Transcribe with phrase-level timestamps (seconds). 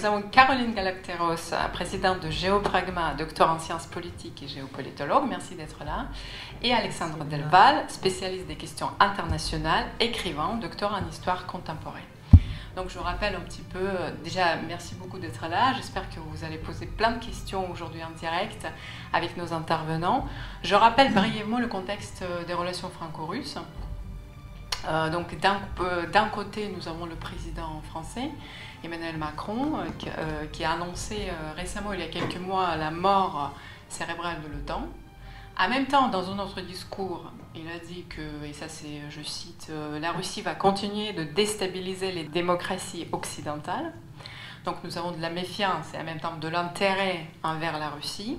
[0.00, 5.24] nous avons Caroline Galacteros, présidente de Géopragma, docteur en sciences politiques et géopolitologue.
[5.28, 6.06] Merci d'être là.
[6.62, 12.02] Et Alexandre Delval, spécialiste des questions internationales, écrivain, docteur en histoire contemporaine.
[12.76, 13.88] Donc je rappelle un petit peu,
[14.24, 18.16] déjà merci beaucoup d'être là, j'espère que vous allez poser plein de questions aujourd'hui en
[18.18, 18.66] direct
[19.12, 20.26] avec nos intervenants.
[20.62, 23.58] Je rappelle brièvement le contexte des relations franco-russes.
[24.88, 25.26] Euh, donc
[25.80, 28.30] euh, d'un côté, nous avons le président français,
[28.84, 33.52] Emmanuel Macron, euh, qui, a annoncé récemment, il y a quelques mois, la mort
[33.88, 34.88] cérébrale de l'OTAN.
[35.58, 39.20] En même temps, dans un autre discours, il a dit que, et ça c'est, je
[39.22, 43.92] cite, la Russie va continuer de déstabiliser les démocraties occidentales.
[44.64, 48.38] Donc nous avons de la méfiance et en même temps de l'intérêt envers la Russie.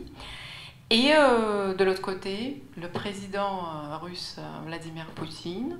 [0.89, 5.77] Et de l'autre côté, le président russe Vladimir Poutine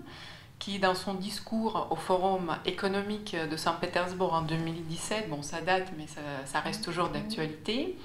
[0.62, 6.06] qui, dans son discours au Forum économique de Saint-Pétersbourg en 2017, bon, ça date, mais
[6.46, 7.98] ça, reste toujours d'actualité,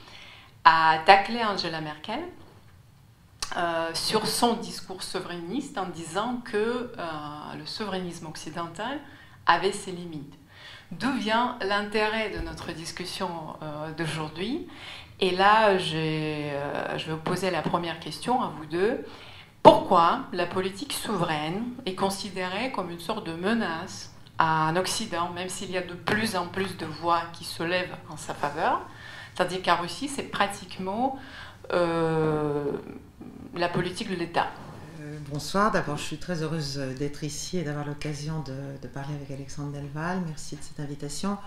[0.64, 2.24] a taclé Angela Merkel
[3.58, 6.92] euh, sur son discours souverainiste en disant que euh,
[7.58, 9.00] le souverainisme occidental
[9.44, 10.34] avait ses limites.
[10.92, 13.28] D'où vient l'intérêt de notre discussion
[13.62, 14.66] euh, d'aujourd'hui?
[15.20, 19.04] Et là, je vais vous poser la première question à vous deux.
[19.66, 25.48] Pourquoi la politique souveraine est considérée comme une sorte de menace à un Occident, même
[25.48, 28.80] s'il y a de plus en plus de voix qui se lèvent en sa faveur?
[29.34, 31.18] Tandis qu'en Russie, c'est pratiquement
[31.72, 32.64] euh,
[33.56, 34.46] la politique de l'État.
[35.00, 39.16] Euh, bonsoir, d'abord je suis très heureuse d'être ici et d'avoir l'occasion de, de, parler
[39.16, 40.22] avec Alexandre Delval.
[40.28, 41.38] Merci de cette invitation.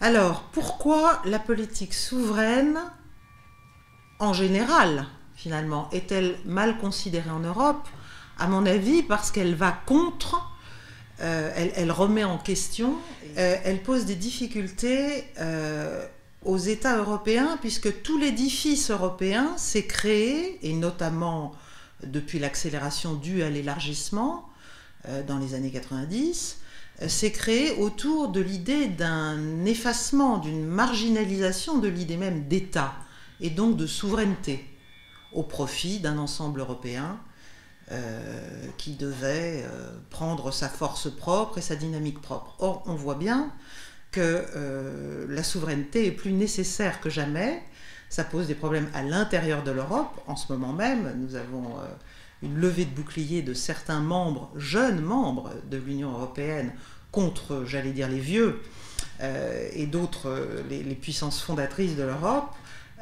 [0.00, 2.80] Alors, pourquoi la politique souveraine
[4.18, 5.06] en général?
[5.46, 7.86] Finalement Est-elle mal considérée en Europe?
[8.36, 10.44] À mon avis, parce qu'elle va contre,
[11.20, 12.96] euh, elle, remet en question,
[13.38, 16.04] euh, elle pose des difficultés euh,
[16.44, 21.52] aux États européens, puisque tout l'édifice européen s'est créé, et notamment
[22.02, 24.48] depuis l'accélération due à l'élargissement
[25.28, 26.58] dans les années 90,
[27.06, 32.94] s'est créé autour de l'idée d'un effacement, d'une marginalisation de l'idée même d'État
[33.40, 34.75] et donc de souveraineté
[35.36, 37.20] au profit d'un ensemble européen
[37.92, 42.56] euh, qui devait euh, prendre sa force propre et sa dynamique propre.
[42.58, 43.52] Or, on voit bien
[44.10, 47.62] que euh, la souveraineté est plus nécessaire que jamais.
[48.08, 50.20] Ça pose des problèmes à l'intérieur de l'Europe.
[50.26, 51.76] En ce moment même, nous avons
[52.42, 56.72] une levée de bouclier de certains membres, jeunes membres de l'Union européenne,
[57.12, 58.62] contre, j'allais dire, les vieux
[59.20, 62.54] et d'autres, les puissances fondatrices de l'Europe.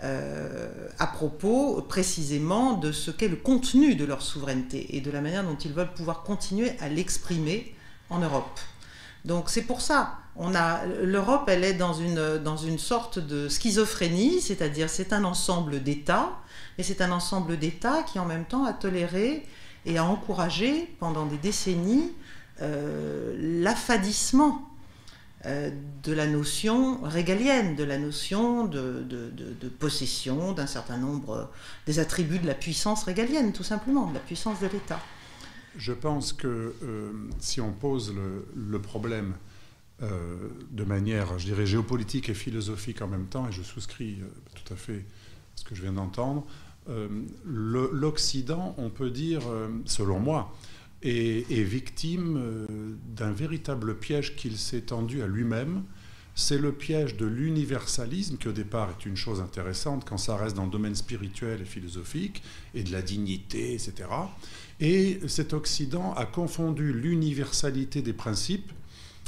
[0.03, 5.21] Euh, à propos précisément de ce qu'est le contenu de leur souveraineté et de la
[5.21, 7.75] manière dont ils veulent pouvoir continuer à l'exprimer
[8.10, 8.59] en Europe.
[9.25, 10.19] Donc c'est pour ça,
[11.03, 16.32] l'Europe, elle est dans une, dans une sorte de schizophrénie, c'est-à-dire c'est un ensemble d'États,
[16.76, 19.47] et c'est un ensemble d'États qui en même temps a toléré
[19.87, 22.12] et a encouragé pendant des décennies
[22.62, 24.69] euh, l'affadissement
[25.44, 31.50] de la notion régalienne, de la notion de, possession d'un certain nombre
[31.87, 35.00] des attributs de la puissance régalienne, tout simplement, de la puissance de l'État.
[35.77, 38.15] Je pense que euh, si on pose
[38.55, 39.34] le, problème
[40.03, 40.37] euh,
[40.71, 44.19] de manière, je dirais, géopolitique et philosophique en même temps, et je souscris
[44.55, 46.47] tout à fait à ce que je viens d'entendre,
[47.44, 49.41] l'Occident, on peut dire,
[49.87, 50.55] selon moi,
[51.05, 52.67] est, victime euh,
[53.15, 55.85] d'un véritable piège qu'il s'est tendu à lui-même.
[56.35, 60.57] C'est le piège de l'universalisme, qui au départ est une chose intéressante quand ça reste
[60.57, 62.43] dans le domaine spirituel et philosophique,
[62.75, 64.09] et de la dignité, etc.
[64.81, 68.73] Et cet Occident a confondu l'universalité des principes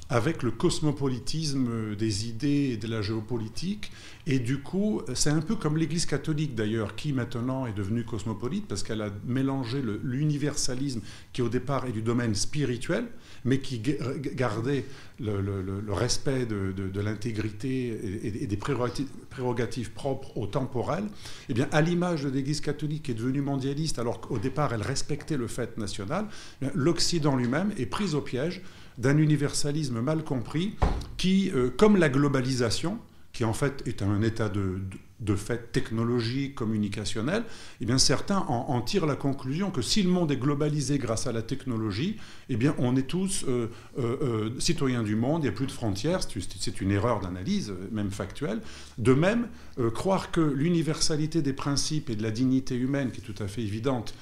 [0.08, 3.90] avec le cosmopolitisme des idées et de la géopolitique.
[4.28, 8.66] Et du coup, c'est un peu comme l'Église catholique d'ailleurs, qui maintenant est devenue cosmopolite
[8.66, 11.00] parce qu'elle a mélangé l'universalisme
[11.32, 13.06] qui au départ est du domaine spirituel,
[13.44, 14.84] mais qui gardait
[15.18, 21.04] le, respect de, l'intégrité et, des prérogatives, propres au temporel.
[21.48, 24.82] Eh bien, à l'image de l'Église catholique qui est devenue mondialiste alors qu'au départ elle
[24.82, 26.26] respectait le fait national,
[26.62, 28.62] eh l'Occident lui-même est pris au piège
[28.98, 30.74] d'un universalisme mal compris
[31.16, 32.98] qui, euh, comme la globalisation,
[33.32, 34.80] qui en fait est un état de,
[35.20, 37.44] de, fait technologique, communicationnel,
[37.82, 41.32] eh bien certains en, tirent la conclusion que si le monde est globalisé grâce à
[41.32, 42.16] la technologie,
[42.48, 45.72] eh bien on est tous euh, euh, citoyens du monde, il n'y a plus de
[45.72, 48.62] frontières, c'est une erreur d'analyse, même factuelle.
[48.96, 49.48] De même,
[49.92, 53.62] croire que l'universalité des principes et de la dignité humaine, qui est tout à fait
[53.62, 54.14] évidente,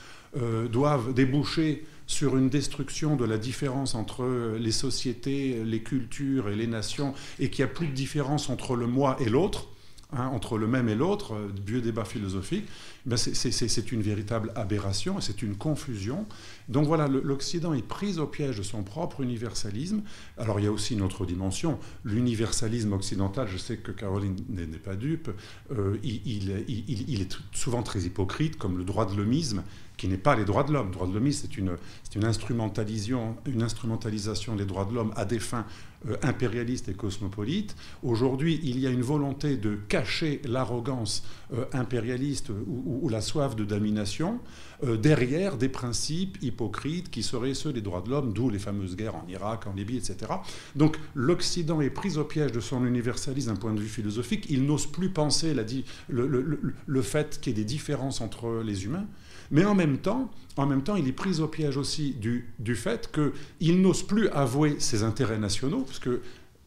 [0.72, 6.66] doivent déboucher sur une destruction de la différence entre les sociétés, les cultures et les
[6.66, 9.68] nations, et qu'il n'y a plus de différence entre le moi et l'autre,
[10.12, 12.66] hein, entre le même et l'autre, euh, vieux débat philosophique,
[13.06, 16.26] ben c'est une véritable aberration, c'est une confusion.
[16.68, 20.02] Donc voilà, l'Occident est pris au piège de son propre universalisme.
[20.38, 24.66] Alors il y a aussi une autre dimension, l'universalisme occidental, je sais que Caroline n'est
[24.78, 25.30] pas dupe,
[25.70, 29.62] euh, il, il, il, est souvent très hypocrite, comme le droit de l'homisme,
[29.96, 30.88] qui n'est pas les droits de l'homme.
[30.88, 31.76] Le droit de l'homme, c'est une,
[32.14, 35.66] une, instrumentalisation, une instrumentalisation des droits de l'homme à des fins
[36.08, 37.76] euh, impérialistes et cosmopolites.
[38.02, 43.64] Aujourd'hui, il y a une volonté de cacher l'arrogance euh, impérialiste ou, la soif de
[43.64, 44.40] domination
[44.82, 48.96] euh, derrière des principes hypocrites qui seraient ceux des droits de l'homme, d'où les fameuses
[48.96, 50.32] guerres en Irak, en Libye, etc.
[50.74, 54.46] Donc l'Occident est pris au piège de son universalisme d'un point de vue philosophique.
[54.50, 55.62] Il n'ose plus penser la,
[56.08, 59.06] le, le, le fait qu'il y ait des différences entre les humains.
[59.50, 62.76] Mais en même temps, en même temps, il est pris au piège aussi du, du
[62.76, 66.20] fait qu'il n'ose plus avouer ses intérêts nationaux, parce que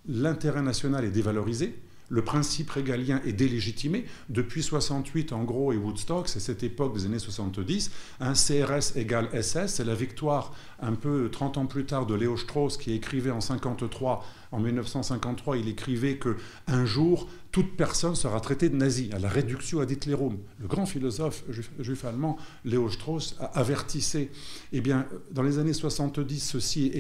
[0.08, 1.76] l'intérêt national est dévalorisé,
[2.10, 4.06] le principe régalien est délégitimé.
[4.30, 7.92] Depuis 68, en gros, et Woodstock, c'est cette époque des années 70,
[8.22, 12.38] un CRS égale SS, c'est la victoire un peu 30 ans plus tard de Léo
[12.38, 16.38] Strauss qui écrivait en 53 en 1953, il écrivait que
[16.68, 20.38] un jour, toute personne sera traitée de nazi, à la réduction ad Hitlerum.
[20.60, 21.44] Le grand philosophe
[21.80, 24.30] juif, allemand, Léo Strauss, avertissait.
[24.72, 26.92] Eh bien, dans les années 70, ceci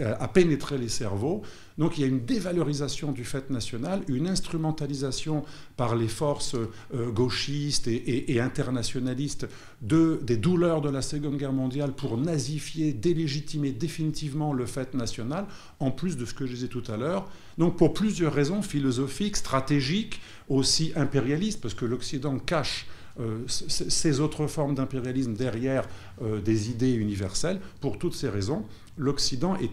[0.00, 1.42] a pénétré les cerveaux.
[1.76, 5.44] Donc il y a une dévalorisation du fait national, une instrumentalisation
[5.76, 9.48] par les forces euh, gauchistes et, internationalistes
[9.82, 15.46] de, des douleurs de la Seconde Guerre mondiale pour nazifier, délégitimer définitivement le fait national,
[15.80, 17.28] en plus de ce que je disais tout à l'heure.
[17.58, 22.86] Donc pour plusieurs raisons philosophiques, stratégiques, aussi impérialistes, parce que l'Occident cache
[23.20, 25.86] euh, ces autres formes d'impérialisme derrière
[26.22, 27.60] euh, des idées universelles.
[27.80, 28.64] Pour toutes ces raisons,
[28.96, 29.72] l'Occident est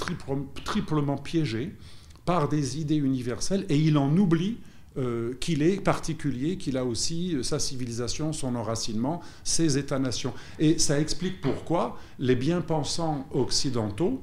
[0.64, 1.76] triplement piégé
[2.26, 4.58] par des idées universelles et il en oublie
[4.98, 10.34] euh, qu'il est particulier, qu'il a aussi sa civilisation, son enracinement, ses États-nations.
[10.60, 14.22] Et ça explique pourquoi les bien-pensants occidentaux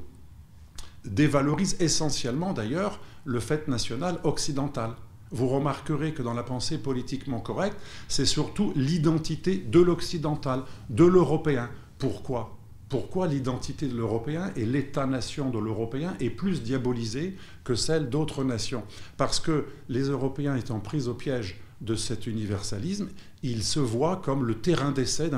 [1.05, 4.93] dévalorisent essentiellement d'ailleurs le fait national occidental.
[5.31, 7.77] Vous remarquerez que dans la pensée politiquement correcte,
[8.09, 11.71] c'est surtout l'identité de l'occidental, de l'européen.
[11.99, 12.58] Pourquoi?
[12.89, 18.83] Pourquoi l'identité de l'européen et l'État-nation de l'européen est plus diabolisée que celle d'autres nations.
[19.17, 23.09] Parce que les Européens étant pris au piège de cet universalisme,
[23.43, 25.31] il se voit comme le terrain d'essai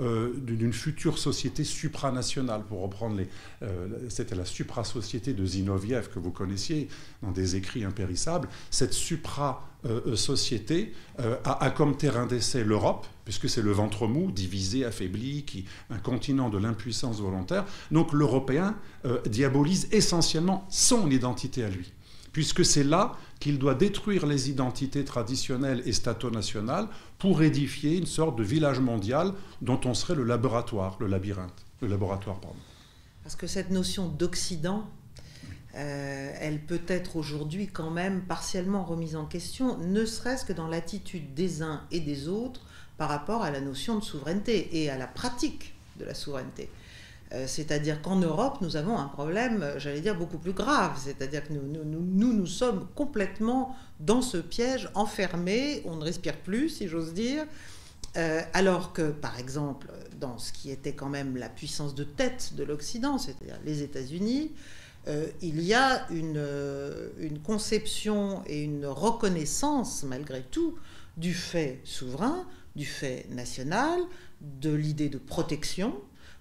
[0.00, 3.28] euh, d'une future société supranationale, pour reprendre les.
[3.62, 6.88] Euh, c'était la supra-société de Zinoviev que vous connaissiez
[7.22, 8.50] dans des écrits impérissables.
[8.70, 14.84] Cette supra-société euh, a, a, comme terrain d'essai l'Europe, puisque c'est le ventre mou, divisé,
[14.84, 17.64] affaibli, qui, un continent de l'impuissance volontaire.
[17.90, 18.76] Donc l'Européen
[19.26, 21.90] diabolise essentiellement son identité à lui
[22.32, 26.88] puisque c'est là qu'il doit détruire les identités traditionnelles et stato-nationales
[27.18, 29.32] pour édifier une sorte de village mondial
[29.62, 32.56] dont on serait le laboratoire, le labyrinthe, le laboratoire, pardon.
[33.22, 34.88] Parce que cette notion d'Occident,
[35.74, 40.66] euh, elle peut être aujourd'hui quand même partiellement remise en question, ne serait-ce que dans
[40.66, 42.62] l'attitude des uns et des autres
[42.96, 46.68] par rapport à la notion de souveraineté et à la pratique de la souveraineté.
[47.32, 50.98] Euh, c'est-à-dire qu'en Europe, nous avons un problème, j'allais dire, beaucoup plus grave.
[51.02, 56.88] C'est-à-dire que nous nous, sommes complètement dans ce piège, enfermés, on ne respire plus, si
[56.88, 57.44] j'ose dire.
[58.16, 62.54] Euh, alors que, par exemple, dans ce qui était quand même la puissance de tête
[62.56, 64.52] de l'Occident, c'est-à-dire les États-Unis,
[65.06, 70.74] euh, il y a une, conception et une reconnaissance, malgré tout,
[71.16, 74.00] du fait souverain, du fait national,
[74.40, 75.94] de l'idée de protection,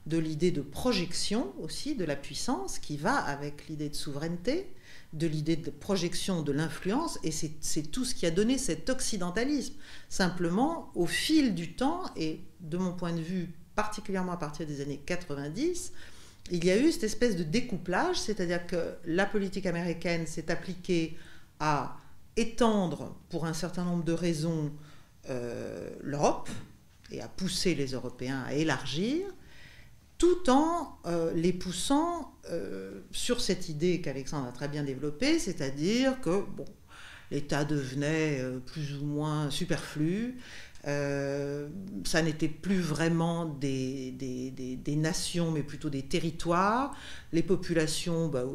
[0.08, 4.74] de l'idée de projection aussi de la puissance qui va avec l'idée de souveraineté,
[5.14, 9.74] de l'idée de projection de l'influence, et c'est tout ce qui a donné cet occidentalisme.
[10.10, 14.82] Simplement, au fil du temps, et de mon point de vue, particulièrement à partir des
[14.82, 15.92] années 90,
[16.52, 21.18] il y a eu cette espèce de découplage, c'est-à-dire que la politique américaine s'est appliquée
[21.60, 21.98] à
[22.38, 24.72] étendre, pour un certain nombre de raisons,
[25.30, 26.50] euh, l'Europe,
[27.12, 29.26] et à pousser les Européens à élargir,
[30.18, 36.20] tout en euh, les poussant euh, sur cette idée qu'Alexandre a très bien développée, c'est-à-dire
[36.22, 36.66] que bon,
[37.30, 40.38] l'État devenait euh, plus ou moins superflu,
[40.86, 46.96] ça n'était plus vraiment des, des, nations, mais plutôt des territoires.
[47.34, 48.46] Les populations, bah,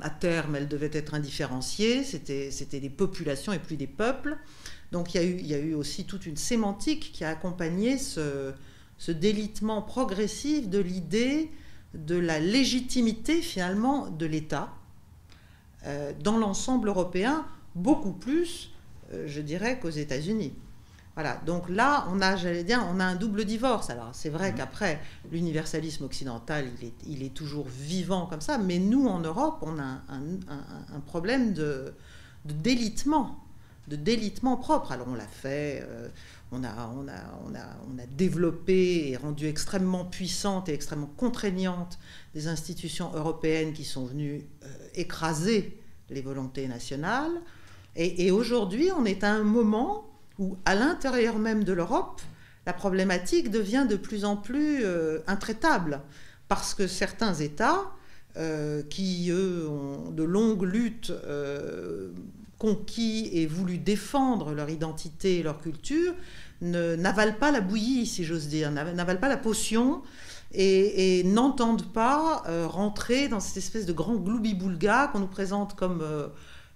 [0.00, 4.38] à, terme, elles devaient être indifférenciées, c'était des populations et plus des peuples.
[4.90, 8.54] Donc il y, il y a eu aussi toute une sémantique qui a accompagné ce,
[9.00, 11.50] ce délitement progressif de l'idée
[11.94, 14.68] de la légitimité finalement de l'État
[15.86, 18.72] euh, dans l'ensemble européen, beaucoup plus,
[19.12, 20.52] euh, je dirais, qu'aux États-Unis.
[21.14, 23.88] Voilà, donc là, on a, j'allais dire, on a un double divorce.
[23.88, 24.56] Alors, c'est vrai mmh.
[24.56, 25.00] qu'après,
[25.32, 29.78] l'universalisme occidental, il est, il est, toujours vivant comme ça, mais nous, en Europe, on
[29.78, 31.94] a un, problème de,
[32.44, 33.42] de, délitement,
[33.88, 34.92] de délitement propre.
[34.92, 36.08] Alors, on l'a fait, euh,
[36.52, 37.12] on, a, on, a,
[37.46, 41.98] on, a, on, a, développé et rendu extrêmement puissante et extrêmement contraignante
[42.34, 45.78] des institutions européennes qui sont venues euh, écraser
[46.10, 47.32] les volontés nationales.
[47.96, 52.22] Et, aujourd'hui, on est à un moment où, à l'intérieur même de l'Europe,
[52.64, 56.00] la problématique devient de plus en plus euh, intraitable,
[56.48, 57.90] parce que certains États,
[58.36, 61.12] euh, qui, eux, ont de longues luttes
[62.60, 66.14] conquis et voulu défendre leur identité et leur culture,
[66.60, 70.02] n'avalent pas la bouillie, si j'ose dire, n'avalent pas la potion,
[70.52, 76.04] et, n'entendent pas rentrer dans cette espèce de grand gloubi-boulga qu'on nous présente comme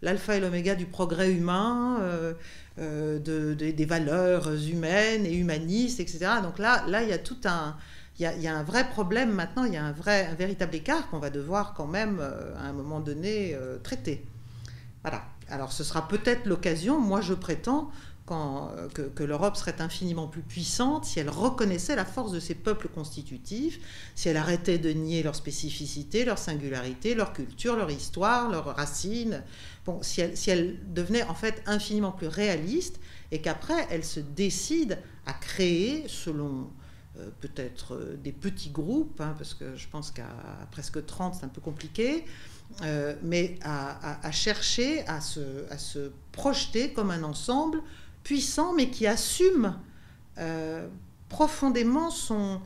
[0.04, 2.34] l'alpha et l'oméga du progrès humain, euh,
[2.78, 6.26] euh, de, des valeurs humaines et humanistes, etc.
[6.42, 7.76] Donc là, là, il y a tout un,
[8.18, 11.08] il y, a, un vrai problème maintenant, il y a un vrai, un véritable écart
[11.10, 14.24] qu'on va devoir quand même, euh, à un moment donné, traiter.
[15.02, 15.22] Voilà.
[15.48, 17.90] Alors ce sera peut-être l'occasion, moi je prétends,
[18.30, 22.88] euh, que, l'Europe serait infiniment plus puissante si elle reconnaissait la force de ses peuples
[22.88, 23.78] constitutifs,
[24.14, 29.42] si elle arrêtait de nier leur spécificité, leur singularité, leur culture, leur histoire, leurs racines.
[29.84, 32.98] Bon, si elle, si elle devenait en fait infiniment plus réaliste
[33.30, 36.70] et qu'après elle se décide à créer selon
[37.18, 40.30] euh, peut-être euh, des petits groupes, hein, parce que je pense qu'à
[40.70, 42.24] presque 30 c'est un peu compliqué,
[43.22, 47.80] mais à, chercher à se, projeter comme un ensemble
[48.24, 49.78] puissant, mais qui assume
[50.38, 50.88] euh,
[51.28, 52.60] profondément son,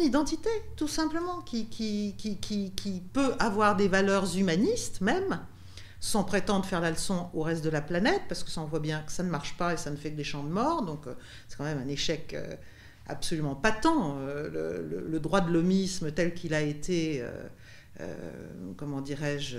[0.00, 1.68] identité, tout simplement, qui,
[3.12, 5.40] peut avoir des valeurs humanistes même,
[6.00, 8.80] sans prétendre faire la leçon au reste de la planète, parce que ça on voit
[8.80, 10.82] bien que ça ne marche pas et ça ne fait que des champs de mort,
[10.82, 11.14] donc euh,
[11.48, 12.54] c'est quand même un échec euh,
[13.06, 14.16] absolument patent.
[14.18, 17.24] Le, le, droit de l'homisme tel qu'il a été,
[18.76, 19.58] comment dirais-je,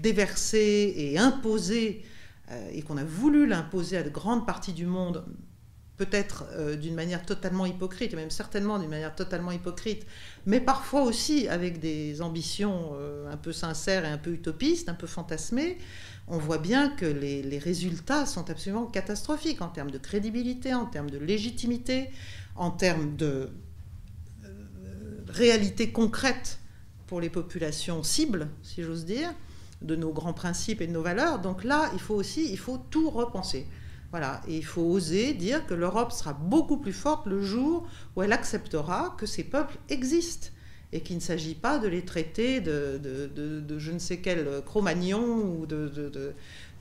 [0.00, 2.04] déversé et imposé
[2.50, 5.24] euh, et qu'on a voulu l'imposer à de grandes parties du monde,
[5.96, 10.06] peut-être euh, d'une manière totalement hypocrite, et même certainement d'une manière totalement hypocrite,
[10.44, 14.94] mais parfois aussi avec des ambitions euh, un peu sincères et un peu utopistes, un
[14.94, 15.78] peu fantasmées,
[16.28, 21.10] on voit bien que les, résultats sont absolument catastrophiques en termes de crédibilité, en termes
[21.10, 22.10] de légitimité,
[22.54, 23.50] en termes de
[25.28, 26.58] réalité concrète
[27.06, 29.32] pour les populations cibles, si j'ose dire
[29.82, 31.38] de nos grands principes et de nos valeurs.
[31.38, 33.66] Donc là, il faut aussi, il faut tout repenser.
[34.10, 38.22] Voilà, et il faut oser dire que l'Europe sera beaucoup plus forte le jour où
[38.22, 40.48] elle acceptera que ces peuples existent
[40.92, 45.58] et qu'il ne s'agit pas de les traiter de, de, je ne sais quel Cro-Magnon
[45.58, 45.88] ou de,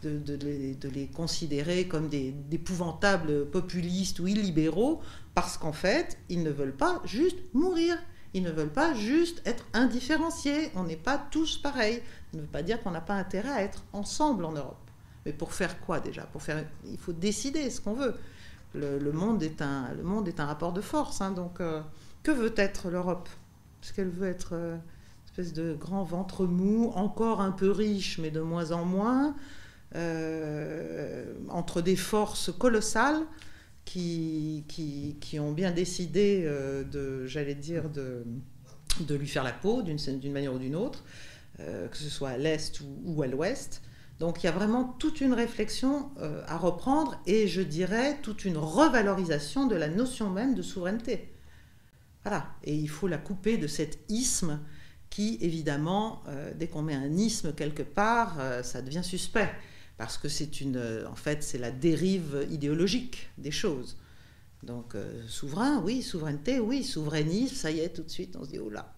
[0.03, 5.01] de, les, considérer comme des épouvantables populistes ou illibéraux
[5.33, 7.97] parce qu'en fait, ils ne veulent pas juste mourir.
[8.35, 10.69] Ils ne veulent pas juste être indifférenciés.
[10.75, 12.03] On n'est pas tous pareils.
[12.31, 14.91] Ça ne veut pas dire qu'on n'a pas intérêt à être ensemble en Europe.
[15.25, 16.23] Mais pour faire quoi déjà?
[16.23, 18.13] Pour faire, Il faut décider ce qu'on veut.
[18.73, 21.21] Le, monde est un, le monde est un rapport de force.
[21.21, 21.31] Hein.
[21.31, 21.81] donc, euh,
[22.23, 23.29] que veut être l'Europe?
[23.81, 28.17] Est-ce qu'elle veut être euh, une espèce de grand ventre mou, encore un peu riche,
[28.17, 29.33] mais de moins en moins,
[29.95, 33.21] euh, entre des forces colossales
[33.85, 38.25] qui, qui, qui, ont bien décidé de, j'allais dire, de,
[38.99, 39.97] de lui faire la peau d'une
[40.33, 41.03] manière ou d'une autre
[41.61, 43.81] euh, que ce soit à l'est ou, à l'ouest.
[44.19, 48.43] Donc il y a vraiment toute une réflexion euh, à reprendre et je dirais toute
[48.43, 51.33] une revalorisation de la notion même de souveraineté.
[52.23, 54.59] Voilà, et il faut la couper de cet isme
[55.09, 59.49] qui, évidemment, euh, dès qu'on met un isme quelque part, ça devient suspect
[59.97, 63.97] parce que c'est une, en fait, c'est la dérive idéologique des choses.
[64.63, 64.95] Donc
[65.27, 68.69] souverain, oui, souveraineté, oui, souverainisme, ça y est, tout de suite, on se dit oh
[68.69, 68.93] là,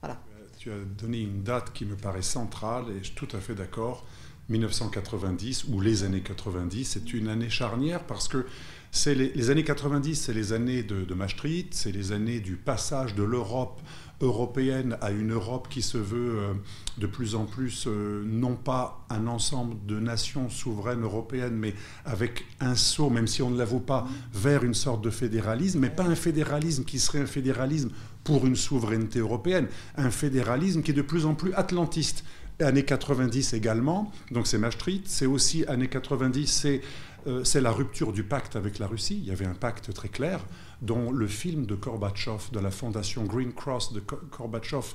[0.00, 0.20] voilà
[0.60, 3.54] tu as donné une date qui me paraît centrale et je suis tout à fait
[3.54, 4.06] d'accord.
[4.50, 8.44] 1990 ou les années 90, c'est une année charnière parce que
[8.90, 13.22] c'est les, années 90, c'est les années de, Maastricht, c'est les années du passage de
[13.22, 13.80] l'Europe
[14.20, 16.52] européenne à une Europe qui se veut euh,
[16.98, 21.74] de plus en plus euh, non pas un ensemble de nations souveraines européennes, mais
[22.04, 25.90] avec un saut, même si on ne l'avoue pas, vers une sorte de fédéralisme, mais
[25.90, 27.90] pas un fédéralisme qui serait un fédéralisme
[28.24, 32.24] pour une souveraineté européenne, un fédéralisme qui est de plus en plus atlantiste.
[32.60, 36.82] Années 90 également, donc c'est Maastricht, c'est aussi années 90, c'est
[37.26, 39.18] euh, c'est la rupture du pacte avec la Russie.
[39.22, 40.40] Il y avait un pacte très clair
[40.82, 44.02] dont le film de Gorbatchev, de la fondation Green Cross de
[44.36, 44.94] Gorbatchev,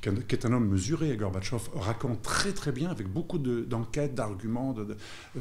[0.00, 4.74] qui est un homme mesuré, Gorbatchev, raconte très très bien, avec beaucoup d'enquêtes, d'arguments.
[4.78, 4.94] Euh,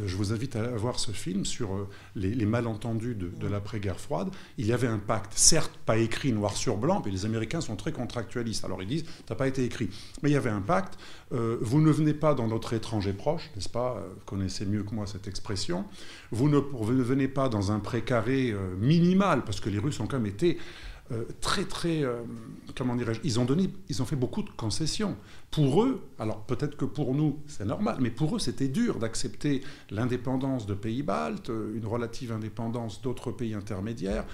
[0.06, 4.30] je vous invite à voir ce film sur euh, les, malentendus de, l'après-guerre froide.
[4.58, 7.76] Il y avait un pacte, certes pas écrit noir sur blanc, mais les Américains sont
[7.76, 8.66] très contractualistes.
[8.66, 9.90] Alors ils disent, n'a pas été écrit.
[10.22, 10.98] Mais il y avait un pacte,
[11.32, 14.04] euh, vous ne venez pas dans notre étranger proche, n'est-ce pas?
[14.16, 15.86] Vous connaissez mieux que moi cette expression.
[16.32, 20.08] Vous ne, vous ne venez pas dans un précaré minimal, parce que les Russes ont
[20.08, 20.58] quand même été
[21.40, 22.22] très, très, euh,
[22.76, 25.16] comment dirais-je, ils ont donné, ils ont fait beaucoup de concessions.
[25.52, 29.62] Pour eux, alors peut-être que pour nous c'est normal, mais pour eux c'était dur d'accepter
[29.90, 34.26] l'indépendance de pays baltes, euh, une relative indépendance d'autres pays intermédiaires.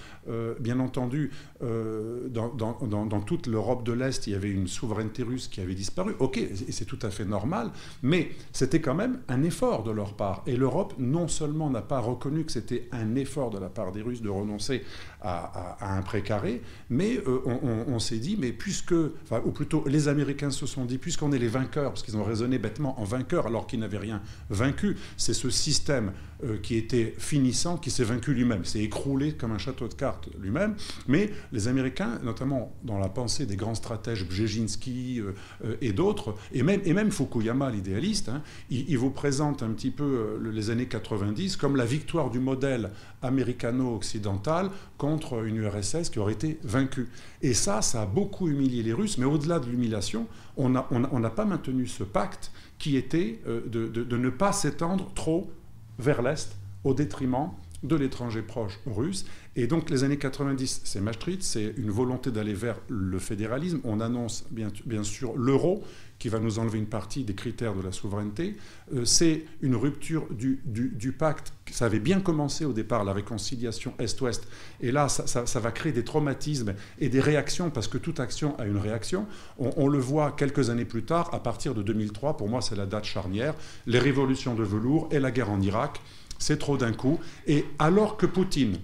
[0.60, 1.32] bien entendu,
[1.62, 6.16] dans, dans, toute l'Europe de l'Est, il y avait une souveraineté russe qui avait disparu.
[6.20, 7.72] Ok, c'est tout à fait normal,
[8.04, 10.44] mais c'était quand même un effort de leur part.
[10.46, 14.02] Et l'Europe non seulement n'a pas reconnu que c'était un effort de la part des
[14.02, 14.84] Russes de renoncer
[15.22, 17.40] à, un précaré, mais euh,
[17.88, 21.48] on, s'est dit, mais puisque, ou plutôt les Américains se sont dit, puisqu'on est les
[21.48, 25.50] vainqueurs, parce qu'ils ont raisonné bêtement en vainqueurs alors qu'ils n'avaient rien vaincu, c'est ce
[25.50, 26.12] système
[26.44, 30.28] euh, qui était finissant qui s'est vaincu lui-même, s'est écroulé comme un château de cartes
[30.38, 30.76] lui-même.
[31.08, 36.62] Mais les Américains, notamment dans la pensée des grands stratèges Brzezinski euh, et d'autres, et
[36.62, 41.56] même, et même Fukuyama, l'idéaliste, hein, il, vous présente un petit peu les années 90
[41.56, 47.10] comme la victoire du modèle américano-occidental contre une URSS qui aurait été vaincue.
[47.42, 51.46] Et ça, ça a beaucoup humilié les Russes, mais au-delà de l'humiliation, on n'a pas
[51.46, 55.52] maintenu ce pacte qui était euh, de, ne pas s'étendre trop
[56.00, 57.50] vers l'Est au détriment
[57.84, 59.26] de l'étranger proche russe.
[59.56, 63.80] Et donc les années 90, c'est Maastricht, c'est une volonté d'aller vers le fédéralisme.
[63.84, 65.84] On annonce bien sûr l'euro
[66.20, 68.58] qui va nous enlever une partie des critères de la souveraineté.
[68.94, 71.54] Euh, c'est une rupture du, du, pacte.
[71.72, 74.48] Ça avait bien commencé au départ, la réconciliation Est-Ouest.
[74.82, 78.66] Et là, ça, va créer des traumatismes et des réactions, parce que toute action a
[78.66, 79.28] une réaction.
[79.60, 82.76] On, on le voit quelques années plus tard, à partir de 2003, pour moi c'est
[82.76, 83.54] la date charnière,
[83.86, 86.02] les révolutions de velours et la guerre en Irak.
[86.40, 87.20] C'est trop d'un coup.
[87.48, 88.78] Et alors que Poutine,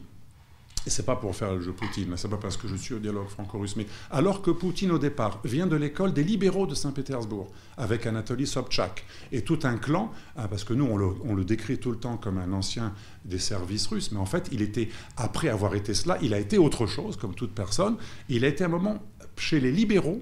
[0.85, 2.99] et c'est pas pour faire le jeu Poutine, c'est pas parce que je suis au
[2.99, 7.51] dialogue franco-russe, mais alors que Poutine au départ vient de l'école des libéraux de Saint-Pétersbourg,
[7.77, 11.45] avec Anatoly Sobchak, et tout un clan, hein, parce que nous on le, on le,
[11.45, 12.93] décrit tout le temps comme un ancien
[13.25, 16.57] des services russes, mais en fait il était, après avoir été cela, il a été
[16.57, 17.97] autre chose, comme toute personne,
[18.29, 19.01] il a été un moment
[19.37, 20.21] chez les libéraux,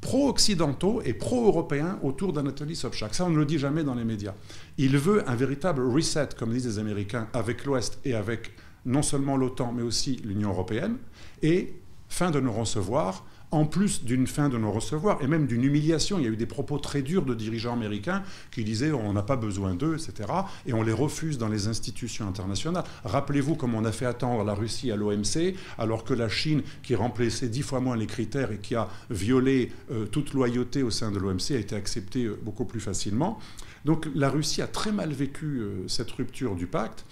[0.00, 3.14] pro-occidentaux et pro-européens autour d'Anatoly Sobchak.
[3.14, 4.34] Ça, on ne le dit jamais dans les médias.
[4.76, 8.50] Il veut un véritable reset, comme disent les Américains, avec l'Ouest et avec
[8.86, 10.96] non seulement l'OTAN, mais aussi l'Union européenne,
[11.42, 11.74] et
[12.08, 16.18] fin de nous recevoir, en plus d'une fin de nous recevoir, et même d'une humiliation.
[16.18, 19.22] Il y a eu des propos très durs de dirigeants américains qui disaient on n'a
[19.22, 20.28] pas besoin d'eux, etc.
[20.66, 22.84] Et on les refuse dans les institutions internationales.
[23.04, 26.94] Rappelez-vous comment on a fait attendre la Russie à l'OMC, alors que la Chine, qui
[26.94, 31.10] remplissait dix fois moins les critères et qui a violé euh, toute loyauté au sein
[31.10, 33.38] de l'OMC, a été acceptée euh, beaucoup plus facilement.
[33.84, 37.04] Donc la Russie a très mal vécu euh, cette rupture du pacte.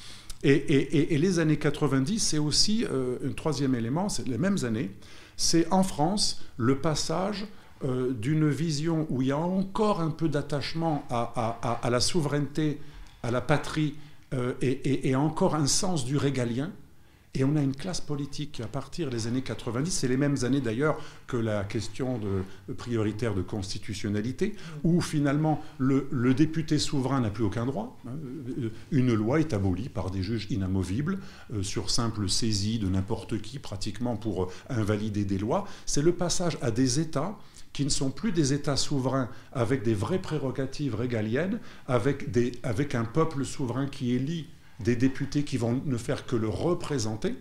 [0.43, 4.91] Et, les années 90, c'est aussi euh, un troisième élément, c'est les mêmes années,
[5.37, 7.47] c'est en France le passage
[7.85, 12.81] euh, d'une vision où il y a encore un peu d'attachement à, la souveraineté,
[13.23, 13.95] à la patrie,
[14.33, 16.71] euh, et, encore un sens du régalien,
[17.35, 20.61] et on a une classe politique à partir des années 90, c'est les mêmes années
[20.61, 22.43] d'ailleurs que la question de,
[22.75, 27.97] prioritaire de constitutionnalité, où finalement le, député souverain n'a plus aucun droit.
[28.07, 28.13] Hein.
[28.91, 31.19] Une loi est abolie par des juges inamovibles
[31.53, 35.67] euh, sur simple saisie de n'importe qui pratiquement pour invalider des lois.
[35.87, 37.39] C'est le passage à des États
[37.73, 42.97] qui ne sont plus des États souverains avec des vraies prérogatives régaliennes, avec, des, avec
[42.97, 44.49] un peuple souverain qui élit
[44.83, 47.35] des députés qui vont ne faire que le représenter,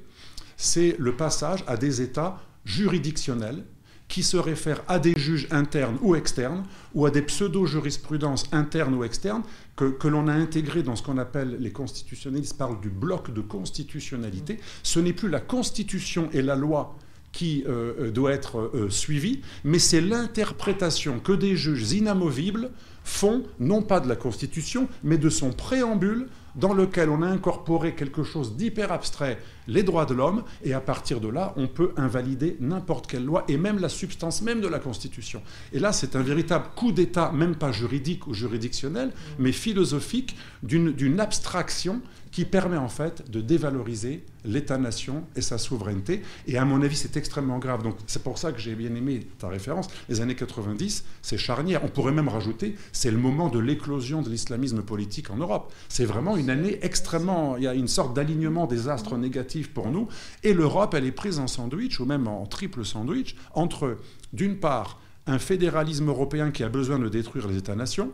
[0.58, 3.64] c'est le passage à des États juridictionnels
[4.10, 9.04] qui se réfèrent à des juges internes ou externes, ou à des pseudo-jurisprudences internes ou
[9.04, 9.44] externes,
[9.76, 14.60] que, l'on a intégrées dans ce qu'on appelle, les constitutionnalistes parlent du bloc de constitutionnalité.
[14.84, 16.98] Ce n'est plus la constitution et la loi
[17.32, 22.72] qui euh, euh, doit être euh, suivie, mais c'est l'interprétation que des juges inamovibles
[23.04, 26.28] font, non pas de la Constitution, mais de son préambule
[26.60, 30.82] dans lequel on a incorporé quelque chose d'hyper abstrait, les droits de l'homme, et à
[30.82, 34.68] partir de là, on peut invalider n'importe quelle loi, et même la substance même de
[34.68, 35.42] la Constitution.
[35.74, 41.20] Et là, c'est un véritable coup d'État, même pas juridique ou juridictionnel, mais philosophique, d'une
[41.20, 46.22] abstraction qui permet en fait de dévaloriser l'État-nation et sa souveraineté.
[46.48, 47.84] Et à mon avis, c'est extrêmement grave.
[47.84, 49.88] Donc c'est pour ça que j'ai bien aimé ta référence.
[50.08, 51.84] Les années 90, c'est charnière.
[51.84, 55.74] On pourrait même rajouter, c'est le moment de l'éclosion de l'islamisme politique en Europe.
[55.90, 57.58] C'est vraiment une année extrêmement...
[57.58, 60.08] Il y a une sorte d'alignement des astres négatifs pour nous.
[60.44, 63.98] Et l'Europe, elle est prise en sandwich, ou même en triple sandwich, entre,
[64.34, 68.12] d'une part, un fédéralisme européen qui a besoin de détruire les États-nations,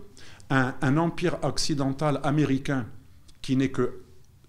[0.49, 2.86] un, empire occidental américain
[3.41, 4.01] qui n'est que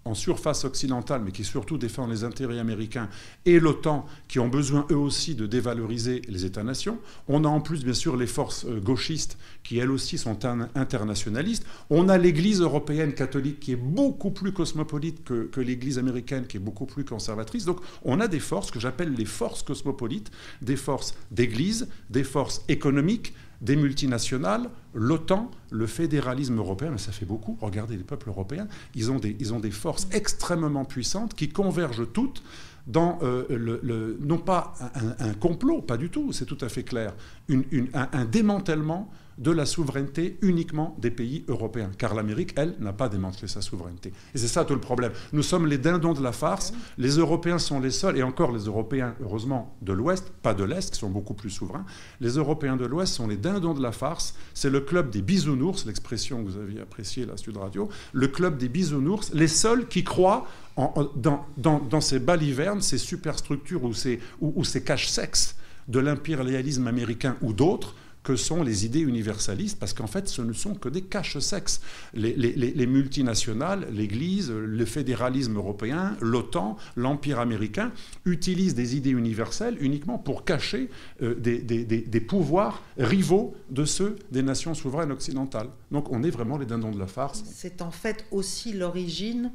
[0.07, 3.09] en surface occidentale, mais qui surtout défend les intérêts américains,
[3.45, 6.99] et l'OTAN, qui ont besoin eux aussi de dévaloriser les États-nations.
[7.27, 11.65] On a en plus, bien sûr, les forces euh, gauchistes, qui elles aussi sont internationalistes.
[11.89, 16.57] On a l'Église européenne catholique, qui est beaucoup plus cosmopolite que, que l'Église américaine, qui
[16.57, 17.65] est beaucoup plus conservatrice.
[17.65, 22.63] Donc on a des forces que j'appelle les forces cosmopolites, des forces d'Église, des forces
[22.67, 27.57] économiques, des multinationales, l'OTAN, le fédéralisme européen, mais ça fait beaucoup.
[27.61, 32.11] Regardez les peuples européens, ils ont des, ils ont des forces extrêmement puissantes qui convergent
[32.11, 32.43] toutes
[32.85, 34.73] dans euh, le, non pas
[35.19, 37.13] un, complot, pas du tout, c'est tout à fait clair,
[37.49, 41.91] un démantèlement de la souveraineté uniquement des pays européens.
[41.97, 44.13] Car l'Amérique, elle, n'a pas démantelé sa souveraineté.
[44.33, 45.11] Et c'est ça tout le problème.
[45.33, 46.73] Nous sommes les dindons de la farce.
[46.97, 50.93] Les Européens sont les seuls, et encore les Européens, heureusement, de l'Ouest, pas de l'Est,
[50.93, 51.85] qui sont beaucoup plus souverains.
[52.19, 54.35] Les Européens de l'Ouest sont les dindons de la farce.
[54.53, 58.57] C'est le club des bisounours, l'expression que vous aviez appréciée là, Sud Radio, le club
[58.57, 60.47] des bisounours, les seuls qui croient
[60.77, 64.19] dans, ces balivernes, ces superstructures ou ces,
[64.63, 65.55] ces caches sexes
[65.87, 67.95] de l'impérialisme américain ou d'autres,
[68.27, 71.79] que sont les idées universalistes, parce qu'en fait, ce ne sont que des caches-sexes.
[72.13, 77.93] Les, multinationales, l'Église, le fédéralisme européen, l'OTAN, l'Empire américain
[78.25, 80.89] utilisent des idées universelles uniquement pour cacher
[81.21, 85.69] euh, des, pouvoirs rivaux de ceux des nations souveraines occidentales.
[85.91, 87.45] Donc on est vraiment les dindons de la farce.
[87.45, 89.53] C'est en fait aussi l'origine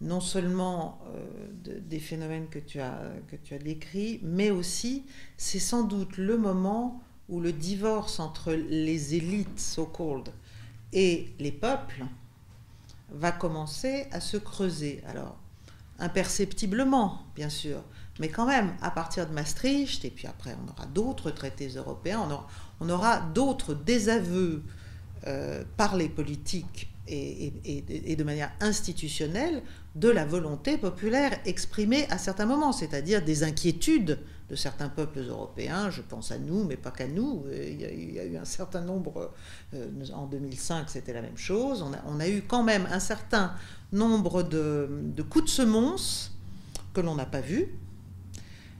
[0.00, 1.02] non seulement
[1.68, 5.04] euh, des phénomènes que tu as décrits, mais aussi
[5.36, 10.28] c'est sans doute le moment où le divorce entre les élites so-called
[10.92, 12.04] et les peuples
[13.12, 15.02] va commencer à se creuser.
[15.08, 15.38] Alors,
[15.98, 17.82] imperceptiblement, bien sûr,
[18.18, 22.28] mais quand même, à partir de Maastricht, et puis après on aura d'autres traités européens,
[22.80, 24.62] on aura, d'autres désaveux
[25.26, 29.62] euh, par les politiques et, de manière institutionnelle
[29.94, 34.18] de la volonté populaire exprimée à certains moments, c'est-à-dire des inquiétudes
[34.50, 38.24] de certains peuples européens, je pense à nous, mais pas qu'à nous, il y, a,
[38.24, 39.32] eu un certain nombre,
[39.74, 43.54] euh, en 2005 c'était la même chose, on a, eu quand même un certain
[43.92, 46.32] nombre de, coups de semonce
[46.92, 47.68] que l'on n'a pas vus,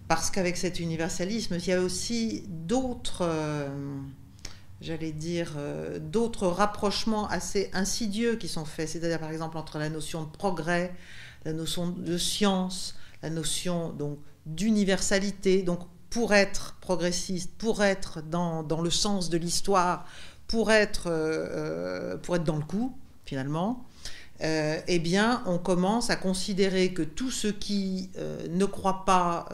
[0.09, 3.22] parce qu'avec cet universalisme, il y a aussi d'autres...
[3.22, 3.68] Euh,
[4.80, 9.90] j'allais dire, euh, d'autres rapprochements assez insidieux qui sont faits, c'est-à-dire par exemple entre la
[9.90, 10.94] notion de progrès,
[11.44, 15.62] la notion de science, la notion donc d'universalité.
[15.62, 20.07] Donc pour être progressiste, pour être dans, le sens de l'histoire,
[20.48, 21.46] pour être, euh,
[22.12, 23.85] euh, pour être dans le coup, finalement,
[24.42, 28.09] eh bien, on commence à considérer que tous ceux qui
[28.48, 29.46] ne croient pas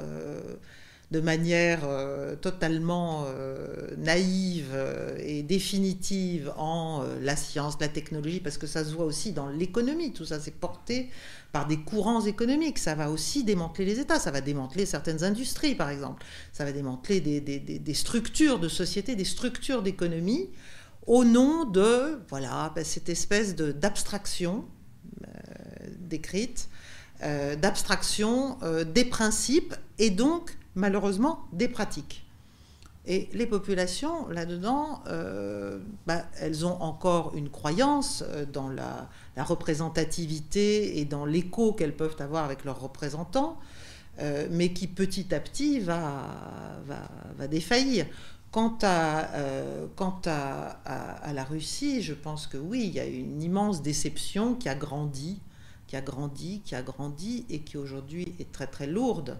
[1.12, 8.58] de manière euh, totalement euh, naïve euh, et définitive en la science, la technologie, parce
[8.58, 11.10] que ça se voit aussi dans l'économie, tout ça c'est porté
[11.52, 15.76] par des courants économiques, ça va aussi démanteler les États, ça va démanteler certaines industries
[15.76, 20.50] par exemple, ça va démanteler des, structures de société, des structures d'économie,
[21.06, 24.64] au nom de voilà, ben, cette espèce d'abstraction
[26.00, 26.68] décrite,
[27.22, 28.58] d'abstraction
[28.92, 32.26] des principes et donc malheureusement des pratiques.
[33.08, 40.98] Et les populations, là-dedans, euh, bah, elles ont encore une croyance euh, dans la, représentativité
[40.98, 43.58] et dans l'écho qu'elles peuvent avoir avec leurs représentants,
[44.18, 46.30] euh, mais qui petit à petit va,
[47.48, 48.06] défaillir.
[48.50, 49.28] Quant, à,
[51.32, 55.38] la Russie, je pense que oui, il y a une immense déception qui a grandi,
[55.86, 59.36] qui a grandi, qui a grandi et qui aujourd'hui est très très lourde.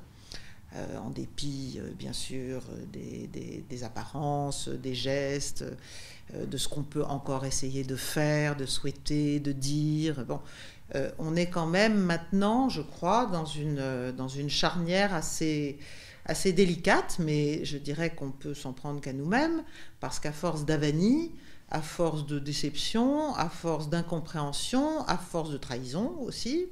[0.75, 2.61] Euh, en dépit, euh, bien sûr,
[2.93, 5.65] des, apparences, des gestes,
[6.35, 10.25] euh, de ce qu'on peut encore essayer de faire, de souhaiter, de dire.
[10.27, 10.41] Bon,
[11.19, 15.79] on est quand même maintenant, je crois, dans une, dans une charnière assez,
[16.25, 19.65] assez délicate, mais je dirais qu'on peut s'en prendre qu'à nous-mêmes,
[19.99, 21.33] parce qu'à force d'avanie,
[21.71, 26.67] à force de déception, à force d'incompréhension, à force de trahison aussi,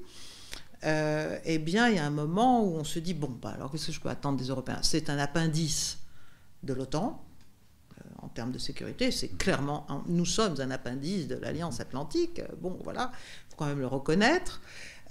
[0.85, 3.71] euh, eh bien, il y a un moment où on se dit bon, bah, alors
[3.71, 4.79] qu'est-ce que je peux attendre des Européens?
[4.83, 5.99] C'est un appendice
[6.63, 7.23] de l'OTAN
[7.99, 9.11] euh, en termes de sécurité.
[9.11, 12.43] C'est clairement, nous sommes un appendice de l'Alliance Atlantique.
[12.61, 13.13] Bon, voilà,
[13.49, 14.61] faut quand même le reconnaître.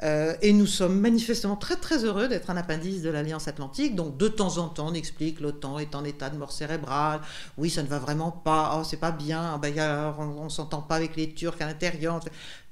[0.01, 3.95] Euh, et nous sommes manifestement très très heureux d'être un appendice de l'Alliance Atlantique.
[3.95, 7.21] Donc de temps en temps, on explique l'OTAN est en état de mort cérébrale.
[7.57, 8.77] Oui, ça ne va vraiment pas.
[8.77, 9.57] Oh, c'est pas bien.
[9.59, 9.73] Ben,
[10.19, 12.19] on, ne s'entend pas avec les Turcs à l'intérieur.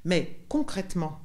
[0.04, 1.20] Mais concrètement,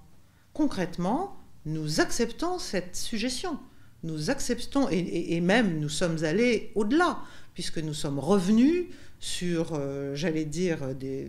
[0.52, 1.36] concrètement,
[1.66, 3.58] nous acceptons cette suggestion.
[4.02, 7.18] Nous acceptons et même nous sommes allés au-delà
[7.54, 8.86] puisque nous sommes revenus
[9.18, 10.78] sur, euh, j'allais dire,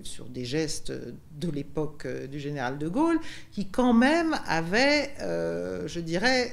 [0.04, 0.92] sur des gestes
[1.32, 3.18] de l'époque euh, du général de Gaulle,
[3.52, 6.52] qui quand même avaient, euh, je dirais,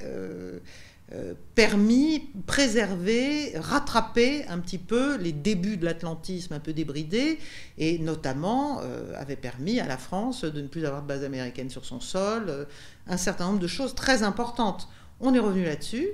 [1.55, 7.39] permis, préserver, rattraper un petit peu les débuts de l'atlantisme un peu débridé,
[7.79, 8.81] et notamment
[9.17, 12.67] avait permis à la France de ne plus avoir de base américaine sur son sol,
[13.07, 14.89] un certain nombre de choses très importantes.
[15.21, 16.09] On est revenu là-dessus.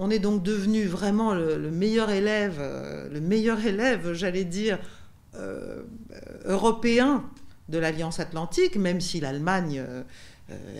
[0.00, 4.78] On est donc devenu vraiment le, meilleur élève, euh, le meilleur élève, j'allais dire,
[5.34, 5.82] euh,
[6.44, 7.24] européen
[7.68, 10.02] de l'Alliance Atlantique, même si l'Allemagne euh,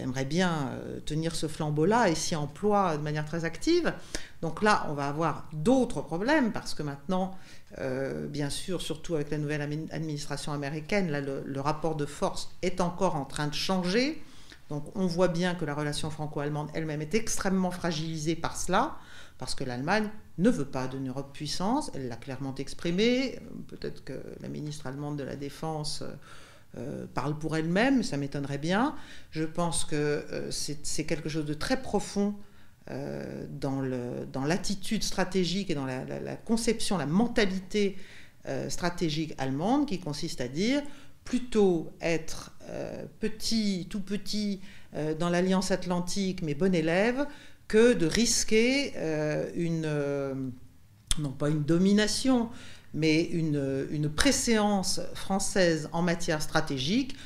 [0.00, 0.70] aimerait bien
[1.04, 3.92] tenir ce flambeau-là et s'y emploie de manière très active.
[4.40, 7.36] Donc là, on va avoir d'autres problèmes parce que maintenant,
[8.28, 13.24] bien sûr, surtout avec la nouvelle administration américaine, le rapport de force est encore en
[13.24, 14.22] train de changer.
[14.68, 18.96] Donc on voit bien que la relation franco-allemande elle-même est extrêmement fragilisée par cela
[19.38, 24.20] parce que l'Allemagne ne veut pas d'une Europe puissance, elle l'a clairement exprimé, peut-être que
[24.40, 26.12] la ministre allemande de la Défense euh,
[27.14, 28.94] parle pour elle-même, ça m'étonnerait bien.
[29.30, 32.34] Je pense que euh, c'est quelque chose de très profond
[32.90, 37.96] euh, dans l'attitude stratégique et dans la, conception, la mentalité
[38.70, 40.82] stratégique allemande qui consiste à dire
[41.24, 42.52] plutôt être
[43.20, 44.62] petit, tout petit
[45.18, 47.26] dans l'Alliance atlantique, mais bon élève,
[47.68, 50.34] que de risquer euh, une, euh,
[51.20, 52.48] non pas une domination,
[52.98, 57.16] mais une, une préséance française en matière stratégique,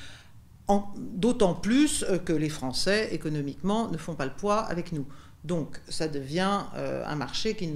[0.97, 5.07] d'autant plus que les Français, économiquement, ne font pas le poids avec nous.
[5.45, 7.75] Donc ça devient euh, un marché qui,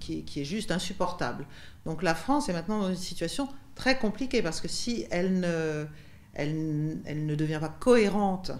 [0.00, 1.46] qui, qui, est juste insupportable.
[1.86, 5.86] Donc la France est maintenant dans une situation très compliquée parce que si elle ne,
[6.34, 8.50] elle, elle ne devient pas cohérente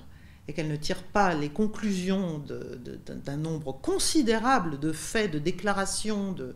[0.48, 2.42] et qu'elle ne tire pas les conclusions
[3.24, 6.52] d'un nombre considérable de faits, de déclarations, de, euh,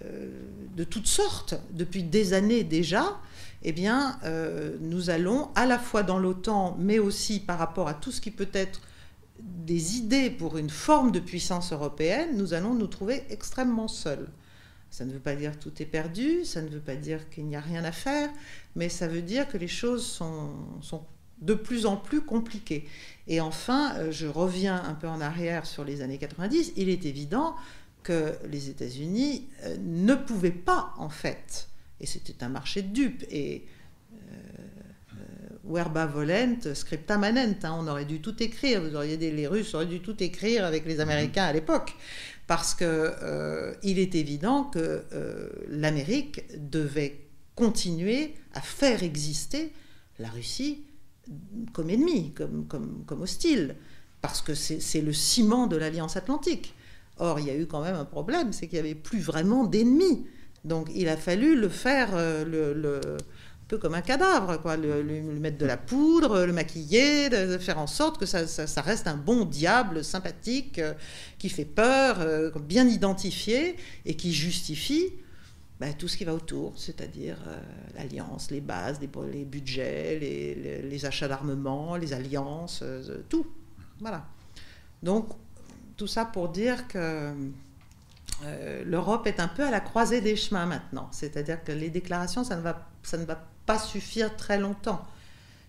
[0.00, 3.20] de toutes sortes, depuis des années déjà,
[3.64, 7.94] eh bien, euh, nous allons, à la fois dans l'OTAN, mais aussi par rapport à
[7.94, 8.80] tout ce qui peut être
[9.40, 14.28] des idées pour une forme de puissance européenne, nous allons nous trouver extrêmement seuls.
[14.90, 17.46] Ça ne veut pas dire que tout est perdu, ça ne veut pas dire qu'il
[17.46, 18.28] n'y a rien à faire,
[18.76, 20.50] mais ça veut dire que les choses sont,
[20.80, 21.02] sont
[21.40, 22.86] de plus en plus compliquées.
[23.26, 27.06] Et enfin, euh, je reviens un peu en arrière sur les années 90, il est
[27.06, 27.54] évident
[28.02, 31.68] que les États-Unis euh, ne pouvaient pas, en fait,
[32.00, 33.64] et c'était un marché de dupes, et
[34.12, 35.16] euh,
[35.64, 39.86] verba volent, scripta manent, hein, on aurait dû tout écrire, vous auriez les Russes auraient
[39.86, 41.94] dû tout écrire avec les Américains à l'époque,
[42.46, 45.04] parce que il est évident que
[45.68, 47.20] l'Amérique devait
[47.54, 49.72] continuer à faire exister
[50.18, 50.84] la Russie
[51.72, 53.76] comme ennemi, comme hostile,
[54.20, 56.74] parce que c'est le ciment de l'Alliance Atlantique.
[57.22, 59.62] Or, il y a eu quand même un problème, c'est qu'il n'y avait plus vraiment
[59.62, 60.26] d'ennemis.
[60.64, 65.04] Donc, il a fallu le faire euh, le, un peu comme un cadavre, quoi, le,
[65.38, 67.30] mettre de la poudre, le maquiller,
[67.60, 70.94] faire en sorte que ça, reste un bon diable sympathique, euh,
[71.38, 75.12] qui fait peur, euh, bien identifié, et qui justifie
[75.78, 77.36] bah, tout ce qui va autour, c'est-à-dire
[77.94, 80.18] l'alliance, les bases, les, budgets,
[80.82, 82.82] les, achats d'armement, les alliances,
[83.28, 83.46] tout.
[84.00, 84.26] Voilà.
[85.04, 85.28] Donc,
[86.02, 87.32] tout ça pour dire que
[88.42, 91.08] euh, l'Europe est un peu à la croisée des chemins maintenant.
[91.12, 95.06] C'est-à-dire que les déclarations, ça ne, va, ça ne va pas suffire très longtemps.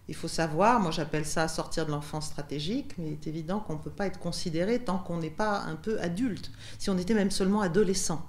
[0.07, 3.73] Il faut savoir, moi j'appelle ça sortir de l'enfance stratégique, mais il est évident qu'on
[3.73, 6.49] ne peut pas être considéré tant qu'on n'est pas un peu adulte.
[6.79, 8.27] Si on était même seulement adolescent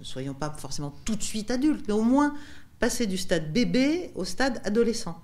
[0.00, 2.34] ne soyons pas forcément tout de suite adultes, mais au moins
[2.80, 5.22] passer du stade bébé au stade adolescent.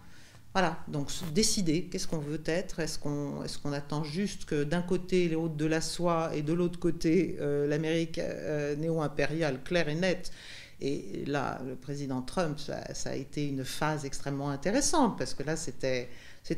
[0.61, 2.81] Voilà, donc décider qu'est-ce qu'on veut être.
[2.81, 6.81] Est-ce qu'on attend juste que d'un côté les hôtes de la soie et de l'autre
[6.81, 10.33] côté euh, l'Amérique euh, néo-impériale claire et nette
[10.81, 15.55] Et là, le président Trump, ça, a été une phase extrêmement intéressante parce que là,
[15.55, 16.09] c'était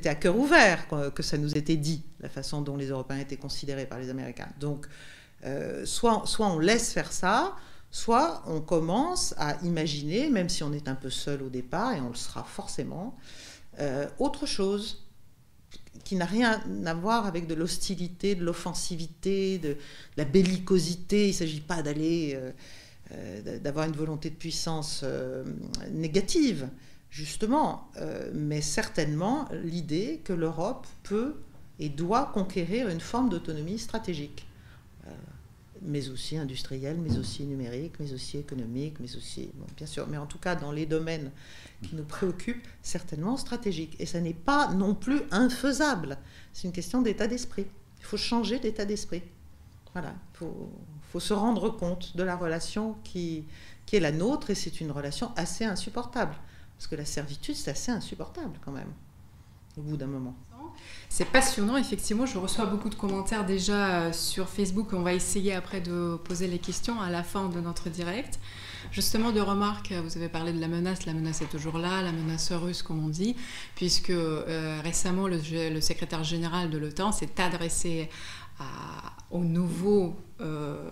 [0.07, 3.85] à cœur ouvert que ça nous était dit, la façon dont les Européens étaient considérés
[3.85, 4.49] par les Américains.
[4.59, 4.87] Donc,
[5.45, 7.55] euh, soit on laisse faire ça,
[7.91, 12.01] soit on commence à imaginer, même si on est un peu seul au départ, et
[12.01, 13.15] on le sera forcément,
[13.81, 15.05] euh, autre chose
[16.05, 19.77] qui n'a rien à voir avec de l'hostilité, de l'offensivité, de,
[20.17, 21.27] la bellicosité.
[21.27, 22.51] Il ne s'agit pas d'aller, euh,
[23.13, 25.05] euh, d'avoir une volonté de puissance
[25.91, 26.69] négative,
[27.11, 27.91] justement,
[28.35, 31.35] mais certainement l'idée que l'Europe peut
[31.79, 34.47] et doit conquérir une forme d'autonomie stratégique
[35.83, 40.27] mais aussi industrielle, mais aussi numérique, mais aussi économique, mais aussi, bien sûr, mais en
[40.27, 41.31] tout cas dans les domaines
[41.83, 43.97] qui nous préoccupent, certainement stratégiques.
[43.99, 46.19] Et ça n'est pas non plus infaisable.
[46.53, 47.67] C'est une question d'état d'esprit.
[47.99, 49.23] Il faut changer d'état d'esprit.
[49.93, 50.71] Voilà, il faut,
[51.11, 53.45] faut, se rendre compte de la relation qui,
[53.87, 56.35] qui est la nôtre, et c'est une relation assez insupportable.
[56.77, 58.93] Parce que la servitude, c'est assez insupportable quand même,
[59.77, 60.35] au bout d'un moment.
[61.09, 62.25] C'est passionnant, effectivement.
[62.25, 64.93] Je reçois beaucoup de commentaires déjà euh, sur Facebook.
[64.93, 68.39] On va essayer après de poser les questions à la fin de notre direct.
[68.93, 71.07] Justement, de remarques, vous avez parlé de la menace.
[71.07, 73.37] La menace est toujours là, la menace russe, comme on dit,
[73.75, 78.09] puisque euh, récemment, le, secrétaire général de l'OTAN s'est adressé
[78.59, 78.65] à,
[79.31, 80.89] au nouveau euh,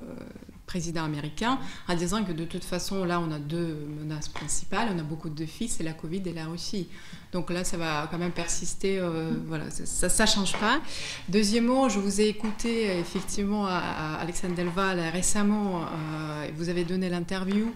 [0.69, 4.89] président américain en disant que de toute façon, là, on a deux menaces principales.
[4.95, 6.87] On a beaucoup de défis, c'est la Covid et la Russie.
[7.33, 8.99] Donc là, ça va quand même persister.
[8.99, 10.81] Euh, voilà, ça ne change pas.
[11.29, 15.83] Deuxièmement, je vous ai écouté effectivement à, Alexandre Delval récemment.
[15.83, 17.73] Euh, vous avez donné l'interview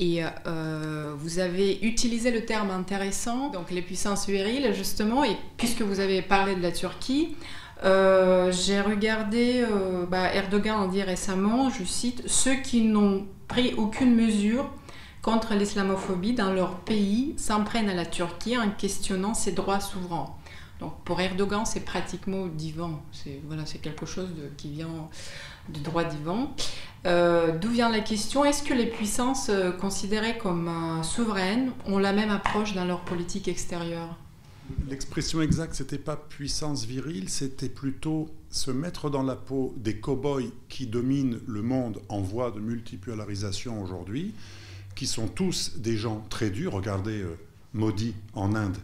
[0.00, 5.82] et euh, vous avez utilisé le terme intéressant, donc les puissances viriles, justement, et puisque
[5.82, 7.34] vous avez parlé de la Turquie,
[7.84, 13.74] euh, j'ai regardé, euh, bah, Erdogan a dit récemment, je cite, ceux qui n'ont pris
[13.74, 14.68] aucune mesure
[15.22, 20.34] contre l'islamophobie dans leur pays s'en prennent à la Turquie en questionnant ses droits souverains.
[20.80, 23.00] Donc pour Erdogan, c'est pratiquement divin.
[23.12, 25.08] C'est voilà, quelque chose qui vient
[25.68, 26.50] du droit divin.
[27.06, 30.70] Euh, d'où vient la question Est-ce que les puissances considérées comme
[31.02, 34.16] souveraines ont la même approche dans leur politique extérieure?
[34.88, 40.50] L'expression exacte, c'était pas puissance virile, c'était plutôt se mettre dans la peau des cow-boys
[40.68, 44.34] qui dominent le monde en voie de multipolarisation aujourd'hui,
[44.94, 46.72] qui sont tous des gens très durs.
[46.72, 47.38] Regardez euh,
[47.72, 48.78] Modi en Inde,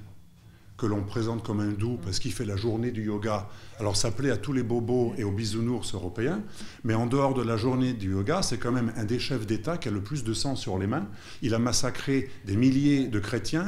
[0.77, 3.49] que l'on présente comme un doux parce qu'il fait la journée du yoga.
[3.81, 6.41] Alors ça plaît à tous les bobos et aux bisounours européens,
[6.85, 9.79] mais en dehors de la journée du yoga, c'est quand même un des chefs d'État
[9.79, 11.09] qui a le plus de sang sur les mains.
[11.43, 13.67] Il a massacré des milliers de chrétiens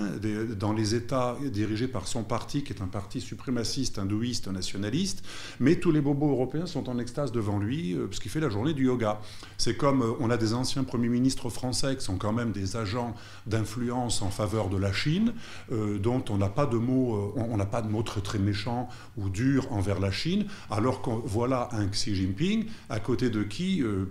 [0.56, 5.24] dans les États dirigés par son parti, qui est un parti suprémaciste, hindouiste, nationaliste,
[5.58, 8.48] mais tous les bobos européens sont en extase devant lui euh, parce qu'il fait la
[8.48, 9.20] journée du yoga.
[9.58, 12.76] C'est comme euh, on a des anciens premiers ministres français qui sont quand même des
[12.76, 13.12] agents
[13.46, 15.32] d'influence en faveur de la Chine,
[15.72, 17.34] euh, dont on n'a pas de mots
[17.66, 21.86] pas de mots très, très méchants ou durs envers la Chine, alors qu'on voilà un
[21.88, 24.06] Xi Jinping à côté de qui euh,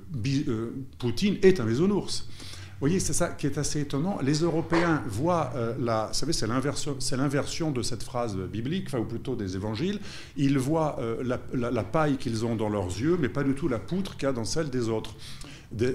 [0.48, 2.28] euh, Poutine est un bisounours.
[2.74, 4.17] Vous voyez, c'est ça qui est assez étonnant.
[4.21, 9.56] Les Européens voient la, vous savez, c'est l'inversion, de cette phrase biblique, ou plutôt des
[9.56, 10.02] évangiles.
[10.36, 14.17] Ils voient la, paille qu'ils ont dans leurs yeux, mais pas du tout la poutre
[14.17, 15.15] qu'il y a dans celle des autres.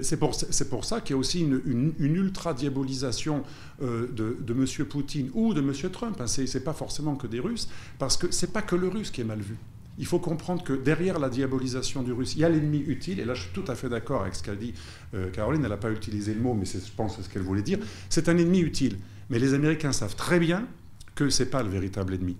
[0.01, 0.35] C'est pour,
[0.69, 3.43] pour, ça qu'il y a aussi une, ultra-diabolisation
[3.81, 4.85] euh, de, de M.
[4.85, 5.73] Poutine ou de M.
[5.91, 6.19] Trump.
[6.19, 6.27] Hein.
[6.27, 9.11] Ce n'est pas forcément que des Russes, parce que ce n'est pas que le Russe
[9.11, 9.57] qui est mal vu.
[9.97, 13.25] Il faut comprendre que derrière la diabolisation du russe, il y a l'ennemi utile, et
[13.25, 14.73] là je suis tout à fait d'accord avec ce qu'a dit
[15.13, 17.61] euh, Caroline, elle n'a pas utilisé le mot, mais je pense que ce qu'elle voulait
[17.61, 18.97] dire, c'est un ennemi utile.
[19.29, 20.67] Mais les Américains savent très bien
[21.15, 22.37] que ce n'est pas le véritable ennemi.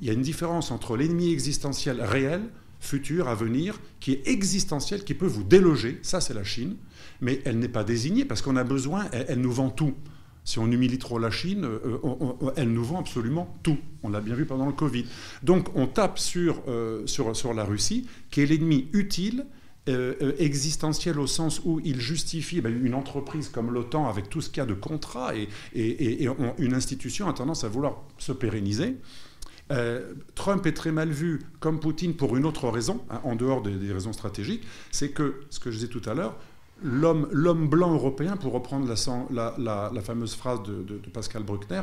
[0.00, 2.42] Il y a une différence entre l'ennemi existentiel réel,
[2.80, 5.98] futur, à venir, qui est existentielle, qui peut vous déloger.
[6.02, 6.76] Ça, c'est la Chine.
[7.20, 9.94] Mais elle n'est pas désignée parce qu'on a besoin, elle, nous vend tout.
[10.44, 13.78] Si on humilie trop la Chine, euh, elle nous vend absolument tout.
[14.02, 15.06] On l'a bien vu pendant le Covid.
[15.42, 19.46] Donc on tape sur, euh, sur, sur la Russie, qui est l'ennemi utile,
[19.86, 24.48] euh, existentiel au sens où il justifie ben, une entreprise comme l'OTAN avec tout ce
[24.48, 25.48] qu'il y a de contrat et,
[26.56, 28.96] une institution a tendance à vouloir se pérenniser.
[29.70, 33.60] Euh, Trump est très mal vu comme Poutine pour une autre raison, hein, en dehors
[33.62, 36.38] des, raisons stratégiques, c'est que, ce que je disais tout à l'heure,
[36.84, 38.86] l'homme blanc européen, pour reprendre
[39.30, 41.82] la, fameuse phrase de, Pascal Bruckner,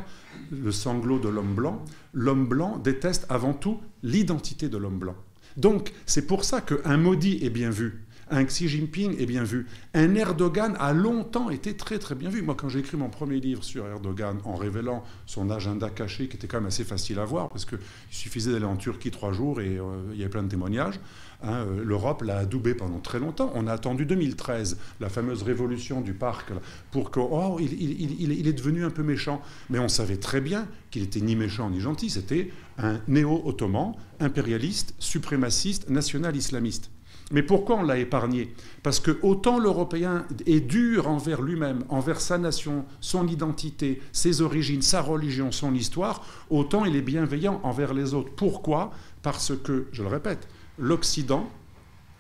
[0.52, 1.84] le sanglot de l'homme blanc,
[2.14, 5.16] l'homme blanc déteste avant tout l'identité de l'homme blanc.
[5.58, 9.68] Donc c'est pour ça qu'un maudit est bien vu un Xi Jinping est bien vu.
[9.94, 12.42] Un Erdogan a longtemps été très très bien vu.
[12.42, 16.38] Moi, quand j'ai écrit mon premier livre sur Erdogan, en révélant son agenda caché, qui
[16.38, 19.60] était quand même assez facile à voir, parce qu'il suffisait d'aller en Turquie trois jours
[19.60, 19.84] et euh,
[20.14, 21.00] il y avait plein de témoignages,
[21.44, 23.52] hein, euh, l'Europe l'a adoubé pendant très longtemps.
[23.56, 26.52] On a attendu 2013, la fameuse révolution du parc,
[26.92, 29.42] pour que, oh, il, est devenu un peu méchant.
[29.70, 34.96] Mais on savait très bien qu'il était ni méchant ni gentil, c'était un néo-ottoman, impérialiste,
[35.00, 36.92] suprémaciste, national-islamiste.
[37.32, 38.54] Mais pourquoi on l'a épargné?
[38.84, 44.82] Parce que autant l'Européen est dur envers lui-même, envers sa nation, son identité, ses origines,
[44.82, 48.32] sa religion, son histoire, autant il est bienveillant envers les autres.
[48.36, 48.92] Pourquoi?
[49.22, 50.48] Parce que, je le répète,
[50.78, 51.50] l'Occident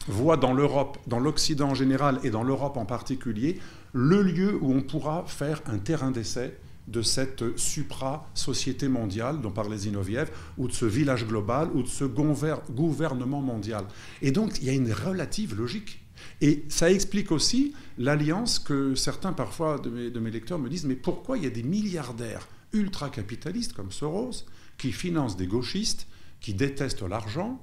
[0.07, 3.59] voit dans l'Europe, dans l'Occident en général et dans l'Europe en particulier,
[3.93, 9.77] le lieu où on pourra faire un terrain d'essai de cette supra-société mondiale dont parlait
[9.77, 13.85] Zinoviev, ou de ce village global, ou de ce gouvernement mondial.
[14.21, 16.01] Et donc, il y a une relative logique.
[16.41, 21.37] Et ça explique aussi l'alliance que certains parfois de mes, lecteurs me disent, mais pourquoi
[21.37, 24.45] il y a des milliardaires ultra-capitalistes comme Soros
[24.77, 26.07] qui financent des gauchistes
[26.39, 27.61] qui détestent l'argent,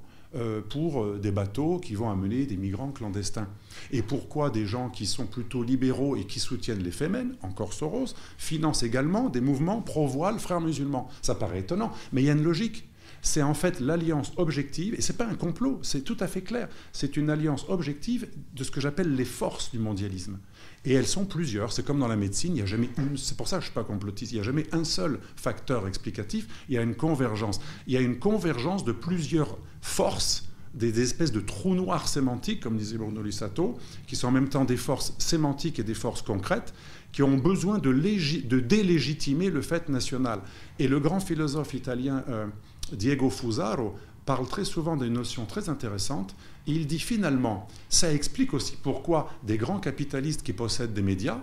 [0.69, 3.49] pour euh, des bateaux qui vont amener des migrants clandestins.
[3.91, 8.15] Et pourquoi des gens qui sont plutôt libéraux et qui soutiennent les Femen, encore Soros,
[8.37, 11.09] financent également des mouvements pro-voile frères musulmans?
[11.23, 12.88] Ça paraît étonnant, mais il y a une logique.
[13.23, 16.43] C'est en fait l'alliance objective, et ce n'est pas un complot, c'est tout à fait
[16.43, 20.39] clair, c'est une alliance objective de ce que j'appelle les forces du mondialisme.
[20.85, 21.73] Et elles sont plusieurs.
[21.73, 23.17] C'est comme dans la médecine, il n'y a jamais une.
[23.17, 24.33] C'est pour ça que je ne suis pas complotiste.
[24.33, 26.47] Il n'y a jamais un seul facteur explicatif.
[26.69, 27.61] Il y a une convergence.
[27.87, 32.77] Il y a une convergence de plusieurs forces des, espèces de trous noirs sémantiques, comme
[32.77, 36.73] disait Bruno Lussato, qui sont en même temps des forces sémantiques et des forces concrètes,
[37.13, 40.41] qui ont besoin de, de délégitimer le fait national.
[40.79, 42.47] Et le grand philosophe italien euh,
[42.95, 46.35] Diego Fusaro parle très souvent d'une notion très intéressante.
[46.67, 51.41] Il dit finalement, ça explique aussi pourquoi des grands capitalistes qui possèdent des médias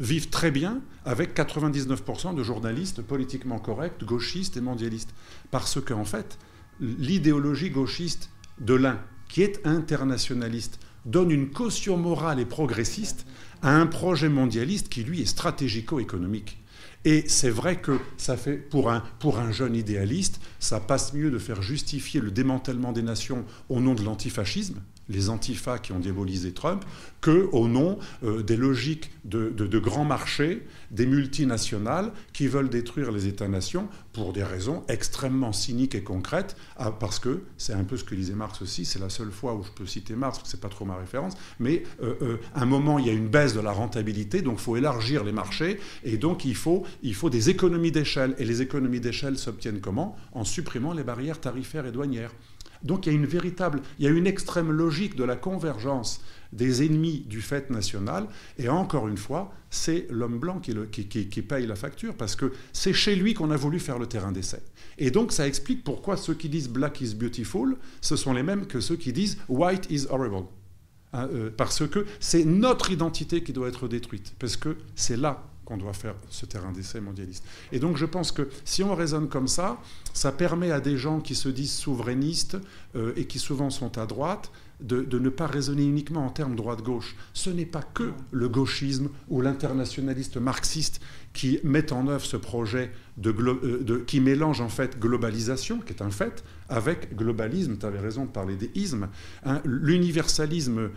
[0.00, 5.14] vivent très bien avec 99% de journalistes politiquement corrects, gauchistes et mondialistes.
[5.50, 6.38] Parce qu'en fait,
[6.80, 8.98] l'idéologie gauchiste de l'un,
[9.28, 13.26] qui est internationaliste, donne une caution morale et progressiste
[13.62, 16.61] à un projet mondialiste qui, lui, est stratégico-économique.
[17.04, 21.30] Et c'est vrai que ça fait, pour un, pour un jeune idéaliste, ça passe mieux
[21.30, 25.98] de faire justifier le démantèlement des nations au nom de l'antifascisme, les antifas qui ont
[25.98, 26.84] diabolisé Trump,
[27.20, 33.26] que au nom euh, des logiques de, grands marchés, des multinationales qui veulent détruire les
[33.26, 38.04] États-nations pour des raisons extrêmement cyniques et concrètes, ah, parce que c'est un peu ce
[38.04, 40.56] que disait Marx aussi, c'est la seule fois où je peux citer Marx, parce que
[40.56, 43.28] c'est pas trop ma référence, mais euh, euh, à un moment il y a une
[43.28, 47.14] baisse de la rentabilité, donc il faut élargir les marchés, et donc il faut, il
[47.14, 50.16] faut des économies d'échelle, et les économies d'échelle s'obtiennent comment?
[50.32, 52.32] En supprimant les barrières tarifaires et douanières.
[52.84, 56.20] Donc il y a une véritable, il y a une extrême logique de la convergence
[56.52, 58.26] des ennemis du fait national.
[58.58, 63.16] Et encore une fois, c'est l'homme blanc qui, paye la facture, parce que c'est chez
[63.16, 64.62] lui qu'on a voulu faire le terrain d'essai.
[64.98, 68.66] Et donc ça explique pourquoi ceux qui disent Black is beautiful, ce sont les mêmes
[68.66, 70.46] que ceux qui disent White is horrible.
[71.14, 75.51] Hein, euh, parce que c'est notre identité qui doit être détruite, parce que c'est là
[75.72, 77.44] qu'on doit faire ce terrain d'essai mondialiste.
[77.72, 79.80] Et donc je pense que si on raisonne comme ça,
[80.12, 82.58] ça permet à des gens qui se disent souverainistes
[82.94, 84.50] euh, et qui souvent sont à droite
[84.80, 87.14] de, ne pas raisonner uniquement en termes droite-gauche.
[87.34, 91.00] Ce n'est pas que le gauchisme ou l'internationaliste marxiste
[91.32, 92.90] qui met en œuvre ce projet
[93.24, 97.76] euh, de, qui mélange en fait globalisation, qui est un fait, avec globalisme.
[97.78, 99.08] Tu avais raison de parler des ismes.
[99.64, 100.90] L'universalisme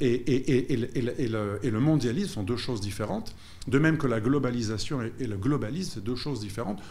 [0.00, 0.76] et,
[1.70, 3.34] le, mondialisme sont deux choses différentes.
[3.68, 6.82] De même que la globalisation et, le globalisme, c'est deux choses différentes.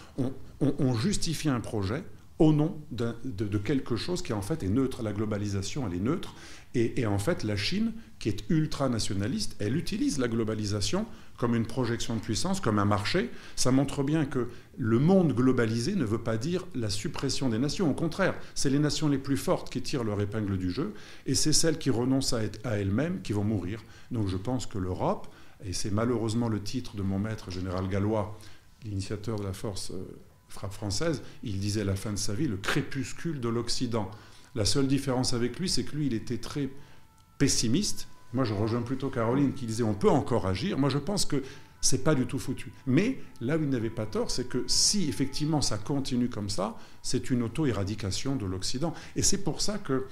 [0.60, 2.04] on justifie un projet
[2.40, 5.04] au nom de, quelque chose qui en fait est neutre.
[5.04, 6.36] La globalisation, elle est neutre.
[6.76, 11.06] Et, en fait, la Chine, qui est ultranationaliste, elle utilise la globalisation
[11.38, 13.30] comme une projection de puissance, comme un marché.
[13.56, 14.48] Ça montre bien que
[14.78, 17.90] le monde globalisé ne veut pas dire la suppression des nations.
[17.90, 20.94] Au contraire, c'est les nations les plus fortes qui tirent leur épingle du jeu,
[21.26, 23.82] et c'est celles qui renoncent à, à elles-mêmes qui vont mourir.
[24.12, 25.28] Donc je pense que l'Europe,
[25.66, 28.38] et c'est malheureusement le titre de mon maître général gallois,
[28.84, 30.04] l'initiateur de la force euh,
[30.48, 34.10] frappe française, il disait à la fin de sa vie le crépuscule de l'Occident.
[34.56, 36.70] La seule différence avec lui, c'est que lui, il était très
[37.38, 38.08] pessimiste.
[38.34, 40.78] Moi, je rejoins plutôt Caroline qui disait on peut encore agir.
[40.78, 41.44] Moi, je pense que
[41.82, 42.72] c'est pas du tout foutu.
[42.88, 46.78] Mais là où il n'avait pas tort, c'est que si effectivement ça continue comme ça,
[47.04, 48.94] c'est une auto-éradication de l'Occident.
[49.16, 50.08] Et c'est pour ça que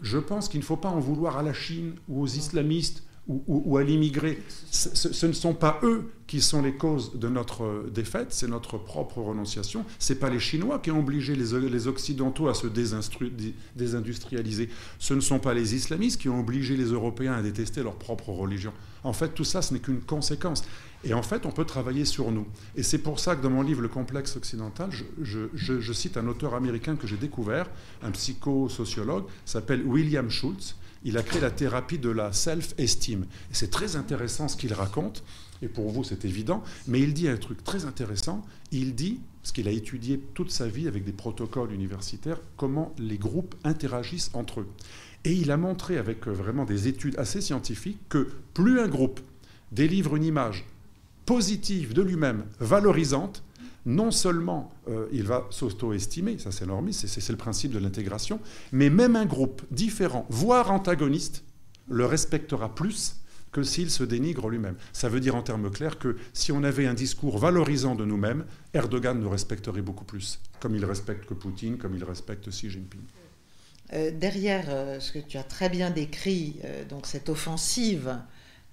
[0.00, 3.76] je pense qu'il ne faut pas en vouloir à la Chine ou aux islamistes ou,
[3.76, 4.42] à l'immigré.
[4.70, 9.18] Ce, ne sont pas eux qui sont les causes de notre défaite, c'est notre propre
[9.18, 9.84] renonciation.
[9.98, 14.70] Ce n'est pas les Chinois qui ont obligé les, Occidentaux à se désindustrialiser.
[14.98, 18.30] Ce ne sont pas les islamistes qui ont obligé les Européens à détester leur propre
[18.30, 18.72] religion.
[19.04, 20.64] En fait, tout ça, ce n'est qu'une conséquence.
[21.04, 22.46] Et en fait, on peut travailler sur nous.
[22.76, 26.54] Et c'est pour ça que dans mon livre Le complexe occidental, je, cite un auteur
[26.54, 27.70] américain que j'ai découvert,
[28.02, 30.76] un psychosociologue, s'appelle William Schultz.
[31.04, 33.22] Il a créé la thérapie de la self-esteem.
[33.22, 35.22] Et c'est très intéressant ce qu'il raconte,
[35.62, 38.44] et pour vous c'est évident, mais il dit un truc très intéressant.
[38.70, 43.18] Il dit, ce qu'il a étudié toute sa vie avec des protocoles universitaires, comment les
[43.18, 44.68] groupes interagissent entre eux.
[45.24, 49.20] Et il a montré avec euh, vraiment des études assez scientifiques que plus un groupe
[49.72, 50.64] délivre une image
[51.26, 53.42] positive de lui-même, valorisante,
[53.88, 58.38] non seulement euh, il va s'auto-estimer, ça c'est normal, c'est le principe de l'intégration,
[58.70, 61.42] mais même un groupe différent, voire antagoniste,
[61.88, 63.16] le respectera plus
[63.50, 64.76] que s'il se dénigre lui-même.
[64.92, 68.44] Ça veut dire en termes clairs que si on avait un discours valorisant de nous-mêmes,
[68.74, 73.00] Erdogan nous respecterait beaucoup plus, comme il respecte que Poutine, comme il respecte Xi Jinping.
[73.94, 76.56] Euh, derrière euh, ce que tu as très bien décrit,
[76.90, 78.18] donc cette offensive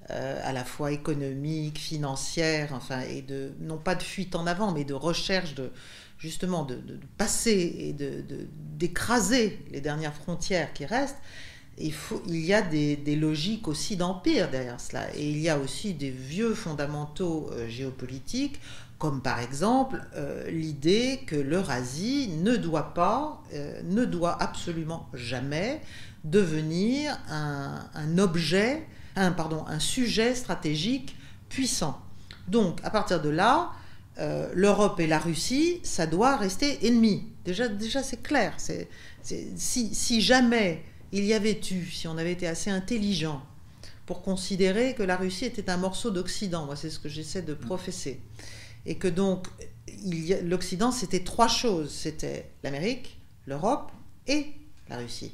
[0.10, 4.84] à la fois économique, financière, enfin, et de non pas de fuite en avant, mais
[4.84, 5.72] de recherche de
[6.20, 6.80] justement de,
[7.18, 8.24] passer et de,
[8.78, 11.18] d'écraser les dernières frontières qui restent.
[11.78, 15.58] Il, faut, il y a des, logiques aussi d'empire derrière cela, et il y a
[15.58, 18.60] aussi des vieux fondamentaux géopolitiques
[18.98, 25.82] comme par exemple euh, l'idée que l'Eurasie ne doit pas, euh, ne doit absolument jamais
[26.24, 31.16] devenir un, objet, un, sujet stratégique
[31.50, 32.02] puissant.
[32.48, 33.72] Donc à partir de là,
[34.20, 37.28] euh, l'Europe et la Russie, ça doit rester ennemi.
[37.44, 38.56] Déjà, déjà c'est clair.
[39.56, 43.44] Si, si jamais il y avait eu, si on avait été assez intelligent
[44.06, 47.54] pour considérer que la Russie était un morceau d'Occident, moi c'est ce que j'essaie de
[47.54, 48.22] professer
[48.86, 49.48] et que donc
[50.44, 51.92] l'Occident, c'était trois choses.
[51.92, 53.92] C'était l'Amérique, l'Europe
[54.28, 54.48] et
[54.90, 55.34] la Russie.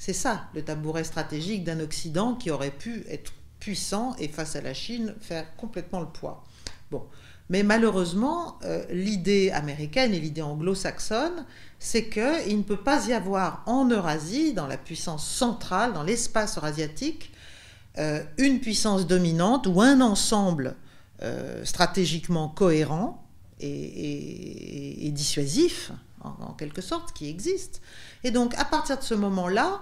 [0.00, 4.62] C'est ça le tabouret stratégique d'un Occident qui aurait pu être puissant et face à
[4.62, 6.42] la Chine faire complètement le poids.
[6.90, 7.04] Bon.
[7.50, 11.44] Mais malheureusement, euh, l'idée américaine et l'idée anglo-saxonne,
[11.78, 16.56] c'est qu'il ne peut pas y avoir en Eurasie, dans la puissance centrale, dans l'espace
[16.56, 17.30] eurasiatique,
[17.98, 20.76] euh, une puissance dominante ou un ensemble
[21.20, 23.22] euh, stratégiquement cohérent
[23.60, 25.92] et, dissuasif,
[26.22, 27.82] en, quelque sorte, qui existe.
[28.24, 29.80] Et donc, à partir de ce moment-là,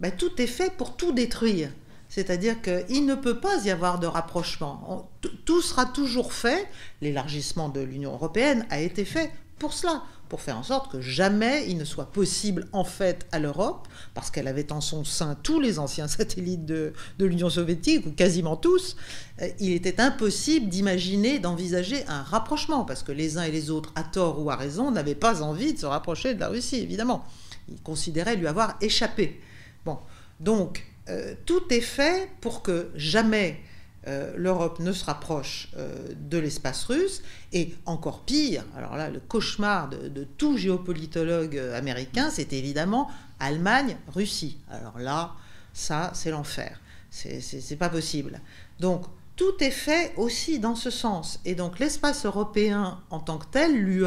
[0.00, 1.70] ben, tout est fait pour tout détruire.
[2.08, 5.10] C'est-à-dire qu'il ne peut pas y avoir de rapprochement.
[5.44, 6.66] tout sera toujours fait,
[7.02, 11.66] l'élargissement de l'Union européenne a été fait pour cela, pour faire en sorte que jamais
[11.68, 15.60] il ne soit possible en fait à l'Europe, parce qu'elle avait en son sein tous
[15.60, 18.96] les anciens satellites de, l'Union soviétique, ou quasiment tous,
[19.42, 23.92] euh, il était impossible d'imaginer, d'envisager un rapprochement, parce que les uns et les autres,
[23.96, 27.24] à tort ou à raison, n'avaient pas envie de se rapprocher de la Russie, évidemment.
[27.70, 29.40] Ils considéraient lui avoir échappé.
[29.84, 29.98] Bon,
[30.40, 33.60] donc euh, tout est fait pour que jamais
[34.06, 37.22] euh, l'Europe ne se rapproche euh, de l'espace russe.
[37.52, 43.10] Et encore pire, alors là, le cauchemar de, tout géopolitologue américain, c'est évidemment
[43.40, 44.58] Allemagne-Russie.
[44.70, 45.32] Alors là,
[45.72, 46.80] ça, c'est l'enfer.
[47.10, 48.40] C'est pas possible.
[48.80, 49.04] Donc,
[49.36, 51.40] tout est fait aussi dans ce sens.
[51.44, 54.04] Et donc, l'espace européen en tant que tel, l'UE,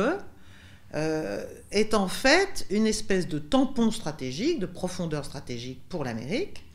[0.93, 6.65] euh, est en fait une espèce de tampon stratégique, de profondeur stratégique pour l'Amérique,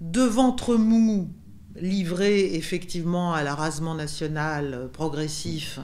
[0.00, 1.28] de ventre mou
[1.74, 5.80] livré effectivement à l'arasement national euh, progressif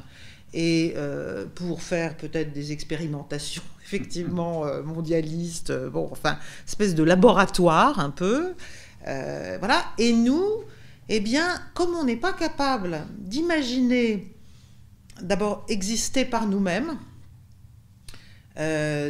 [0.54, 6.38] et euh, pour faire peut-être des expérimentations effectivement mondialistes, bon, enfin,
[6.68, 8.54] espèce de laboratoire un peu.
[9.04, 9.84] voilà.
[9.98, 10.46] Et nous,
[11.08, 14.32] eh bien, comme on n'est pas capable d'imaginer
[15.20, 16.96] d'abord exister par nous-mêmes,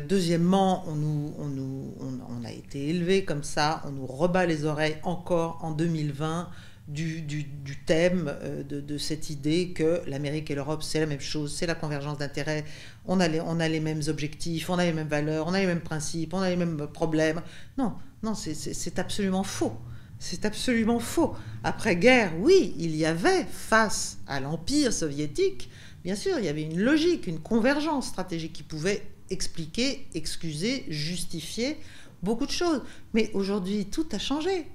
[0.00, 5.58] deuxièmement, on, nous, on, a été élevé comme ça, on nous rebat les oreilles encore
[5.62, 6.48] en 2020
[6.90, 11.66] du, thème, euh, de, cette idée que l'Amérique et l'Europe, c'est la même chose, c'est
[11.66, 12.64] la convergence d'intérêts,
[13.06, 15.60] on, a les, on a les mêmes objectifs, on a les mêmes valeurs, on a
[15.60, 17.42] les mêmes principes, on a les mêmes problèmes.
[17.78, 19.72] Non, non, c'est absolument faux.
[20.18, 21.34] C'est absolument faux.
[21.64, 25.70] Après-guerre, oui, il y avait, face à l'Empire soviétique,
[26.04, 31.78] bien sûr, il y avait une logique, une convergence stratégique qui pouvait expliquer, excuser, justifier
[32.22, 32.82] beaucoup de choses.
[33.14, 34.66] Mais aujourd'hui, tout a changé.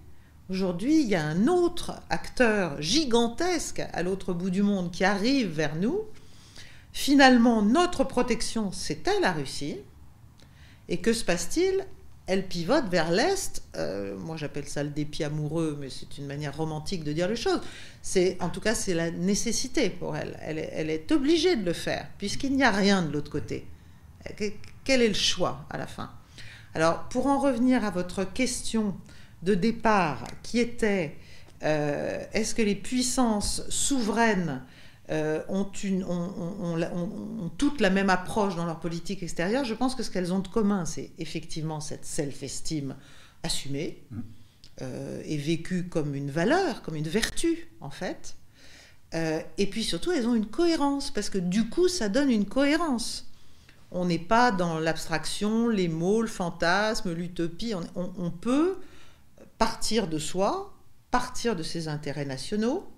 [0.49, 5.49] Aujourd'hui, il y a un autre acteur gigantesque à l'autre bout du monde qui arrive
[5.49, 6.01] vers nous.
[6.93, 9.78] Finalement, notre protection, c'était la Russie?
[10.88, 11.86] Et que se passe-t-il?
[12.28, 13.64] Elle pivote vers l'Est.
[13.76, 17.36] Euh, moi, j'appelle ça le dépit amoureux, mais c'est une manière romantique de dire les
[17.36, 17.62] choses.
[18.01, 20.38] C'est, en tout cas, c'est la nécessité pour elle.
[20.41, 23.66] Elle est, elle est obligée de le faire, puisqu'il n'y a rien de l'autre côté.
[24.84, 26.11] Quel est le choix à la fin?
[26.73, 28.95] Alors, pour en revenir à votre question
[29.43, 31.15] de départ qui était
[31.63, 34.61] euh, est-ce que les puissances souveraines
[35.09, 39.63] euh, ont, une, ont, toute la même approche dans leur politique extérieure?
[39.63, 42.95] Je pense que ce qu'elles ont de commun, c'est effectivement cette self-esteem
[43.43, 44.19] assumée mmh.
[44.82, 48.36] euh, et vécue comme une valeur, comme une vertu en fait.
[49.13, 53.32] et puis surtout, elles ont une cohérence, parce que du coup, ça donne une cohérence.
[53.91, 57.73] On n'est pas dans l'abstraction, les mots, le fantasme, l'utopie.
[57.95, 58.77] on peut
[59.57, 60.73] partir de soi,
[61.11, 62.91] partir de ses intérêts nationaux,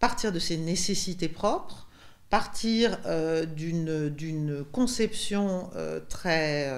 [0.00, 1.86] partir de ses nécessités propres,
[2.30, 6.68] partir euh, d'une conception euh, très,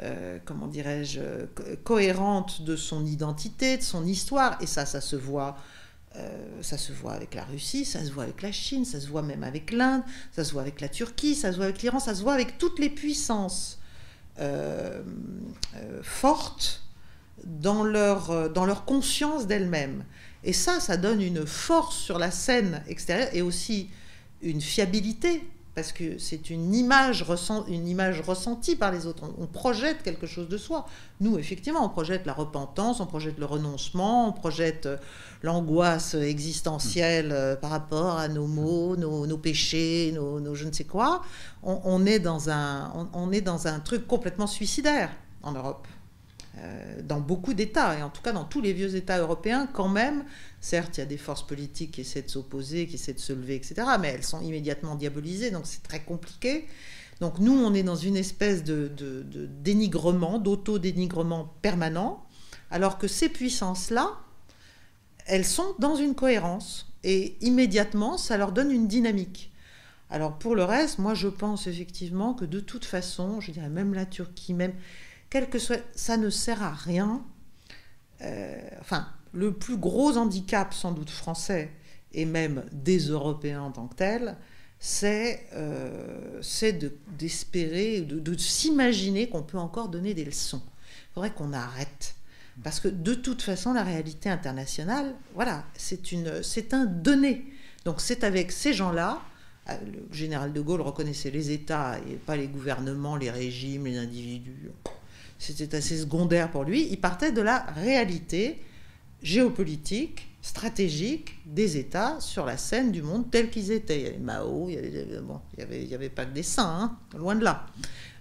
[0.00, 1.20] euh, comment dirais-je,
[1.84, 5.56] cohérente de son identité, de son histoire, et ça, ça se voit.
[6.62, 9.22] Ça se voit avec la Russie, ça se voit avec la Chine, ça se voit
[9.22, 10.02] même avec l'Inde,
[10.32, 12.58] ça se voit avec la Turquie, ça se voit avec l'Iran, ça se voit avec
[12.58, 13.78] toutes les puissances
[16.02, 16.82] fortes
[17.44, 20.04] dans leur, dans leur conscience d'elles-mêmes.
[20.42, 23.90] Et ça, ça donne une force sur la scène extérieure et aussi
[24.42, 25.46] une fiabilité,
[25.80, 29.24] parce que c'est une image, ressentie par les autres.
[29.38, 30.86] On, projette quelque chose de soi.
[31.20, 34.98] Nous, effectivement, on projette la repentance, on projette le renoncement, on projette euh,
[35.42, 41.22] l'angoisse existentielle euh, par rapport à nos maux, nos, péchés, nos, je ne sais quoi.
[41.62, 45.10] On, est dans un, on est dans un truc complètement suicidaire
[45.42, 45.88] en Europe.
[46.58, 49.88] Euh, dans beaucoup d'États, et en tout cas dans tous les vieux États européens, quand
[49.88, 50.24] même,
[50.60, 53.32] certes, il y a des forces politiques qui essaient de s'opposer, qui essaient de se
[53.32, 56.66] lever, etc., mais elles sont immédiatement diabolisées, donc c'est très compliqué.
[57.20, 58.90] Donc nous, on est dans une espèce de,
[59.62, 62.24] dénigrement, d'auto-dénigrement permanent,
[62.70, 64.18] alors que ces puissances-là,
[65.26, 69.50] elles sont dans une cohérence, et immédiatement, ça leur donne une dynamique.
[70.10, 73.94] Alors pour le reste, moi je pense effectivement que de toute façon, je dirais même
[73.94, 74.74] la Turquie, même
[75.30, 77.24] quel que soit, ça ne sert à rien.
[78.22, 81.70] Euh, enfin, le plus gros handicap sans doute français
[82.12, 84.36] et même des Européens en tant que tels,
[84.78, 86.40] c'est euh,
[87.18, 90.62] d'espérer, de, de, s'imaginer qu'on peut encore donner des leçons.
[90.64, 92.14] Il faudrait qu'on arrête.
[92.64, 97.46] Parce que de toute façon, la réalité internationale, voilà, c'est un donné.
[97.84, 99.22] Donc c'est avec ces gens-là,
[99.68, 103.98] euh, le général de Gaulle reconnaissait les États et pas les gouvernements, les régimes, les
[103.98, 104.70] individus
[105.40, 108.62] c'était assez secondaire pour lui, il partait de la réalité
[109.22, 114.00] géopolitique, stratégique des États sur la scène du monde tels qu'ils étaient.
[114.00, 117.66] Il y avait Mao, il n'y avait, pas que des saints, hein, loin de là.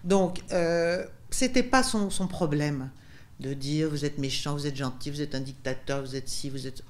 [0.04, 2.90] Donc, euh, c'était pas son, son, problème
[3.40, 6.50] de dire vous êtes méchant, vous êtes gentil, vous êtes un dictateur, vous êtes ci,
[6.50, 6.84] vous êtes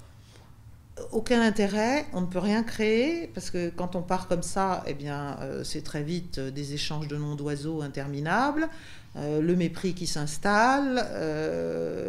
[1.11, 4.93] aucun intérêt, on ne peut rien créer, parce que quand on part comme ça, eh
[4.93, 8.67] bien, euh, c'est très vite euh, des échanges de noms d'oiseaux interminables,
[9.15, 10.95] euh, le mépris qui s'installe,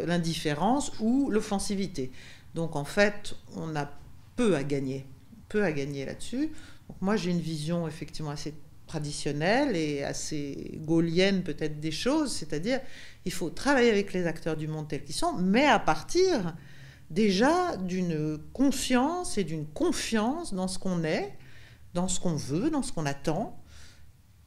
[0.07, 2.11] l'indifférence ou l'offensivité.
[2.55, 3.89] Donc en fait, on a
[4.35, 5.05] peu à gagner,
[5.49, 6.51] peu à gagner là-dessus.
[6.87, 8.53] Donc moi, j'ai une vision effectivement assez
[8.91, 12.81] traditionnelle et assez gaulienne peut-être des choses, c'est-à-dire
[13.23, 16.57] il faut travailler avec les acteurs du monde tels qu'ils sont, mais à partir
[17.09, 21.37] déjà d'une conscience et d'une confiance dans ce qu'on est,
[21.93, 23.57] dans ce qu'on veut, dans ce qu'on attend.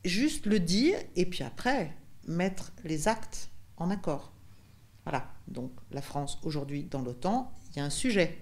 [0.05, 1.91] Juste le dire et puis après
[2.27, 4.33] mettre les actes en accord.
[5.05, 5.31] Voilà.
[5.49, 8.41] Donc la France aujourd'hui dans l'OTAN, il y a un sujet.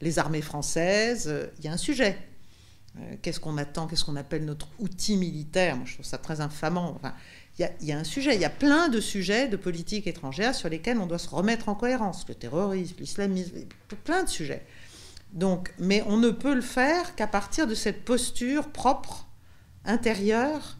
[0.00, 2.18] Les armées françaises, il y a un sujet.
[2.98, 5.76] Euh, qu'est-ce qu'on attend Qu'est-ce qu'on appelle notre outil militaire?
[5.76, 6.92] Moi, je trouve ça très infamant.
[6.94, 7.14] Enfin,
[7.58, 10.68] il y, a un sujet, il y a plein de sujets de politique étrangère sur
[10.68, 12.24] lesquels on doit se remettre en cohérence.
[12.28, 13.54] Le terrorisme, l'islamisme,
[14.04, 14.66] plein de sujets.
[15.32, 19.28] Donc, mais on ne peut le faire qu'à partir de cette posture propre,
[19.84, 20.78] intérieure,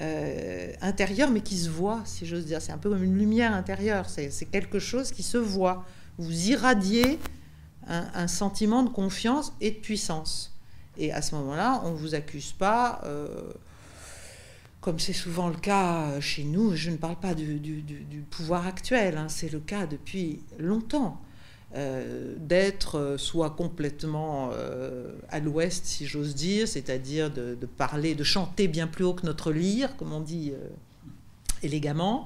[0.00, 2.62] euh, intérieure, mais qui se voit, si j'ose dire.
[2.62, 4.08] C'est un peu comme une lumière intérieure.
[4.08, 5.84] C'est quelque chose qui se voit.
[6.18, 7.18] Vous irradiez
[7.86, 10.54] un, sentiment de confiance et de puissance.
[10.98, 13.00] Et à ce moment-là, on ne vous accuse pas.
[13.04, 13.52] Euh,
[14.80, 17.60] comme c'est souvent le cas chez nous, je ne parle pas du,
[18.30, 21.20] pouvoir actuel, hein, c'est le cas depuis longtemps,
[21.74, 24.50] euh, d'être euh, soit complètement
[25.28, 29.52] à l'ouest, si j'ose dire, c'est-à-dire de, parler, de chanter bien plus haut que notre
[29.52, 30.52] lyre, comme on dit
[31.62, 32.24] élégamment,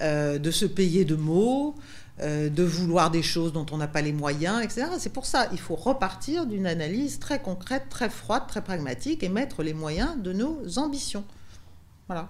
[0.00, 1.74] de se payer de mots,
[2.20, 4.86] de vouloir des choses dont on n'a pas les moyens, etc.
[4.98, 9.28] C'est pour ça, il faut repartir d'une analyse très concrète, très froide, très pragmatique et
[9.28, 11.24] mettre les moyens de nos ambitions.
[12.06, 12.28] Voilà.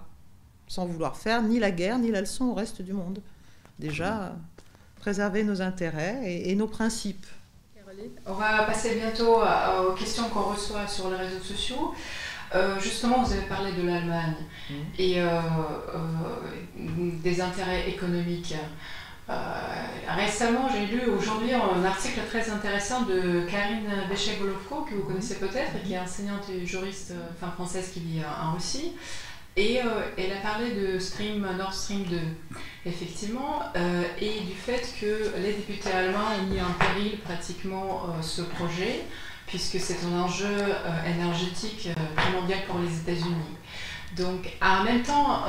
[0.67, 3.21] Sans vouloir faire ni la guerre ni la leçon au reste du monde.
[3.79, 4.35] Déjà,
[4.99, 7.25] préserver nos intérêts et, nos principes.
[8.25, 9.39] On va passer bientôt
[9.87, 11.93] aux questions qu'on reçoit sur les réseaux sociaux.
[12.55, 14.35] Euh, justement, vous avez parlé de l'Allemagne
[14.69, 14.73] mmh.
[14.99, 15.99] et euh, euh,
[17.21, 18.55] des intérêts économiques.
[20.07, 25.83] récemment, j'ai lu aujourd'hui un article très intéressant de Karine Béchet-Golovko, que vous connaissez peut-être,
[25.83, 28.93] qui est enseignante et juriste enfin, française qui vit en Russie.
[29.57, 29.85] Et euh,
[30.19, 32.19] elle a parlé de Stream, Nord Stream 2,
[32.85, 38.21] effectivement, euh, et du fait que les députés allemands ont mis en péril pratiquement euh,
[38.21, 39.01] ce projet,
[39.47, 40.55] puisque c'est un enjeu
[41.07, 41.89] énergétique
[42.31, 43.55] mondial pour les États-Unis.
[44.15, 45.43] Donc, en même temps,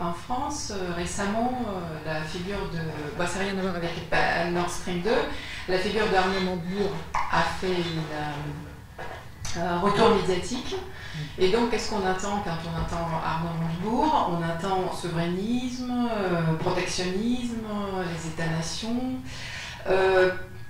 [0.00, 1.66] en France, récemment,
[2.04, 2.78] la figure de.
[3.18, 3.90] Bah, ça n'a rien à voir avec
[4.52, 5.10] Nord Stream 2.
[5.68, 8.65] La figure d'Arnaud Montebourg a fait une
[9.82, 10.76] retour médiatique.
[11.38, 14.30] Et donc, qu'est-ce qu'on attend quand on attend Arnaud Montebourg?
[14.38, 16.08] On attend souverainisme,
[16.58, 17.66] protectionnisme,
[18.12, 19.14] les États-nations.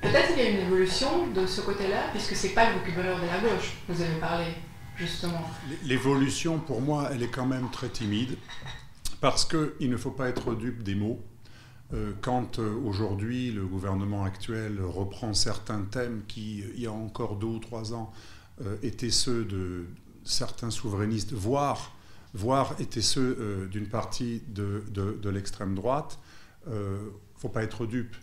[0.03, 3.16] Peut-être qu'il y a une évolution de ce côté-là, puisque ce n'est pas le vocabulaire
[3.16, 4.45] de la gauche, vous avez parlé,
[4.97, 5.43] justement.
[5.84, 8.37] L'évolution, pour moi, elle est quand même très timide,
[9.20, 11.20] parce qu'il ne faut pas être dupe des mots.
[11.95, 17.37] Euh, quand euh, aujourd'hui le gouvernement actuel reprend certains thèmes qui, il y a encore
[17.37, 18.16] deux ou trois ans, euh,
[18.82, 19.84] étaient ceux de
[20.24, 21.92] certains souverainistes, voire,
[22.34, 26.18] voire étaient ceux d'une partie de, de, de l'extrême droite,
[26.66, 28.16] il ne faut pas être dupe.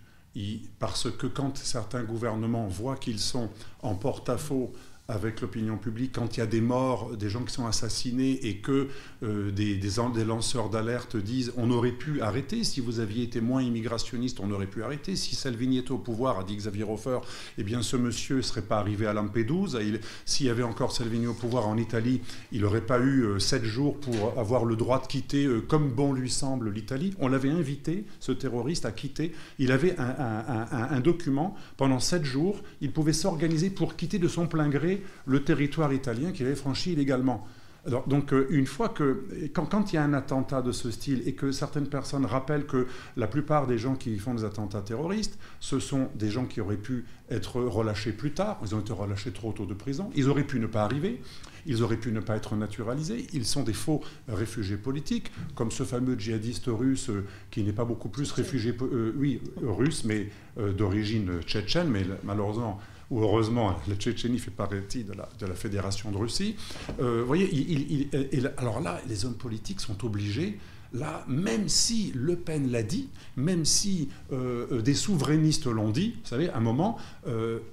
[0.80, 3.50] Parce que quand certains gouvernements voient qu'ils sont
[3.82, 4.74] en porte-à-faux
[5.10, 8.58] avec l'opinion publique, quand il y a des morts, des gens qui sont assassinés et
[8.58, 8.88] que
[9.22, 13.62] euh, des, des, lanceurs d'alerte disent on aurait pu arrêter, si vous aviez été moins
[13.62, 15.18] immigrationniste, on aurait pu arrêter.
[15.18, 17.20] Si Salvini était au pouvoir, a dit Xavier Hofer,
[17.58, 19.80] eh bien ce monsieur ne serait pas arrivé à Lampedusa.
[20.26, 22.22] S'il y avait encore Salvini au pouvoir en Italie,
[22.54, 25.92] il n'aurait pas eu euh, sept jours pour avoir le droit de quitter, euh, comme
[25.92, 27.14] bon lui semble, l'Italie.
[27.20, 29.34] On l'avait invité, ce terroriste, à quitter.
[29.60, 31.56] Il avait un, un document.
[31.76, 34.94] Pendant sept jours, il pouvait s'organiser pour quitter de son plein gré
[35.26, 37.48] le territoire italien qu'il avait franchi illégalement.
[37.86, 40.90] Alors, donc, euh, une fois que, quand, quand, il y a un attentat de ce
[40.90, 42.88] style et que certaines personnes rappellent que
[43.18, 46.78] la plupart des gens qui font des attentats terroristes, ce sont des gens qui auraient
[46.78, 50.46] pu être relâchés plus tard, ils ont été relâchés trop tôt de prison, ils auraient
[50.46, 51.22] pu ne pas arriver,
[51.66, 55.84] ils auraient pu ne pas être naturalisés, ils sont des faux réfugiés politiques, comme ce
[55.84, 60.30] fameux djihadiste russe euh, qui n'est pas beaucoup plus réfugié, euh, oui, russe, mais
[60.78, 62.80] d'origine tchétchène, mais malheureusement
[63.14, 66.56] où heureusement la Tchétchénie fait partie de la, Fédération de Russie.
[67.00, 68.10] Euh, vous voyez,
[68.58, 70.58] alors là, les hommes politiques sont obligés
[70.94, 76.16] là, même si Le Pen l'a dit, même si euh, euh, des souverainistes l'ont dit,
[76.24, 76.98] vous savez, à un moment,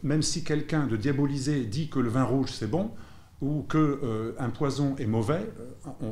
[0.03, 2.91] même si quelqu'un de diabolisé dit que le vin rouge c'est bon
[3.41, 5.51] ou que un poison est mauvais,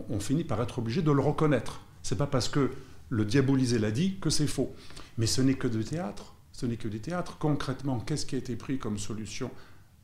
[0.09, 1.83] on, finit par être obligé de le reconnaître.
[2.03, 2.70] C'est pas parce que
[3.11, 4.74] le diabolisé l'a dit que c'est faux.
[5.18, 7.36] Mais ce n'est que de théâtre ce n'est que du théâtre.
[7.38, 9.48] Concrètement, qu'est-ce qui a été pris comme solution?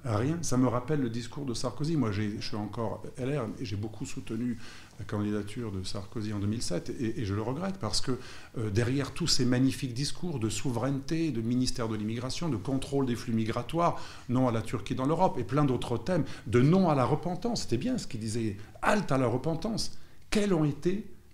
[0.04, 0.38] Rien.
[0.42, 1.96] Ça me rappelle le discours de Sarkozy.
[1.96, 4.58] Moi, je suis encore LR et j'ai beaucoup soutenu
[5.00, 8.12] la candidature de Sarkozy en 2007 et, je le regrette parce que
[8.58, 13.16] euh, derrière tous ces magnifiques discours de souveraineté, de ministère de l'immigration, de contrôle des
[13.16, 16.94] flux migratoires, non à la Turquie dans l'Europe et plein d'autres thèmes, de non à
[16.94, 19.98] la repentance, c'était bien ce qu'il disait, halte à la repentance.
[20.30, 20.70] Quels ont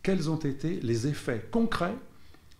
[0.03, 1.97] quels ont été les effets concrets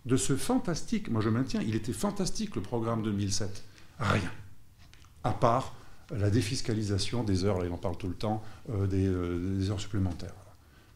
[0.05, 3.63] de ce fantastique, moi je maintiens, il était fantastique le programme 2007.
[3.99, 4.31] Rien.
[5.23, 5.75] À part
[6.15, 9.79] la défiscalisation des heures, là il en parle tout le temps, euh, euh, des, heures
[9.79, 10.33] supplémentaires.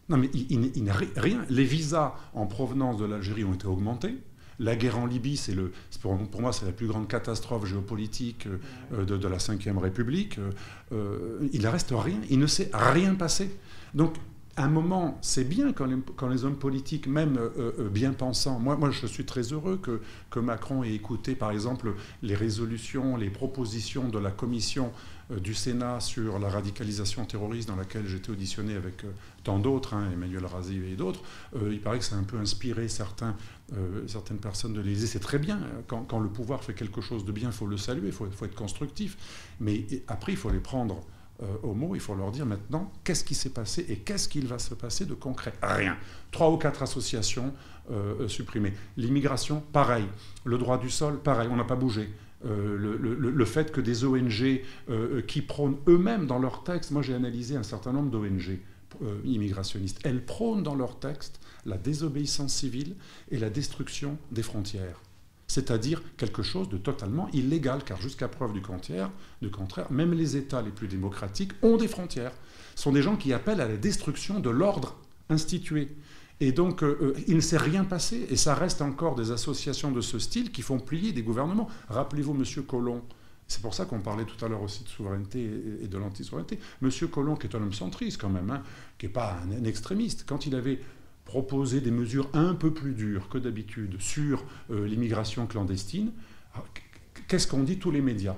[0.10, 1.46] Non mais il, n'a rien.
[1.50, 4.18] Les visas en provenance de l'Algérie ont été augmentés.
[4.60, 8.48] La guerre en Libye, c'est le, pour, moi, c'est la plus grande catastrophe géopolitique
[8.94, 10.40] euh, de, de, la Ve République.
[10.92, 12.20] il ne reste rien.
[12.30, 13.58] Il ne s'est rien passé.
[13.94, 14.16] Donc
[14.58, 15.86] un moment, c'est bien quand
[16.28, 20.00] les, hommes politiques, même euh, euh, bien pensants, moi, je suis très heureux que,
[20.40, 24.92] Macron ait écouté par exemple les résolutions, les propositions de la commission
[25.32, 29.06] euh, du Sénat sur la radicalisation terroriste dans laquelle j'étais auditionné avec
[29.44, 31.22] tant d'autres, hein, Emmanuel Razi et d'autres.
[31.70, 33.34] il paraît que ça a un peu inspiré certaines
[34.42, 35.08] personnes de l'Élysée.
[35.08, 38.08] C'est très bien, quand, le pouvoir fait quelque chose de bien, il faut le saluer,
[38.08, 39.18] il faut, faut, être constructif.
[39.60, 41.02] Mais après, il faut les prendre
[41.44, 44.48] euh, au mot, il faut leur dire maintenant qu'est-ce qui s'est passé et qu'est-ce qu'il
[44.48, 45.54] va se passer de concret?
[45.62, 45.98] Rien.
[46.32, 47.54] Trois ou quatre associations
[47.92, 48.74] euh, euh, supprimées.
[48.96, 50.06] L'immigration, pareil.
[50.46, 51.50] Le droit du sol, pareil.
[51.52, 52.10] On n'a pas bougé.
[52.44, 54.62] le, fait que des ONG
[55.28, 58.60] qui prônent eux-mêmes dans leurs textes, moi j'ai analysé un certain nombre d'ONG
[59.24, 62.96] immigrationnistes, elles prônent dans leurs textes la désobéissance civile
[63.32, 65.02] et la destruction des frontières
[65.48, 69.12] c'est-à-dire quelque chose de totalement illégal, car jusqu'à preuve du contraire,
[69.92, 72.34] même les États les plus démocratiques ont des frontières.
[72.76, 74.98] Ce sont des gens qui appellent à la destruction de l'ordre
[75.30, 75.96] institué.
[76.42, 79.92] Et donc, euh, euh, il ne s'est rien passé, et ça reste encore des associations
[79.92, 81.70] de ce style qui font plier des gouvernements.
[81.88, 82.64] Rappelez-vous M.
[82.66, 83.02] Colomb,
[83.48, 85.50] c'est pour ça qu'on parlait tout à l'heure aussi de souveraineté
[85.82, 86.60] et de l'anti-souveraineté.
[86.82, 86.90] M.
[87.10, 88.64] Colomb, qui est un homme centriste quand même, hein,
[88.98, 90.80] qui n'est pas un, extrémiste, quand il avait
[91.36, 96.14] proposer des mesures un peu plus dures que d'habitude sur euh, l'immigration clandestine,
[97.28, 98.38] qu'est-ce qu'ont dit tous les médias?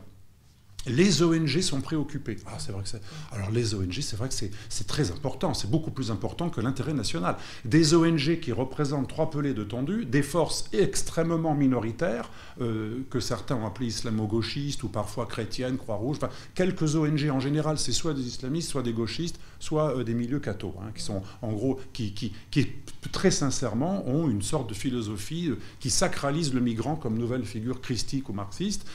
[0.87, 2.37] Les ONG sont préoccupées.
[2.45, 3.35] Ah, c'est vrai que.
[3.35, 5.53] Alors, les ONG, c'est vrai que c'est très important.
[5.53, 7.37] C'est beaucoup plus important que l'intérêt national.
[7.65, 12.29] Des ONG qui représentent trois pelés de tendus, des forces extrêmement minoritaires,
[12.61, 16.17] euh, que certains ont appelées islamo-gauchistes ou parfois chrétiennes, Croix-Rouge.
[16.17, 20.13] Enfin, quelques ONG en général, c'est soit des islamistes, soit des gauchistes, soit euh, des
[20.13, 22.67] milieux cathos, hein, qui sont en gros, qui, qui, qui,
[23.11, 27.81] très sincèrement ont une sorte de philosophie euh, qui sacralise le migrant comme nouvelle figure
[27.81, 28.87] christique ou marxiste.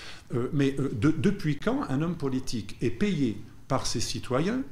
[0.53, 3.37] Mais depuis quand un homme politique est payé
[3.69, 4.63] par ses citoyens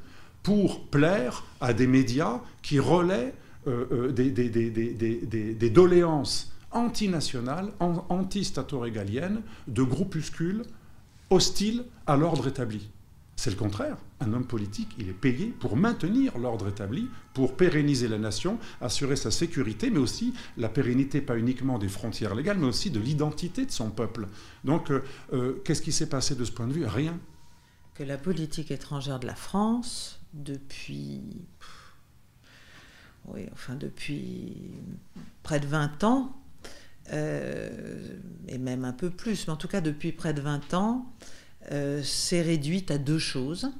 [0.42, 3.34] pour plaire à des médias qui relaient
[3.66, 10.62] euh, des, des, doléances antinationales, anti-stato-régaliennes de groupuscules
[11.28, 12.88] hostiles à l'ordre établi?
[13.40, 13.96] C'est le contraire.
[14.20, 19.16] Un homme politique, il est payé pour maintenir l'ordre établi, pour pérenniser la nation, assurer
[19.16, 23.64] sa sécurité, mais aussi la pérennité, pas uniquement des frontières légales, mais aussi de l'identité
[23.64, 24.28] de son peuple.
[24.64, 26.84] Donc, euh, euh, qu'est-ce qui s'est passé de ce point de vue?
[26.84, 27.18] Rien.
[27.94, 31.22] Que la politique étrangère de la France, depuis.
[33.24, 34.52] Oui, enfin, depuis
[35.42, 36.36] près de 20 ans,
[37.14, 38.18] euh,
[38.48, 41.10] et même un peu plus, mais en tout cas depuis près de 20 ans,
[41.70, 43.70] euh, s'est réduite à deux choses.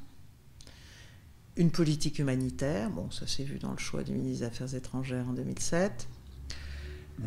[1.57, 5.29] Une politique humanitaire, bon, ça s'est vu dans le choix du ministre des Affaires étrangères
[5.29, 6.09] en 2007,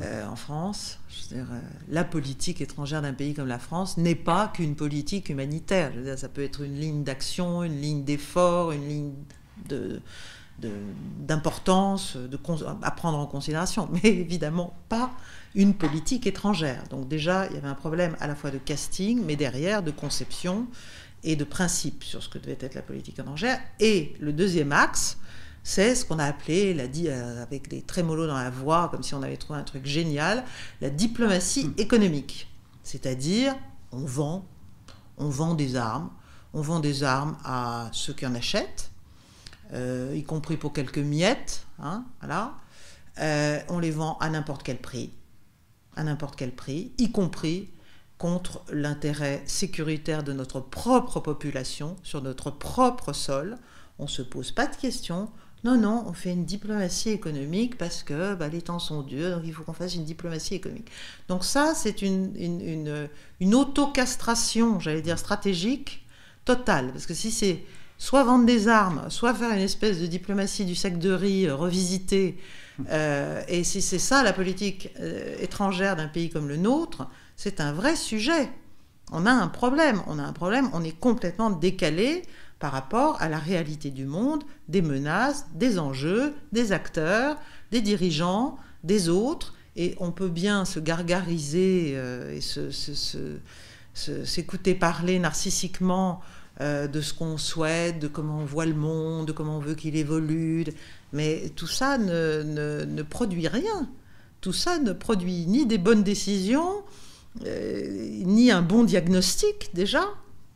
[0.01, 0.99] euh, en France.
[1.33, 1.43] Euh,
[1.89, 5.91] la politique étrangère d'un pays comme la France n'est pas qu'une politique humanitaire.
[5.93, 9.11] Je veux dire, ça peut être une ligne d'action, une ligne d'effort, une ligne
[9.67, 10.01] de,
[11.19, 12.39] d'importance de,
[12.81, 15.11] à prendre en considération, mais évidemment pas
[15.55, 16.83] une politique étrangère.
[16.89, 19.91] Donc déjà, il y avait un problème à la fois de casting, mais derrière de
[19.91, 20.67] conception
[21.23, 23.59] et de principe sur ce que devait être la politique étrangère.
[23.79, 25.17] Et le deuxième axe,
[25.63, 29.03] c'est ce qu'on a appelé, l'a dit euh, avec des trémolos dans la voix, comme
[29.03, 30.43] si on avait trouvé un truc génial,
[30.81, 31.73] la diplomatie hmm.
[31.77, 32.49] économique.
[32.83, 33.55] C'est-à-dire,
[33.91, 34.45] on vend,
[35.17, 36.09] on vend des armes,
[36.53, 38.91] on vend des armes à ceux qui en achètent,
[39.71, 42.55] euh, y compris pour quelques miettes, hein, voilà.
[43.19, 45.11] Euh, on les vend à n'importe quel prix
[45.95, 47.69] à n'importe quel prix, y compris
[48.17, 53.57] contre l'intérêt sécuritaire de notre propre population, sur notre propre sol.
[53.99, 55.29] On ne se pose pas de questions.
[55.63, 59.43] Non, non, on fait une diplomatie économique parce que bah, les temps sont durs, donc
[59.45, 60.89] il faut qu'on fasse une diplomatie économique.
[61.29, 66.05] Donc ça, c'est une, une, une, autocastration, j'allais dire, stratégique
[66.43, 66.91] totale.
[66.91, 67.63] Parce que si c'est
[67.97, 72.37] soit vendre des armes, soit faire une espèce de diplomatie du sac de riz revisité,
[72.89, 77.59] euh, et si c'est ça la politique euh, étrangère d'un pays comme le nôtre, c'est
[77.59, 78.49] un vrai sujet.
[79.11, 82.23] On a un problème, on a un problème, on est complètement décalé
[82.59, 87.37] par rapport à la réalité du monde, des menaces, des enjeux, des acteurs,
[87.71, 92.41] des dirigeants, des autres, et on peut bien se gargariser euh, et
[94.25, 96.21] s'écouter parler narcissiquement
[96.61, 99.95] de ce qu'on souhaite, de comment on voit le monde, de comment on veut qu'il
[99.95, 100.65] évolue,
[101.13, 103.89] mais tout ça ne, produit rien.
[104.41, 106.83] Tout ça ne produit ni des bonnes décisions,
[107.45, 110.03] euh, ni un bon diagnostic déjà,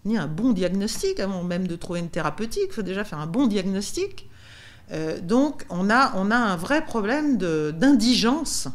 [0.03, 2.66] ni un bon diagnostic avant même de trouver une thérapeutique.
[2.70, 4.28] Il faut déjà faire un bon diagnostic.
[4.91, 8.68] Euh, donc on a, on a un vrai problème d'indigence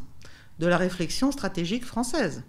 [0.60, 2.42] de la réflexion stratégique française.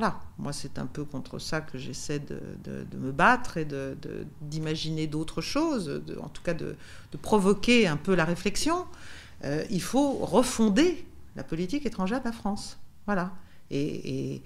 [0.00, 3.68] Voilà, moi c'est un peu contre ça que j'essaie de, me battre et
[4.40, 6.74] d'imaginer d'autres choses, en tout cas de,
[7.20, 8.86] provoquer un peu la réflexion.
[9.44, 11.04] Euh, il faut refonder
[11.36, 12.78] la politique étrangère de la France.
[13.04, 13.32] Voilà.
[13.70, 14.40] Et,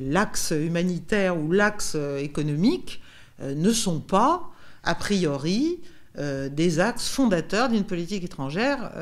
[0.00, 3.02] l'axe humanitaire ou l'axe économique
[3.42, 4.48] euh, ne sont pas,
[4.82, 5.82] a priori,
[6.16, 8.92] euh, des axes fondateurs d'une politique étrangère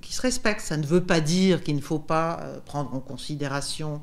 [0.00, 0.60] qui se respecte.
[0.60, 4.00] Ça ne veut pas dire qu'il ne faut pas prendre en considération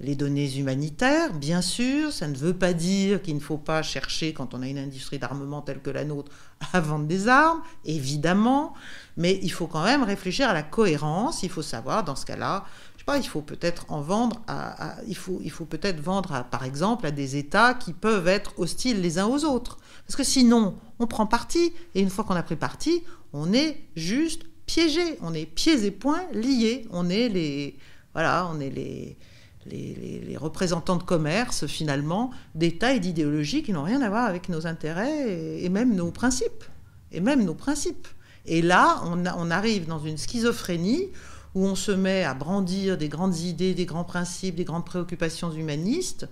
[0.00, 4.32] les données humanitaires, bien sûr, ça ne veut pas dire qu'il ne faut pas chercher,
[4.32, 6.32] quand on a une industrie d'armement telle que la nôtre,
[6.72, 8.74] à vendre des armes, évidemment,
[9.16, 12.64] mais il faut quand même réfléchir à la cohérence, il faut savoir, dans ce cas-là,
[12.94, 16.44] je sais pas, il faut peut-être en vendre, à, il faut, il faut peut-être vendre,
[16.50, 19.78] par exemple, à des États qui peuvent être hostiles les uns aux autres.
[20.06, 23.80] Parce que sinon, on prend parti, et une fois qu'on a pris parti, on est
[23.94, 27.76] juste piégé, on est pieds et poings liés, on est les...
[28.14, 29.18] Voilà, on est les
[29.66, 34.66] les, représentants de commerce, finalement, d'États et d'idéologies qui n'ont rien à voir avec nos
[34.66, 36.64] intérêts et, même nos principes.
[37.12, 38.08] Et même nos principes.
[38.46, 41.08] Et là, on, arrive dans une schizophrénie
[41.54, 45.52] où on se met à brandir des grandes idées, des grands principes, des grandes préoccupations
[45.52, 46.28] humanistes,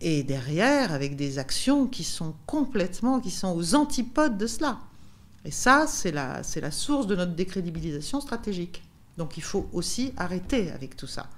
[0.00, 4.80] et derrière, avec des actions qui sont complètement, qui sont aux antipodes de cela.
[5.44, 8.82] Et ça, c'est la source de notre décrédibilisation stratégique.
[9.16, 11.28] Donc il faut aussi arrêter avec tout ça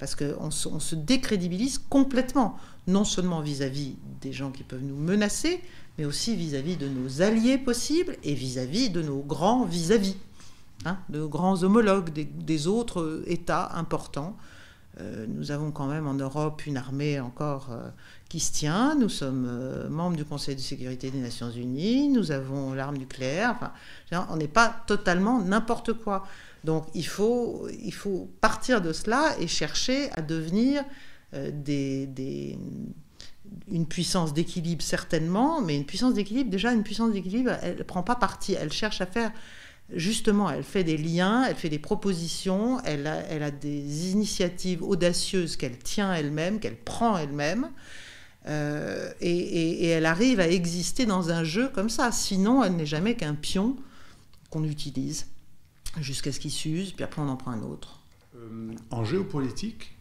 [0.00, 5.60] parce qu'on se, décrédibilise complètement, non seulement vis-à-vis des gens qui peuvent nous menacer,
[5.98, 10.16] mais aussi vis-à-vis de nos alliés possibles et vis-à-vis de nos grands vis-à-vis,
[10.86, 14.36] hein, de grands homologues des, autres États importants.
[15.00, 17.90] Euh, nous avons quand même en Europe une armée encore euh,
[18.30, 18.94] qui se tient.
[18.94, 22.08] Nous sommes euh, membres du Conseil de sécurité des Nations Unies.
[22.08, 23.54] Nous avons l'arme nucléaire.
[23.54, 26.26] Enfin, on n'est pas totalement n'importe quoi.
[26.64, 30.84] Donc il faut, il faut partir de cela et chercher à devenir
[31.34, 32.58] euh, des,
[33.70, 38.02] une puissance d'équilibre certainement, mais une puissance d'équilibre, déjà une puissance d'équilibre, elle ne prend
[38.02, 39.32] pas parti, elle cherche à faire,
[39.94, 44.82] justement, elle fait des liens, elle fait des propositions, elle a, elle a des initiatives
[44.82, 47.70] audacieuses qu'elle tient elle-même, qu'elle prend elle-même,
[48.46, 53.14] euh, et, elle arrive à exister dans un jeu comme ça, sinon elle n'est jamais
[53.14, 53.76] qu'un pion
[54.50, 55.26] qu'on utilise
[55.98, 58.00] jusqu'à ce qu'il s'use, puis après on en prend un autre.
[58.36, 59.96] Euh, en géopolitique,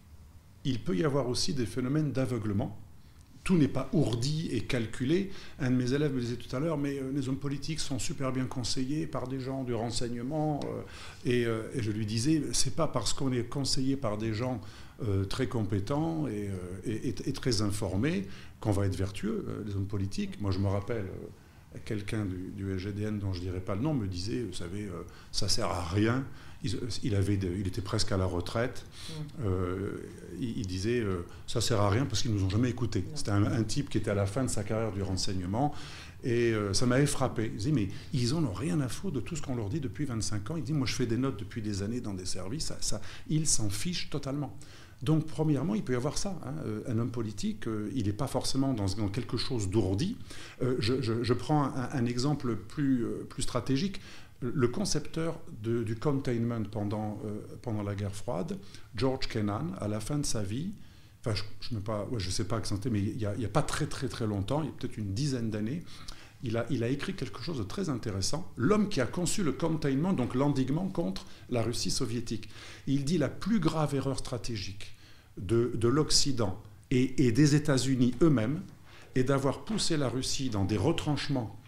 [0.64, 2.78] il peut y avoir aussi des phénomènes d'aveuglement
[3.46, 5.32] tout n'est pas ourdi et calculé.
[5.60, 7.98] Un de mes élèves me disait tout à l'heure, mais euh, les hommes politiques sont
[7.98, 10.60] super bien conseillés par des gens du renseignement.
[11.26, 14.62] Euh, et, je lui disais, c'est pas parce qu'on est conseillé par des gens
[15.30, 18.28] très compétents et, très informés
[18.60, 20.40] qu'on va être vertueux, les hommes politiques.
[20.42, 21.06] Moi, je me rappelle
[21.86, 24.89] quelqu'un du, du, SGDN dont je dirais pas le nom me disait, vous savez,
[25.32, 26.26] ça sert à rien
[27.03, 28.86] il, avait il était presque à la retraite.
[28.86, 29.13] Mm.
[29.45, 29.91] Euh,
[30.39, 33.05] il, disait euh, ça sert à rien parce qu'ils nous ont jamais écoutés.
[33.15, 35.74] C'était un, type qui était à la fin de sa carrière du renseignement.
[36.24, 37.45] Et euh, ça m'avait frappé.
[37.45, 39.80] Il disait, mais ils en ont rien à foutre de tout ce qu'on leur dit
[39.80, 40.57] depuis 25 ans.
[40.57, 42.74] Il dit, moi je fais des notes depuis des années dans des services.
[42.82, 44.57] Ça, ils s'en fichent totalement.
[45.02, 46.38] Donc, premièrement, il peut y avoir ça.
[46.43, 46.54] Hein.
[46.88, 50.18] Un homme politique, il n'est pas forcément dans, quelque chose d'ourdi.
[50.60, 54.02] Je, prends un, exemple plus, plus stratégique
[54.41, 58.58] le concepteur du containment pendant, euh, pendant la guerre froide,
[58.95, 60.72] George Kennan, à la fin de sa vie,
[61.20, 64.08] enfin je ne je sais pas accentuer, mais il n'y a, a, pas très très
[64.08, 65.84] très longtemps, il y a peut-être une dizaine d'années,
[66.44, 68.52] il a, écrit quelque chose de très intéressant.
[68.56, 72.50] L'homme qui a conçu le containment, donc l'endiguement contre la Russie soviétique.
[72.88, 74.96] Il dit la plus grave erreur stratégique
[75.38, 76.62] de, de l'Occident
[76.92, 78.62] et des États-Unis eux-mêmes
[79.16, 81.60] est d'avoir poussé la Russie dans des retranchements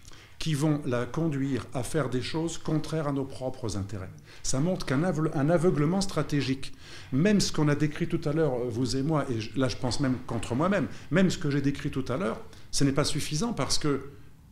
[0.41, 4.09] qui vont la conduire à faire des choses contraires à nos propres intérêts.
[4.41, 6.73] Ça montre qu'un aveuglement stratégique,
[7.11, 9.99] même ce qu'on a décrit tout à l'heure, vous et moi, et là je pense
[9.99, 12.41] même contre moi-même, même ce que j'ai décrit tout à l'heure,
[12.71, 14.01] ce n'est pas suffisant parce que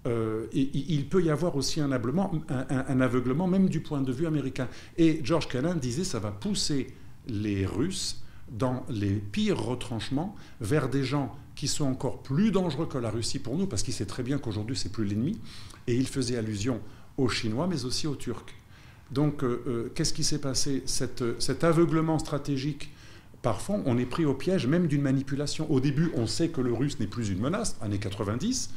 [0.07, 4.67] euh, il peut y avoir aussi un, aveuglement, même du point de vue américain.
[4.97, 6.87] Et George Kennan disait ça va pousser
[7.27, 12.97] les Russes dans les pires retranchements vers des gens qui sont encore plus dangereux que
[12.97, 15.39] la Russie pour nous, parce qu'il sait très bien qu'aujourd'hui c'est plus l'ennemi,
[15.87, 16.79] et il faisait allusion
[17.17, 18.55] aux Chinois, mais aussi aux Turcs.
[19.11, 20.83] Donc, euh, euh, qu'est-ce qui s'est passé?
[20.85, 22.91] Cet aveuglement stratégique,
[23.41, 25.69] parfois, on est pris au piège même d'une manipulation.
[25.71, 28.69] Au début, on sait que le russe n'est plus une menace, années 90,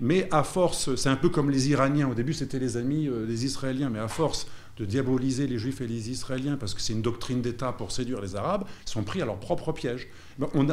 [0.00, 2.08] mais à force, c'est un peu comme les Iraniens.
[2.08, 4.46] Au début, c'était les amis euh, des Israéliens, mais à force
[4.76, 8.20] de diaboliser les Juifs et les Israéliens parce que c'est une doctrine d'État pour séduire
[8.20, 10.08] les Arabes, ils sont pris à leur propre piège.
[10.54, 10.66] On,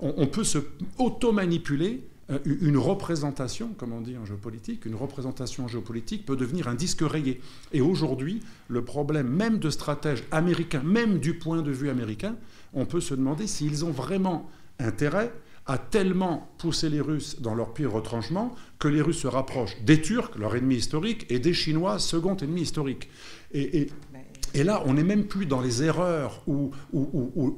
[0.00, 0.58] on peut se
[0.96, 6.74] auto-manipuler euh, une représentation, comme on dit en géopolitique, une représentation géopolitique peut devenir un
[6.74, 7.40] disque rayé.
[7.72, 12.36] Et aujourd'hui, le problème même de stratèges américains, même du point de vue américain,
[12.72, 15.32] on peut se demander s'ils ont vraiment intérêt
[15.70, 20.02] à tellement pousser les Russes dans leur pire retranchement que les Russes se rapprochent des
[20.02, 23.08] Turcs, leur ennemi historique, et des Chinois, second ennemi historique.
[23.54, 23.88] Et,
[24.54, 26.72] là, on n'est même plus dans les erreurs ou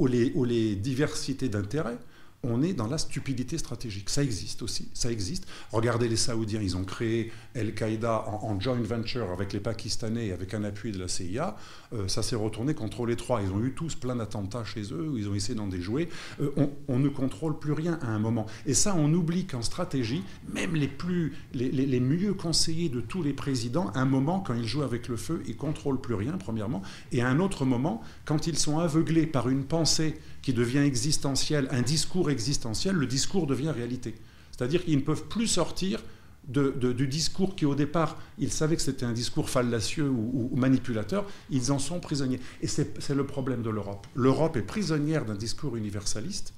[0.06, 1.96] les diversités d'intérêts
[2.44, 4.10] on est dans la stupidité stratégique.
[4.10, 5.46] Ça existe aussi, ça existe.
[5.70, 10.52] Regardez les Saoudiens, ils ont créé Al-Qaïda en, joint venture avec les Pakistanais et avec
[10.54, 11.56] un appui de la CIA.
[11.92, 13.42] Euh, ça s'est retourné contre les trois.
[13.42, 16.08] Ils ont eu tous plein d'attentats chez eux, où ils ont essayé d'en déjouer.
[16.40, 16.50] Euh,
[16.88, 18.46] on, ne contrôle plus rien à un moment.
[18.66, 20.22] Et ça, on oublie qu'en stratégie,
[20.52, 24.82] même les, plus, les, mieux conseillés de tous les présidents, un moment, quand ils jouent
[24.82, 26.82] avec le feu, ils contrôlent plus rien, premièrement.
[27.12, 31.68] Et à un autre moment, quand ils sont aveuglés par une pensée qui devient existentielle,
[31.70, 34.14] un discours existentiel, le discours devient réalité.
[34.50, 36.02] C'est-à-dire qu'ils ne peuvent plus sortir
[36.44, 41.70] du discours qui, au départ, ils savaient que c'était un discours fallacieux ou, manipulateur, ils
[41.70, 42.40] en sont prisonniers.
[42.60, 44.06] Et c'est le problème de l'Europe.
[44.14, 46.52] L'Europe est prisonnière d'un discours universaliste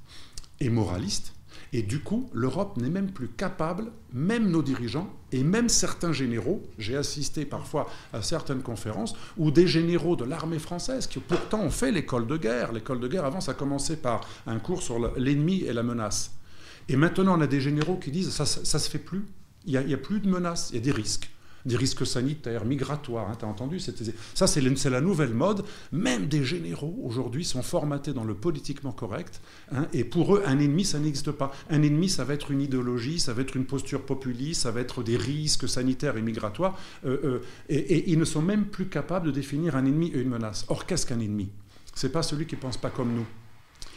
[0.61, 1.35] et moraliste,
[1.75, 6.63] et du coup, l'Europe n'est même plus capable, même nos dirigeants et même certains généraux,
[6.79, 11.71] j'ai assisté parfois à certaines conférences, où des généraux de l'armée française, qui pourtant ont
[11.71, 15.01] fait l'école de guerre, l'école de guerre avant ça a commencé par un cours sur
[15.19, 16.31] l'ennemi et la menace.
[16.89, 19.25] Et maintenant on a des généraux qui disent ça, ça, se fait plus,
[19.67, 21.29] il n'y a, a, plus de menaces, il y a des risques
[21.65, 23.29] des risques sanitaires, migratoires.
[23.31, 25.65] Hein, tu as entendu Ça, c'est la nouvelle mode.
[25.93, 29.41] Même des généraux, aujourd'hui, sont formatés dans le politiquement correct.
[29.73, 31.53] Hein, et pour eux, un ennemi, ça n'existe pas.
[31.71, 34.81] Un ennemi, ça va être une idéologie, ça va être une posture populiste, ça va
[34.81, 36.79] être des risques sanitaires et migratoires.
[37.05, 40.21] Euh, euh, et, et, ils ne sont même plus capables de définir un ennemi et
[40.21, 40.65] une menace.
[40.69, 41.51] Or, qu'est-ce qu'un ennemi?
[41.95, 43.27] C'est pas celui qui pense pas comme nous.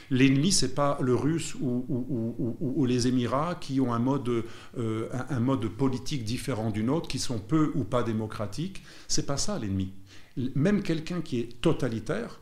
[0.09, 4.43] L'ennemi, c'est pas le Russe ou, les Émirats qui ont un mode,
[4.77, 8.83] euh, un, mode politique différent du nôtre, qui sont peu ou pas démocratiques.
[9.07, 9.91] C'est pas ça l'ennemi.
[10.55, 12.39] Même quelqu'un qui est totalitaire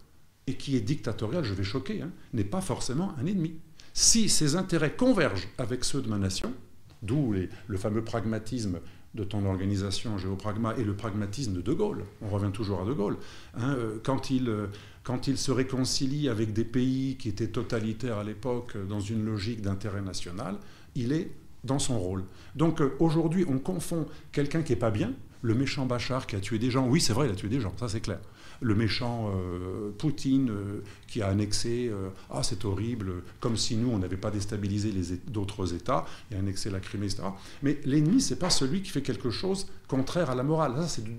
[0.48, 3.56] et qui est dictatorial, je vais choquer, hein, n'est pas forcément un ennemi.
[3.94, 6.54] Si ces intérêts convergent avec ceux de ma nation,
[7.02, 7.34] d'où
[7.68, 8.80] le fameux pragmatisme
[9.16, 12.04] de ton organisation Géopragma et le pragmatisme de De Gaulle.
[12.22, 13.18] On revient toujours à De Gaulle.
[13.56, 14.68] Hein, euh, quand, il, euh,
[15.04, 19.26] quand il se réconcilie avec des pays qui étaient totalitaires à l'époque euh, dans une
[19.26, 20.58] logique d'intérêt national,
[20.96, 21.32] il est
[21.64, 22.24] dans son rôle.
[22.56, 26.60] Donc aujourd'hui, on confond quelqu'un qui n'est pas bien, le méchant Bachar qui a tué
[26.60, 26.88] des gens.
[26.88, 28.20] Oui, c'est vrai, il a tué des gens, ça c'est clair
[28.62, 33.90] le méchant euh, Poutine euh, qui a annexé, euh, ah c'est horrible, comme si nous
[33.90, 34.92] on n'avait pas déstabilisé
[35.28, 37.24] d'autres États, et annexé la Crimée, etc.
[37.64, 40.74] Mais l'ennemi, c'est pas celui qui fait quelque chose contraire à la morale.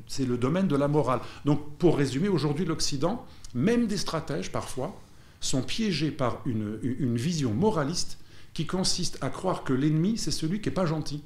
[0.09, 1.21] C'est le domaine de la morale.
[1.45, 3.25] Donc, pour résumer, aujourd'hui, l'Occident,
[3.55, 4.99] même des stratèges parfois,
[5.41, 8.19] sont piégés par une, une vision moraliste
[8.55, 11.23] qui consiste à croire que l'ennemi, c'est celui qui n'est pas gentil.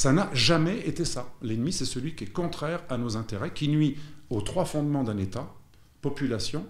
[0.00, 1.30] Ça n'a jamais été ça.
[1.42, 3.98] L'ennemi, c'est celui qui est contraire à nos intérêts, qui nuit
[4.30, 5.52] aux trois fondements d'un État,
[6.00, 6.64] population,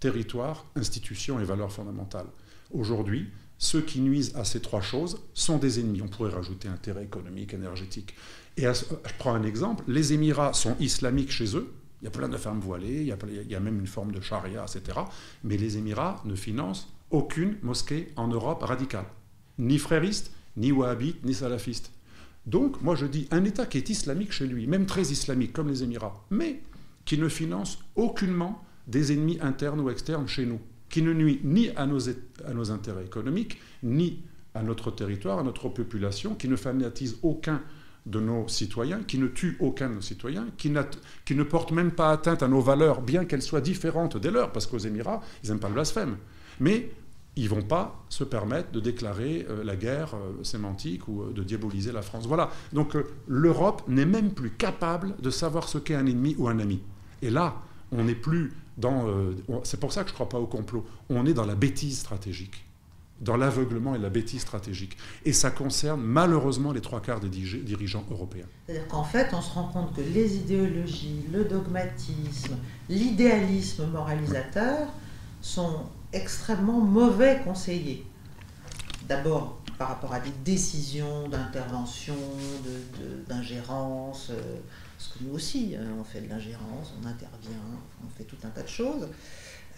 [0.00, 2.26] territoire, institution et valeurs fondamentales.
[2.72, 6.02] Aujourd'hui, ceux qui nuisent à ces trois choses sont des ennemis.
[6.02, 8.16] On pourrait rajouter intérêt économique, énergétique.
[8.56, 12.28] Et je prends un exemple, les Émirats sont islamiques chez eux, il y a plein
[12.28, 14.98] de femmes voilées, il y a, même une forme de charia, etc.
[15.44, 19.06] Mais les Émirats ne financent aucune mosquée en Europe radicale,
[19.60, 21.92] ni frériste, ni wahhabite, ni salafiste.
[22.46, 25.68] Donc, moi je dis, un État qui est islamique chez lui, même très islamique, comme
[25.68, 26.60] les Émirats, mais
[27.04, 31.70] qui ne finance aucunement des ennemis internes ou externes chez nous, qui ne nuit ni
[31.70, 34.20] à nos, intérêts économiques, ni
[34.54, 37.62] à notre territoire, à notre population, qui ne fanatise aucun
[38.04, 40.72] de nos citoyens, qui ne tue aucun de nos citoyens, qui,
[41.24, 44.50] qui ne porte même pas atteinte à nos valeurs, bien qu'elles soient différentes des leurs,
[44.50, 46.16] parce qu'aux Émirats, ils n'aiment pas le blasphème.
[46.58, 46.90] Mais
[47.36, 51.42] ils vont pas se permettre de déclarer euh, la guerre euh, sémantique ou euh, de
[51.42, 52.26] diaboliser la France.
[52.26, 52.50] Voilà.
[52.72, 56.82] Donc l'Europe n'est même plus capable de savoir ce qu'est un ennemi ou un ami.
[57.22, 57.56] Et là,
[57.90, 59.06] on n'est plus dans...
[59.64, 60.84] C'est pour ça que je ne crois pas au complot.
[61.08, 62.64] On est dans la bêtise stratégique,
[63.20, 64.96] dans l'aveuglement et la bêtise stratégique.
[65.24, 68.46] Et ça concerne malheureusement les trois quarts des dirigeants européens.
[68.66, 72.56] C'est-à-dire qu'en fait, on se rend compte que les idéologies, le dogmatisme,
[72.88, 74.88] l'idéalisme moralisateur
[75.42, 75.82] sont
[76.12, 78.06] extrêmement mauvais conseillers.
[79.08, 82.14] D'abord par rapport à des décisions d'intervention,
[83.28, 84.30] d'ingérence.
[84.30, 84.36] De,
[84.96, 87.58] parce que nous aussi, hein, on fait de l'ingérence, on intervient,
[88.04, 89.08] on fait tout un tas de choses.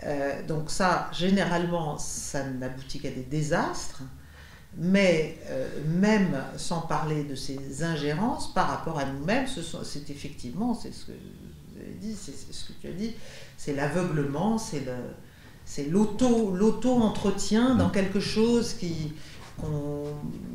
[0.03, 4.03] Euh, donc ça, généralement, ça n'aboutit qu'à des désastres.
[4.76, 10.93] Mais euh, même sans parler de ces ingérences, par rapport à nous-mêmes, c'est effectivement, c'est
[10.93, 11.12] ce que
[12.01, 13.14] dit, c'est ce que tu as dit,
[13.57, 14.85] c'est l'aveuglement, c'est
[15.89, 19.12] l'auto-entretien dans quelque chose qui,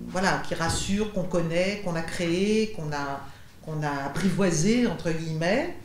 [0.08, 3.22] voilà, qui rassure, qu'on connaît, qu'on a créé, qu'on a,
[3.66, 5.76] qu'on a apprivoisé, entre guillemets,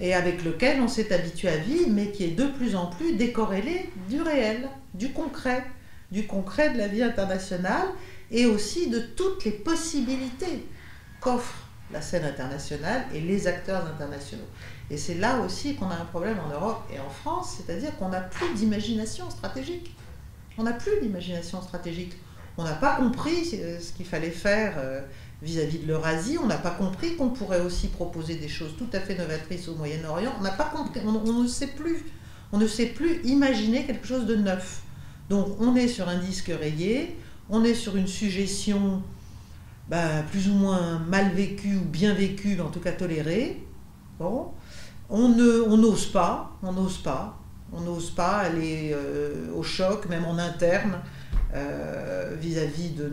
[0.00, 3.14] et avec lequel on s'est habitué à vivre, mais qui est de plus en plus
[3.14, 5.64] décorrélé du réel, du concret,
[6.10, 7.88] du concret de la vie internationale,
[8.30, 10.66] et aussi de toutes les possibilités
[11.20, 11.54] qu'offre
[11.92, 14.48] la scène internationale et les acteurs internationaux.
[14.90, 18.08] Et c'est là aussi qu'on a un problème en Europe et en France, c'est-à-dire qu'on
[18.08, 19.96] n'a plus d'imagination stratégique.
[20.58, 22.12] On n'a plus d'imagination stratégique.
[22.56, 25.02] On n'a pas compris ce qu'il fallait faire euh,
[25.42, 26.38] vis-à-vis de l'Eurasie.
[26.42, 29.74] On n'a pas compris qu'on pourrait aussi proposer des choses tout à fait novatrices au
[29.74, 30.32] Moyen-Orient.
[30.38, 32.04] On n'a pas compris, on, ne sait plus,
[32.52, 34.82] on ne sait plus imaginer quelque chose de neuf.
[35.28, 37.18] Donc on est sur un disque rayé,
[37.50, 39.02] on est sur une suggestion
[39.90, 43.65] bah, plus ou moins mal vécue ou bien vécue, en tout cas tolérée.
[44.18, 44.52] Bon.
[45.08, 47.38] On n'ose pas, on n'ose pas,
[47.72, 51.00] on n'ose pas aller euh, au choc, même en interne.
[51.54, 53.10] Euh, vis-à-vis de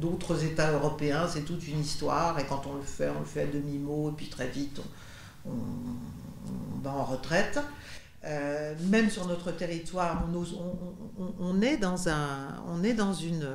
[0.00, 1.26] d'autres États européens.
[1.28, 4.12] C'est toute une histoire et quand on le fait, on le fait à demi-mot et
[4.12, 4.80] puis très vite
[5.46, 7.60] on, va en retraite.
[8.24, 10.24] Euh, même sur notre territoire,
[11.38, 13.46] on, est dans un, on est dans une,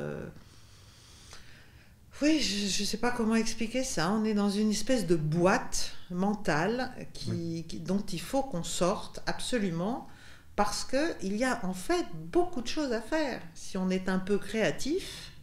[2.23, 4.09] oui, je ne sais pas comment expliquer ça.
[4.11, 10.07] On est dans une espèce de boîte mentale qui, dont il faut qu'on sorte absolument
[10.55, 14.19] parce qu'il y a en fait beaucoup de choses à faire si on est un
[14.19, 15.33] peu créatif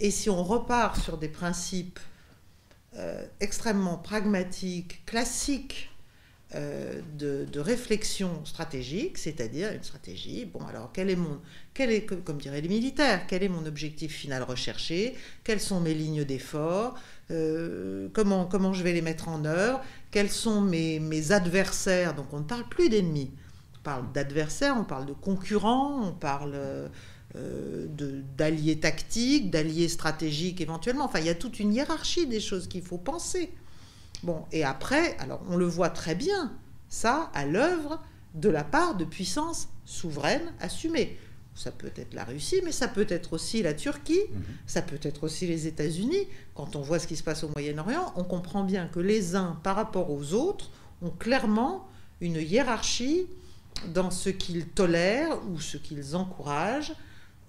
[0.00, 1.98] et si on repart sur des principes
[2.96, 5.90] euh, extrêmement pragmatiques, classiques
[6.54, 11.40] euh, de, réflexion stratégique, c'est-à-dire une stratégie, bon alors quel est mon,
[11.74, 15.14] quel est, comme diraient les militaires, quel est mon objectif final recherché,
[15.44, 16.94] quelles sont mes lignes d'effort,
[17.30, 22.32] euh, comment, comment je vais les mettre en œuvre, quels sont mes, mes adversaires, donc
[22.32, 23.30] on ne parle plus d'ennemis,
[23.76, 26.54] on parle d'adversaires, on parle de concurrents, on parle
[27.36, 27.86] euh,
[28.38, 31.04] d'alliés tactiques, d'alliés stratégiques éventuellement.
[31.04, 33.50] Enfin, il y a toute une hiérarchie des choses qu'il faut penser.
[34.22, 36.52] Bon, et après, alors on le voit très bien,
[36.88, 38.00] ça à l'œuvre
[38.34, 41.18] de la part de puissances souveraines assumées.
[41.54, 44.42] ça peut être la Russie, mais ça peut être aussi la Turquie, mhm.
[44.66, 46.28] ça peut être aussi les États-Unis.
[46.54, 49.58] Quand on voit ce qui se passe au Moyen-Orient, on comprend bien que les uns,
[49.64, 50.70] par rapport aux autres,
[51.02, 51.88] ont clairement
[52.20, 53.26] une hiérarchie
[53.92, 56.94] dans ce qu'ils tolèrent ou ce qu'ils encouragent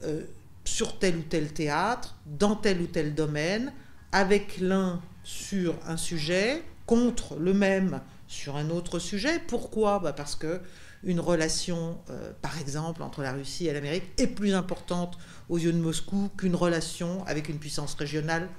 [0.04, 0.24] euh,
[0.64, 3.74] sur tel ou tel théâtre, dans tel ou tel domaine,
[4.12, 9.40] avec l'un sur un sujet, contre le même sur un autre sujet.
[9.48, 10.00] Pourquoi?
[10.00, 10.60] Bah Parce que
[11.04, 15.72] une relation, euh, par exemple, entre la Russie et l'Amérique est plus importante aux yeux
[15.72, 18.50] de Moscou qu'une relation avec une puissance régionale.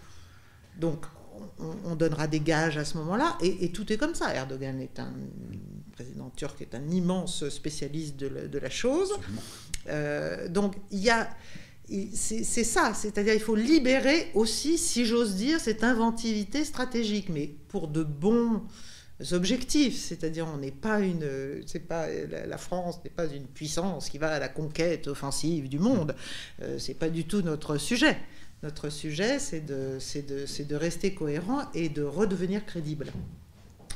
[0.78, 1.06] Donc,
[1.58, 4.32] on, donnera des gages à ce moment-là, et, tout est comme ça.
[4.34, 5.12] Erdogan est un
[5.92, 9.12] président turc, est un immense spécialiste de, la chose.
[9.88, 11.28] Euh, donc, il y a,
[12.14, 17.88] c'est ça, c'est-à-dire il faut libérer aussi, si j'ose dire, cette inventivité stratégique, mais pour
[17.88, 18.62] de bons
[19.32, 24.18] objectifs, c'est-à-dire on n'est pas une, c'est pas la France n'est pas une puissance qui
[24.18, 26.14] va à la conquête offensive du monde,
[26.62, 28.16] euh, c'est pas du tout notre sujet.
[28.62, 33.06] Notre sujet, c'est de, de, de rester cohérent et de redevenir crédible.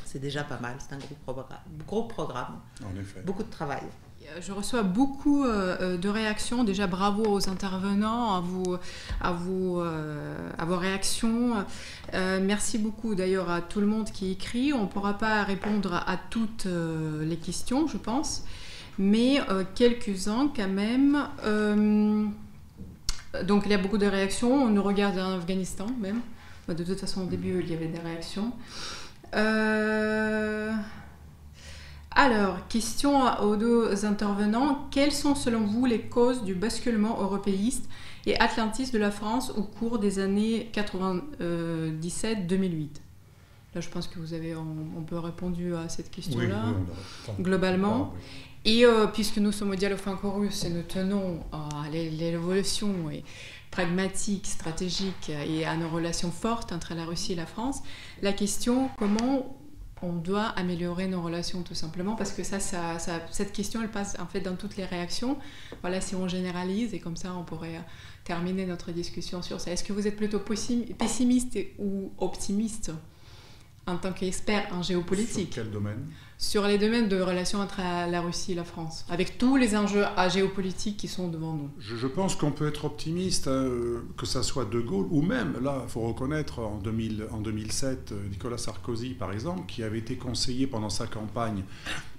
[0.07, 3.21] C'est déjà pas mal, c'est un gros programme, gros programme, en effet.
[3.23, 3.83] beaucoup de travail.
[4.41, 6.65] Je reçois beaucoup euh, euh, de réactions.
[6.65, 8.77] Déjà, bravo aux intervenants, à, vous,
[9.21, 10.37] à, euh,
[10.67, 11.65] vos réactions.
[12.13, 14.73] merci beaucoup d'ailleurs à tout le monde qui écrit.
[14.73, 18.45] On ne pourra pas répondre à toutes les questions, je pense,
[18.99, 19.41] mais
[19.75, 21.29] quelques-uns quand même.
[23.45, 24.65] donc, il y a beaucoup de réactions.
[24.65, 26.21] On nous regarde en Afghanistan même.
[26.69, 28.53] De toute façon, au début, il y avait des réactions.
[29.35, 30.73] Euh.
[32.17, 34.87] Alors, question aux deux intervenants.
[34.93, 37.89] Quelles sont selon vous les causes du basculement européiste
[38.25, 42.89] et atlantiste de la France au cours des années 97-2008
[43.75, 46.67] Là, je pense que vous avez un, peu répondu à cette question-là,
[47.41, 48.15] globalement.
[48.65, 52.95] Et euh, puisque nous sommes au dialogue franco-russe et nous tenons à l'évolution
[53.73, 57.81] pragmatique, stratégique et à nos relations fortes entre la Russie et la France,
[58.23, 59.59] la question comment
[60.05, 62.99] on doit améliorer nos relations tout simplement parce que ça, ça,
[63.31, 65.39] cette question elle passe en fait dans toutes les réactions.
[65.81, 67.81] Voilà, si on généralise et comme ça on pourrait
[68.25, 69.71] terminer notre discussion sur ça.
[69.71, 72.93] Est-ce que vous êtes plutôt pessimiste ou optimiste
[73.87, 75.53] en tant qu'expert en géopolitique?
[75.53, 76.07] Sur quel domaine?
[76.37, 80.05] Sur les domaines de relations entre la Russie et la France, avec tous les enjeux
[80.29, 81.71] géopolitiques qui sont devant nous.
[81.79, 83.69] Je, pense qu'on peut être optimiste, hein,
[84.17, 88.13] que ça soit De Gaulle, ou même, là, il faut reconnaître, en, 2000, en 2007,
[88.13, 91.63] euh, Nicolas Sarkozy, par exemple, qui avait été conseillé pendant sa campagne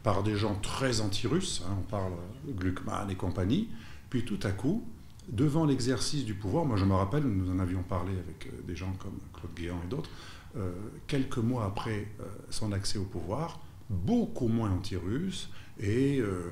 [0.01, 2.13] par des gens très anti-russes, hein, on parle
[2.47, 3.69] Gluckman et compagnie,
[4.09, 4.83] puis tout à coup,
[5.29, 8.75] devant l'exercice du pouvoir, moi je me rappelle, nous en avions parlé avec euh, des
[8.75, 10.09] gens comme Claude Guéant et d'autres,
[10.57, 10.71] euh,
[11.07, 13.59] quelques mois après euh, son accès au pouvoir,
[13.89, 15.49] beaucoup moins anti-russe
[15.79, 16.51] et euh,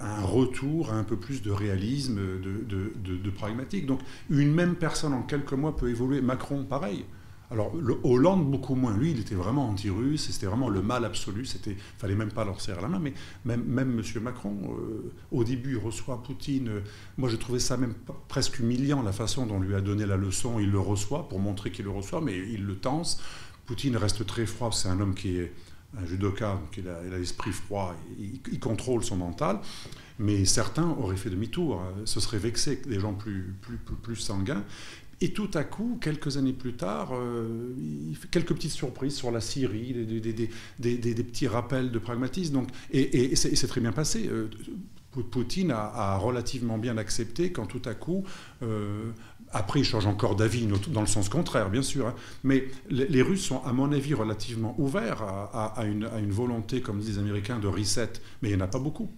[0.00, 3.86] un retour à un peu plus de réalisme, de, de, pragmatique.
[3.86, 4.00] Donc
[4.30, 6.22] une même personne en quelques mois peut évoluer.
[6.22, 7.04] Macron, pareil.
[7.50, 8.96] Alors, Hollande, beaucoup moins.
[8.96, 11.46] Lui, il était vraiment anti-russe, c'était vraiment le mal absolu.
[11.66, 12.98] Il fallait même pas leur serrer la main.
[12.98, 13.12] Mais
[13.44, 14.22] même, même M.
[14.22, 16.80] Macron, euh, au début, reçoit Poutine.
[17.18, 17.92] Moi, j'ai trouvé ça même
[18.28, 20.60] presque humiliant, la façon dont on lui a donné la leçon.
[20.60, 23.22] Il le reçoit pour montrer qu'il le reçoit, mais il le tense.
[23.66, 24.70] Poutine reste très froid.
[24.72, 25.52] C'est un homme qui est
[26.00, 29.60] un judoka, donc il a l'esprit froid, il, contrôle son mental.
[30.18, 31.92] Mais certains auraient fait demi-tour, hein.
[32.04, 34.62] se seraient vexés, des gens plus, sanguins.
[35.20, 37.74] Et tout à coup, quelques années plus tard, euh,
[38.30, 42.54] quelques petites surprises sur la Syrie, des, petits rappels de pragmatisme.
[42.54, 44.28] Donc, et, c'est très bien passé.
[44.28, 44.48] Euh,
[45.20, 48.24] Poutine a, relativement bien accepté quand tout à coup,
[48.62, 49.10] euh,
[49.52, 52.14] après il change encore d'avis dans le sens contraire, bien sûr, hein,
[52.44, 56.98] mais les, Russes sont, à mon avis, relativement ouverts à, une, à, une, volonté, comme
[56.98, 59.10] disent les Américains, de reset, mais il n'y en a pas beaucoup.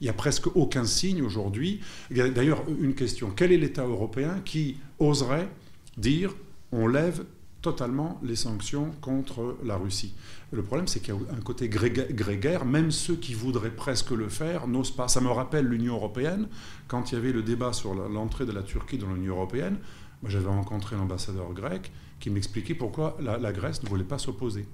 [0.00, 1.80] Il n'y a presque aucun signe aujourd'hui.
[2.10, 3.30] D'ailleurs, une question.
[3.34, 5.48] Quel est l'État européen qui oserait
[5.96, 6.34] dire
[6.72, 7.24] on lève
[7.62, 10.14] totalement les sanctions contre la Russie.
[10.50, 14.28] Le problème, c'est qu'il y a un côté grégaire, même ceux qui voudraient presque le
[14.28, 15.08] faire n'osent pas.
[15.08, 16.48] Ça me rappelle l'Union européenne,
[16.88, 19.78] quand il y avait le débat sur l'entrée de la Turquie dans l'Union européenne,
[20.20, 24.66] moi j'avais rencontré l'ambassadeur grec qui m'expliquait pourquoi la Grèce ne voulait pas s'opposer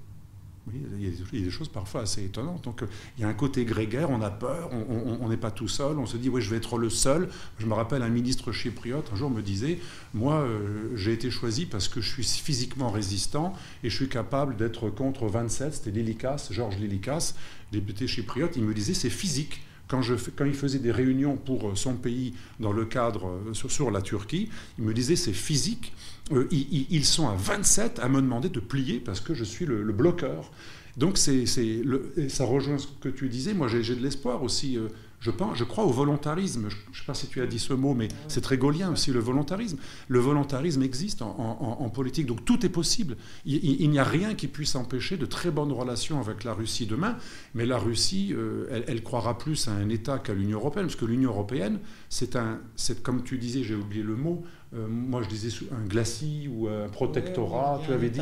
[0.73, 2.63] il y, a des, choses parfois assez étonnantes.
[2.63, 2.87] Donc, euh,
[3.17, 6.05] il y a un côté grégaire, on a peur, on n'est pas tout seul, on
[6.05, 7.29] se dit, oui, je vais être le seul.
[7.57, 9.79] Je me rappelle un ministre chypriote, un jour me disait,
[10.13, 14.55] moi, euh, j'ai été choisi parce que je suis physiquement résistant et je suis capable
[14.55, 17.33] d'être contre 27, c'était Lilikas, Georges Lilikas,
[17.71, 19.61] député chypriote, il me disait, c'est physique.
[19.89, 20.01] Quand,
[20.45, 24.83] il faisait des réunions pour son pays dans le cadre sur, sur la Turquie, il
[24.85, 25.93] me disait c'est physique.
[26.31, 29.83] Euh, ils, sont à 27 à me demander de plier parce que je suis le,
[29.91, 30.51] bloqueur.
[30.95, 33.53] Donc ça rejoint ce que tu disais.
[33.55, 34.77] Moi, j'ai, de l'espoir aussi.
[35.19, 36.69] Je, pense, je crois au volontarisme.
[36.69, 39.11] Je ne sais pas si tu as dit ce mot, mais c'est très gaulien aussi,
[39.11, 39.77] le volontarisme.
[40.07, 43.17] Le volontarisme existe en, politique, donc tout est possible.
[43.45, 47.17] Il, n'y a rien qui puisse empêcher de très bonnes relations avec la Russie demain,
[47.53, 51.05] mais la Russie, euh, elle, croira plus à un État qu'à l'Union européenne, parce que
[51.05, 51.79] l'Union européenne,
[52.09, 54.43] c'est un, c'est comme tu disais, j'ai oublié le mot,
[54.75, 58.21] euh, moi je disais un glacis ou un protectorat, tu avais dit.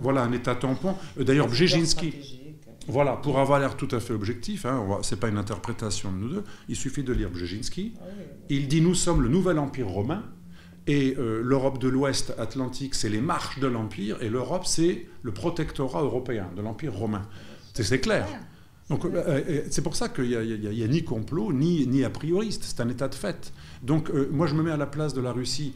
[0.00, 0.94] Voilà, un État tampon.
[1.18, 2.45] Euh, d'ailleurs, Brzezinski.
[2.88, 6.16] Voilà, pour avoir l'air tout à fait objectif, hein, ce n'est pas une interprétation de
[6.18, 7.94] nous deux, il suffit de lire Brzezinski.
[8.00, 8.04] Ah
[8.48, 10.22] il dit Nous sommes le nouvel empire romain,
[10.86, 15.32] et euh, l'Europe de l'Ouest Atlantique, c'est les marches de l'empire, et l'Europe, c'est le
[15.32, 17.28] protectorat européen de l'empire romain.
[17.74, 18.26] C'est clair.
[18.88, 22.62] Donc euh, euh, c'est pour ça qu'il n'y a, ni complot, ni, ni a prioriste,
[22.62, 23.52] c'est un état de fait.
[23.82, 25.74] Donc moi je me mets à la place de la Russie.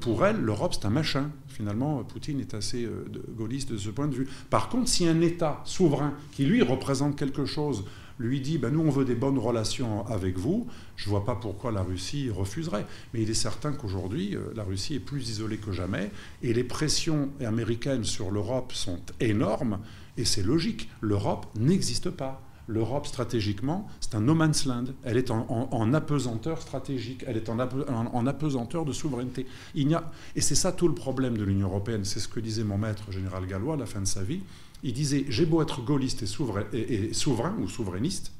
[0.00, 1.30] pour elle, l'Europe c'est un machin.
[1.48, 2.88] Finalement, Poutine est assez
[3.36, 4.28] gaulliste de ce point de vue.
[4.50, 7.84] Par contre, si un État souverain qui lui représente quelque chose
[8.18, 10.66] lui dit ben, Nous, on veut des bonnes relations avec vous,
[10.96, 12.86] je ne vois pas pourquoi la Russie refuserait.
[13.14, 16.10] Mais il est certain qu'aujourd'hui, la Russie est plus isolée que jamais
[16.42, 19.78] et les pressions américaines sur l'Europe sont énormes
[20.16, 20.88] et c'est logique.
[21.00, 24.84] L'Europe n'existe pas l'Europe stratégiquement, c'est un no man's land.
[25.02, 29.46] Elle est en, apesanteur stratégique, elle est en, apesanteur de souveraineté.
[29.74, 32.04] Il a, et c'est ça tout le problème de l'Union européenne.
[32.04, 34.42] C'est ce que disait mon maître général Gallois à la fin de sa vie.
[34.82, 38.32] Il disait J'ai beau être gaulliste et souverain, et, souverain ou souverainiste,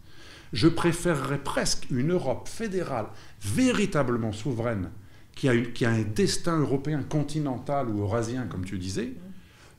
[0.53, 3.07] je préférerais presque une Europe fédérale
[3.41, 4.91] véritablement souveraine,
[5.35, 9.15] qui a, qui a un destin européen continental ou eurasien, comme tu disais,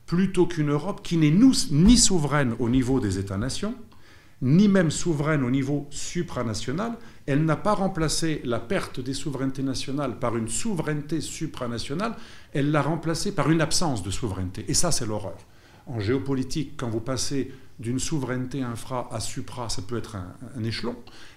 [0.06, 3.76] plutôt qu'une Europe qui n'est ni souveraine au niveau des États-nations,
[4.42, 6.96] ni même souveraine au niveau supranational.
[7.26, 12.16] Elle n'a pas remplacé la perte des souverainetés nationales par une souveraineté supranationale,
[12.52, 14.64] elle l'a remplacée par une absence de souveraineté.
[14.68, 15.36] Et ça, c'est l'horreur.
[15.86, 20.96] En géopolitique, quand vous passez d'une souveraineté infra à supra, ça peut être un, échelon,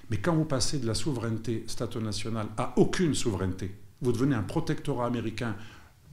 [0.10, 5.06] mais quand vous passez de la souveraineté stato-nationale à aucune souveraineté, vous devenez un protectorat
[5.06, 5.56] américain,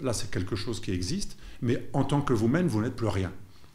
[0.00, 3.32] là c'est quelque chose qui existe, mais en tant que vous-même, vous n'êtes plus rien.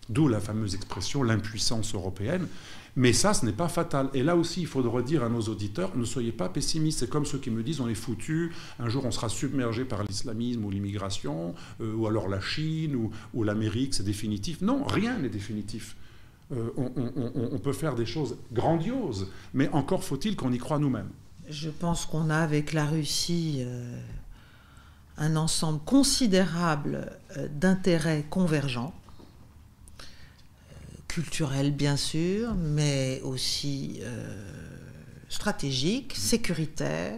[0.07, 2.47] D'où la fameuse expression l'impuissance européenne.
[2.95, 4.09] Mais ça, ce n'est pas fatal.
[4.13, 6.99] Et là aussi, il faudrait dire à nos auditeurs, ne soyez pas pessimistes.
[6.99, 10.03] C'est comme ceux qui me disent, on est foutu, un jour on sera submergé par
[10.03, 14.61] l'islamisme ou l'immigration, euh, ou alors la Chine ou, l'Amérique, c'est définitif.
[14.61, 15.97] Non, rien n'est définitif.
[16.51, 21.09] Euh, on, peut faire des choses grandioses, mais encore faut-il qu'on y croit nous-mêmes.
[21.49, 23.99] Je pense qu'on a avec la Russie euh,
[25.17, 27.11] un ensemble considérable
[27.49, 28.93] d'intérêts convergents
[31.15, 34.51] culturel bien sûr, mais aussi euh,
[35.29, 37.13] stratégique, sécuritaire,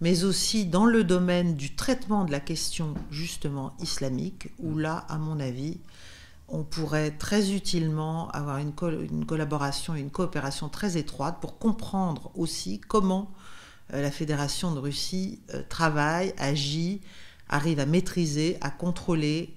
[0.00, 5.18] mais aussi dans le domaine du traitement de la question justement islamique, où là, à
[5.18, 5.80] mon avis,
[6.46, 8.74] on pourrait très utilement avoir une,
[9.10, 13.28] une collaboration, une coopération très étroite pour comprendre aussi comment
[13.92, 17.00] euh, la Fédération de Russie euh, travaille, agit,
[17.48, 19.56] arrive à maîtriser, à contrôler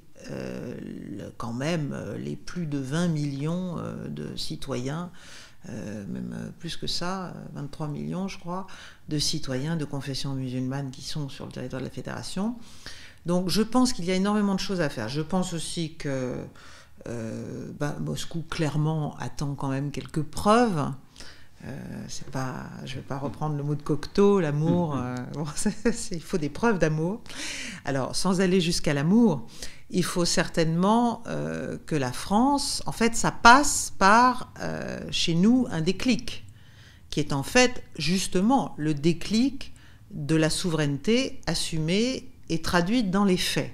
[1.38, 5.12] quand même euh, les plus de 20 millions euh, de citoyens,
[5.68, 8.68] même plus que ça, 23 millions je crois,
[9.10, 12.56] de citoyens de confession musulmane qui sont sur le territoire de la fédération.
[13.26, 15.10] Donc je pense qu'il y a énormément de choses à faire.
[15.10, 16.36] Je pense aussi que
[17.80, 20.92] bah, Moscou clairement attend quand même quelques preuves.
[22.32, 24.96] pas, je vais pas reprendre le mot de Cocteau, l'amour.
[26.12, 27.22] il faut des preuves d'amour.
[27.86, 29.48] Alors, sans aller jusqu'à l'amour,
[29.90, 35.68] il faut certainement euh, que la France, en fait, ça passe par, euh, chez nous,
[35.70, 36.46] un déclic,
[37.10, 39.74] qui est en fait justement le déclic
[40.12, 43.72] de la souveraineté assumée et traduite dans les faits.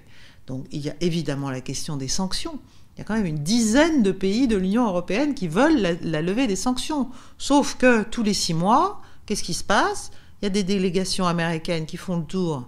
[0.48, 2.60] Donc il y a évidemment la question des sanctions.
[2.96, 5.94] Il y a quand même une dizaine de pays de l'Union européenne qui veulent la,
[6.02, 7.10] la, levée des sanctions.
[7.38, 10.12] Sauf que tous les six mois, qu'est-ce qui se passe?
[10.42, 12.68] Il y a des délégations américaines qui font le tour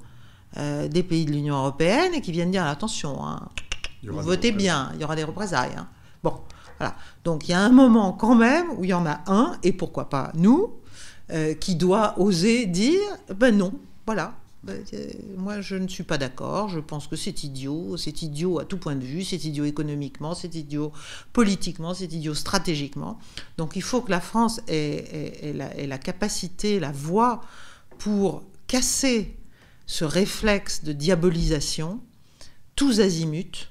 [0.57, 3.49] euh, des pays de l'Union européenne et qui viennent dire attention, hein,
[4.03, 5.75] votez bien, il y aura des représailles.
[5.77, 5.87] Hein.
[6.23, 6.35] Bon,
[6.77, 6.95] voilà.
[7.23, 9.73] Donc il y a un moment quand même où il y en a un, et
[9.73, 10.73] pourquoi pas nous,
[11.31, 13.01] euh, qui doit oser dire
[13.35, 13.73] ben non,
[14.05, 14.35] voilà.
[14.63, 15.07] Ben, euh,
[15.37, 16.69] moi, je ne suis pas d'accord.
[16.69, 17.97] Je pense que c'est idiot.
[17.97, 19.25] C'est idiot à tout point de vue.
[19.25, 20.35] C'est idiot économiquement.
[20.35, 20.93] C'est idiot
[21.33, 21.93] politiquement.
[21.93, 23.19] C'est idiot stratégiquement.
[23.57, 27.41] Donc, il faut que la France ait, la, ait la capacité, la voix
[27.97, 29.35] pour casser
[29.85, 32.01] ce réflexe de diabolisation,
[32.75, 33.69] tous azimuts,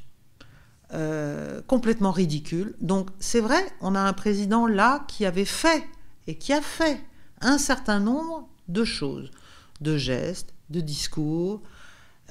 [0.92, 2.74] euh, complètement ridicule.
[2.80, 5.84] Donc c'est vrai, on a un président là qui avait fait
[6.26, 7.00] et qui a fait
[7.40, 9.30] un certain nombre de choses,
[9.80, 11.62] de gestes, de discours.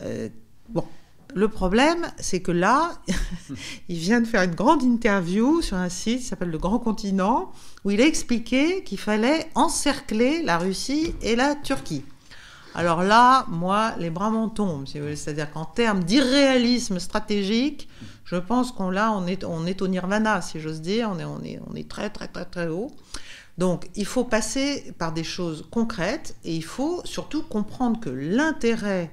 [0.01, 0.29] Euh,
[0.69, 0.85] bon,
[1.33, 3.01] le problème, c'est que là,
[3.89, 7.51] il vient de faire une grande interview sur un site qui s'appelle Le Grand Continent,
[7.83, 12.03] où il a expliqué qu'il fallait encercler la Russie et la Turquie.
[12.73, 17.89] Alors là, moi, les bras m'en tombent, c'est-à-dire qu'en termes d'irréalisme stratégique,
[18.23, 21.25] je pense qu'on là, on est, on est au nirvana, si j'ose dire, on est,
[21.25, 22.91] on, est, on est très, très, très, très haut.
[23.57, 29.11] Donc, il faut passer par des choses concrètes et il faut surtout comprendre que l'intérêt,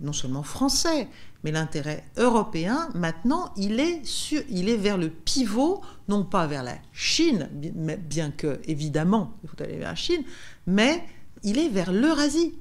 [0.00, 1.08] non seulement français,
[1.44, 6.62] mais l'intérêt européen, maintenant, il est, sur, il est vers le pivot, non pas vers
[6.62, 10.22] la Chine, bien que, évidemment, il faut aller vers la Chine,
[10.66, 11.02] mais
[11.42, 12.54] il est vers l'Eurasie.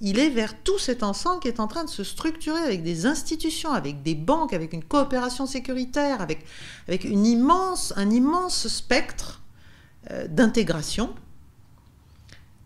[0.00, 3.06] Il est vers tout cet ensemble qui est en train de se structurer avec des
[3.06, 6.44] institutions, avec des banques, avec une coopération sécuritaire, avec,
[6.86, 9.42] avec immense, un immense spectre
[10.10, 11.14] euh, d'intégration.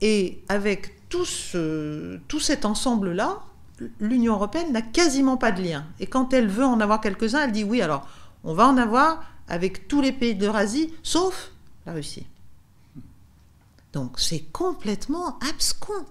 [0.00, 1.26] Et avec tout,
[2.28, 3.40] tout cet ensemble-là,
[4.00, 5.86] l'Union européenne n'a quasiment pas de lien.
[6.00, 8.06] Et quand elle veut en avoir quelques-uns, elle dit oui, alors
[8.44, 11.52] on va en avoir avec tous les pays d'Eurasie, sauf
[11.86, 12.26] la Russie.
[13.92, 16.04] Donc c'est complètement abscon.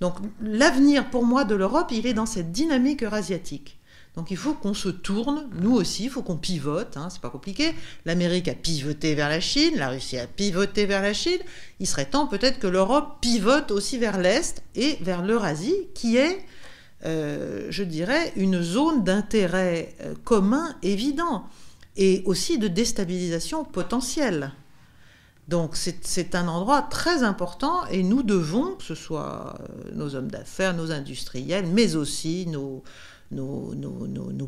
[0.00, 3.78] Donc l'avenir pour moi de l'Europe, il est dans cette dynamique eurasiatique.
[4.16, 7.30] Donc il faut qu'on se tourne, nous aussi, il faut qu'on pivote, hein, c'est pas
[7.30, 7.74] compliqué.
[8.04, 11.40] L'Amérique a pivoté vers la Chine, la Russie a pivoté vers la Chine.
[11.80, 16.38] Il serait temps peut-être que l'Europe pivote aussi vers l'Est et vers l'Eurasie, qui est,
[17.04, 21.48] euh, je dirais, une zone d'intérêt euh, commun évident
[21.96, 24.52] et aussi de déstabilisation potentielle.
[25.48, 30.30] Donc c'est un endroit très important et nous devons, que ce soit euh, nos hommes
[30.30, 32.82] d'affaires, nos industriels, mais aussi nos,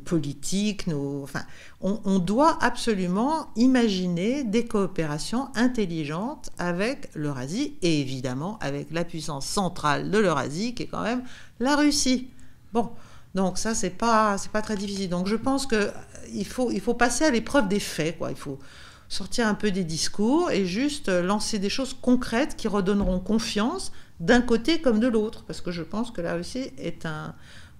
[0.04, 0.86] politiques,
[1.22, 1.42] enfin,
[1.82, 10.10] on, doit absolument imaginer des coopérations intelligentes avec l'Eurasie et évidemment avec la puissance centrale
[10.10, 11.24] de l'Eurasie qui est quand même
[11.60, 12.30] la Russie.
[12.72, 12.90] Bon,
[13.34, 15.10] donc ça c'est pas pas très difficile.
[15.10, 15.90] Donc je pense que
[16.32, 18.30] il faut il faut passer à l'épreuve des faits quoi.
[18.30, 18.58] Il faut
[19.08, 24.40] sortir un peu des discours et juste lancer des choses concrètes qui redonneront confiance d'un
[24.40, 27.34] côté comme de l'autre parce que je pense que la Russie est un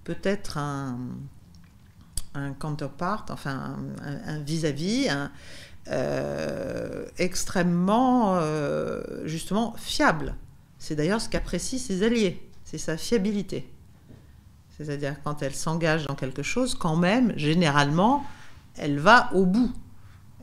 [0.05, 0.98] peut-être un,
[2.35, 5.09] un counterpart, enfin un vis-à-vis,
[5.89, 10.35] euh, extrêmement euh, justement fiable.
[10.78, 13.73] C'est d'ailleurs ce qu'apprécient ses alliés, c'est sa fiabilité.
[14.77, 18.24] C'est-à-dire quand elle s'engage dans quelque chose, quand même, généralement,
[18.77, 19.73] elle va au bout.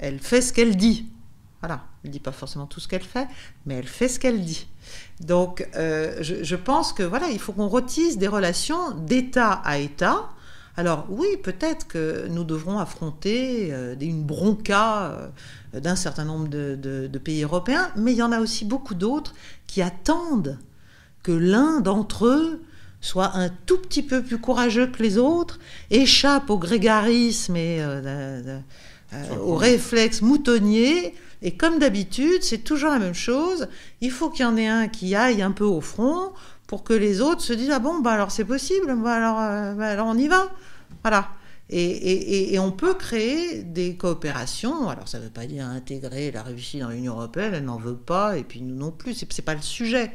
[0.03, 1.05] Elle fait ce qu'elle dit.
[1.61, 1.85] Voilà.
[2.03, 3.25] Elle ne dit pas forcément tout ce qu'elle fait,
[3.65, 4.67] mais elle fait ce qu'elle dit.
[5.21, 10.29] Donc, euh, je, pense que voilà, il faut qu'on retisse des relations d'État à État.
[10.75, 15.29] Alors oui, peut-être que nous devrons affronter euh, une bronca
[15.73, 19.33] euh, d'un certain nombre de, pays européens, mais il y en a aussi beaucoup d'autres
[19.67, 20.59] qui attendent
[21.21, 22.61] que l'un d'entre eux
[22.99, 25.59] soit un tout petit peu plus courageux que les autres,
[25.91, 27.81] échappe au grégarisme et
[29.41, 31.13] au réflexe moutonnier
[31.43, 33.67] et comme d'habitude, c'est toujours la même chose.
[33.99, 36.31] Il faut qu'il y en ait un qui aille un peu au front
[36.67, 39.73] pour que les autres se disent ah bon bah alors c'est possible, bah alors, euh,
[39.73, 40.49] bah alors on y va,
[41.03, 41.29] voilà.
[41.69, 44.89] Et, on peut créer des coopérations.
[44.89, 47.95] Alors ça ne veut pas dire intégrer la Russie dans l'Union européenne, elle n'en veut
[47.95, 50.11] pas, et puis nous non plus, c'est pas le sujet.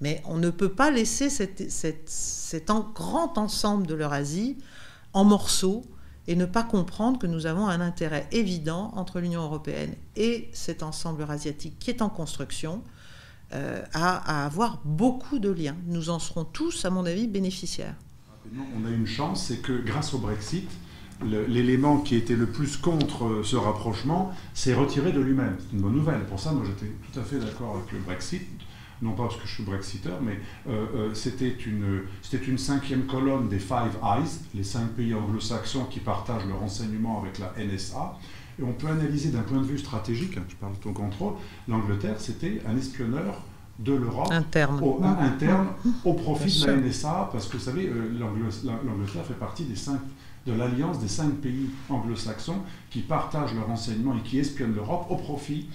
[0.00, 4.58] Mais on ne peut pas laisser cet grand ensemble de l'Eurasie
[5.14, 5.84] en morceaux
[6.28, 10.82] et ne pas comprendre que nous avons un intérêt évident entre l'Union européenne et cet
[10.82, 12.82] ensemble eurasiatique qui est en construction
[13.52, 15.76] euh, à, avoir beaucoup de liens.
[15.86, 17.94] Nous en serons tous, à mon avis, bénéficiaires.
[18.76, 20.68] On a une chance, c'est que grâce au Brexit,
[21.24, 25.56] l'élément qui était le plus contre ce rapprochement s'est retiré de lui-même.
[25.60, 26.24] C'est une bonne nouvelle.
[26.26, 28.42] Pour ça, moi, j'étais tout à fait d'accord avec le Brexit
[29.02, 32.02] non pas parce que je suis brexiteur, mais euh, euh, c'était une,
[32.46, 37.38] une cinquième colonne des Five Eyes, les cinq pays anglo-saxons qui partagent le renseignement avec
[37.38, 38.18] la NSA.
[38.58, 41.34] Et on peut analyser d'un point de vue stratégique, hein, je parle de ton contrôle,
[41.68, 43.42] l'Angleterre, c'était un espionneur
[43.78, 44.80] de l'Europe interne.
[44.82, 45.68] Au, interne
[46.04, 50.00] au profit de la NSA, parce que vous savez, euh, l'Angleterre fait partie des cinq,
[50.46, 55.16] de l'alliance des cinq pays anglo-saxons qui partagent le renseignement et qui espionnent l'Europe au
[55.16, 55.68] profit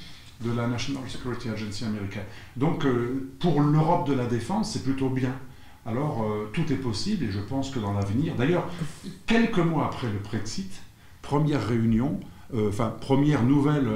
[0.44, 2.26] de la National Security Agency américaine.
[2.58, 5.34] Donc euh, pour l'Europe de la défense, c'est plutôt bien.
[5.86, 8.68] Alors euh, tout est possible et je pense que dans l'avenir, d'ailleurs,
[9.26, 10.72] quelques mois après le Brexit,
[11.22, 12.20] première réunion,
[12.54, 13.88] euh, enfin première nouvelle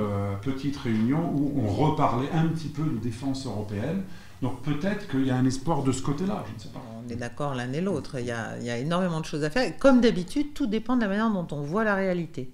[0.41, 4.03] petite réunion où on reparlait un petit peu de défense européenne.
[4.41, 6.81] Donc peut-être qu'il y a un espoir de ce côté-là, je ne sais pas.
[7.05, 9.77] On est d'accord l'un et l'autre, il, il, y a énormément de choses à faire.
[9.77, 12.51] comme d'habitude, tout dépend de la manière dont on voit la réalité.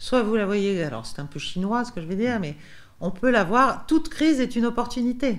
[0.00, 2.56] Soit vous la voyez, alors c'est un peu chinois ce que je vais dire, mais
[3.00, 3.86] on peut l'avoir.
[3.86, 5.38] Toute crise est une opportunité.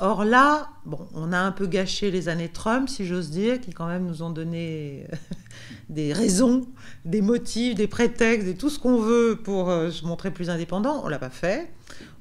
[0.00, 3.70] Or là, bon, on a un peu gâché les années Trump, si j'ose dire, qui
[3.70, 5.06] quand même nous ont donné
[5.88, 6.66] des raisons,
[7.04, 11.02] des motifs, des prétextes, et tout ce qu'on veut pour euh, se montrer plus indépendant.
[11.04, 11.72] On l'a pas fait.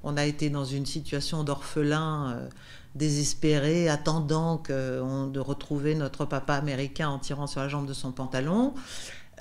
[0.04, 2.50] On a été dans une situation d'orphelin euh,
[2.94, 8.12] désespéré, attendant que, de retrouver notre papa américain en tirant sur la jambe de son
[8.12, 8.76] pantalon.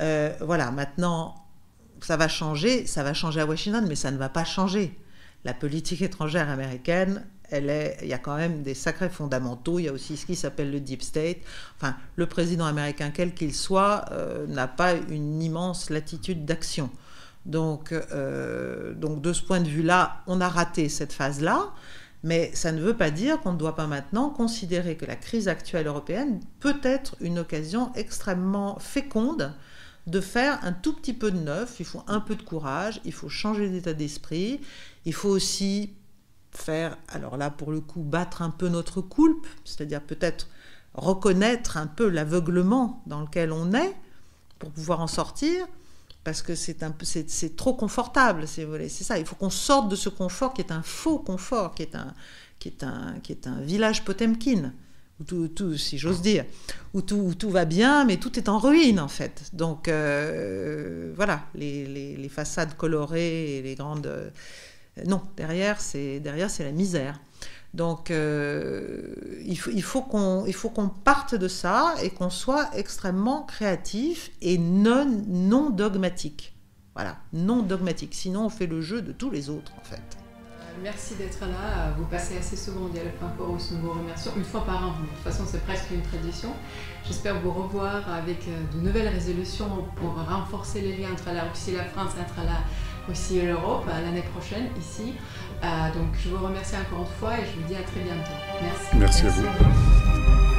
[0.01, 1.35] Euh, voilà, maintenant,
[2.01, 4.99] ça va changer, ça va changer à Washington, mais ça ne va pas changer.
[5.45, 9.79] La politique étrangère américaine, elle est, il y a quand même des sacrés fondamentaux.
[9.79, 11.39] Il y a aussi ce qui s'appelle le deep state.
[11.77, 16.91] Enfin, le président américain, quel qu'il soit, euh, n'a pas une immense latitude d'action.
[17.45, 21.73] Donc, euh, donc, de ce point de vue-là, on a raté cette phase-là.
[22.25, 25.49] Mais ça ne veut pas dire qu'on ne doit pas maintenant considérer que la crise
[25.49, 29.53] actuelle européenne peut être une occasion extrêmement féconde
[30.07, 31.77] de faire un tout petit peu de neuf.
[31.81, 34.61] Il faut un peu de courage, il faut changer d'état d'esprit,
[35.05, 35.95] il faut aussi
[36.51, 40.49] faire, alors là pour le coup, battre un peu notre coulpe, c'est-à-dire peut-être
[40.95, 43.97] reconnaître un peu l'aveuglement dans lequel on est
[44.59, 45.67] pour pouvoir en sortir
[46.25, 49.89] parce que c'est un peu c'est trop confortable c'est c'est ça il faut qu'on sorte
[49.89, 52.15] de ce confort qui est un faux confort qui est un
[52.59, 54.73] qui est un qui est un village Potemkin
[55.31, 56.45] où tout, si j'ose dire
[56.95, 62.29] où tout, va bien mais tout est en ruine en fait donc euh, voilà les,
[62.31, 64.31] façades colorées et les grandes euh,
[65.07, 67.19] non derrière c'est derrière c'est la misère
[67.75, 69.15] donc euh,
[69.47, 75.07] il faut, il faut qu'on parte de ça et qu'on soit extrêmement créatif et non,
[75.27, 76.55] non dogmatique.
[76.95, 78.15] Voilà, non dogmatique.
[78.15, 80.22] Sinon on fait le jeu de tous les autres en fait.
[80.83, 81.93] Merci d'être là.
[81.99, 83.59] Vous passez assez souvent au Dialogue Fincoros.
[83.73, 84.95] Nous vous remercions une fois par an.
[85.01, 86.51] De toute façon, c'est presque une tradition.
[87.07, 91.73] J'espère vous revoir avec euh, de nouvelles résolutions pour renforcer les liens entre la Russie
[91.73, 92.61] et la France, entre la
[93.11, 95.15] aussi l'Europe l'année prochaine ici.
[95.65, 98.31] Euh, donc je vous remercie encore une fois et je vous dis à très bientôt.
[98.63, 98.97] Merci.
[98.97, 100.52] Merci, à vous.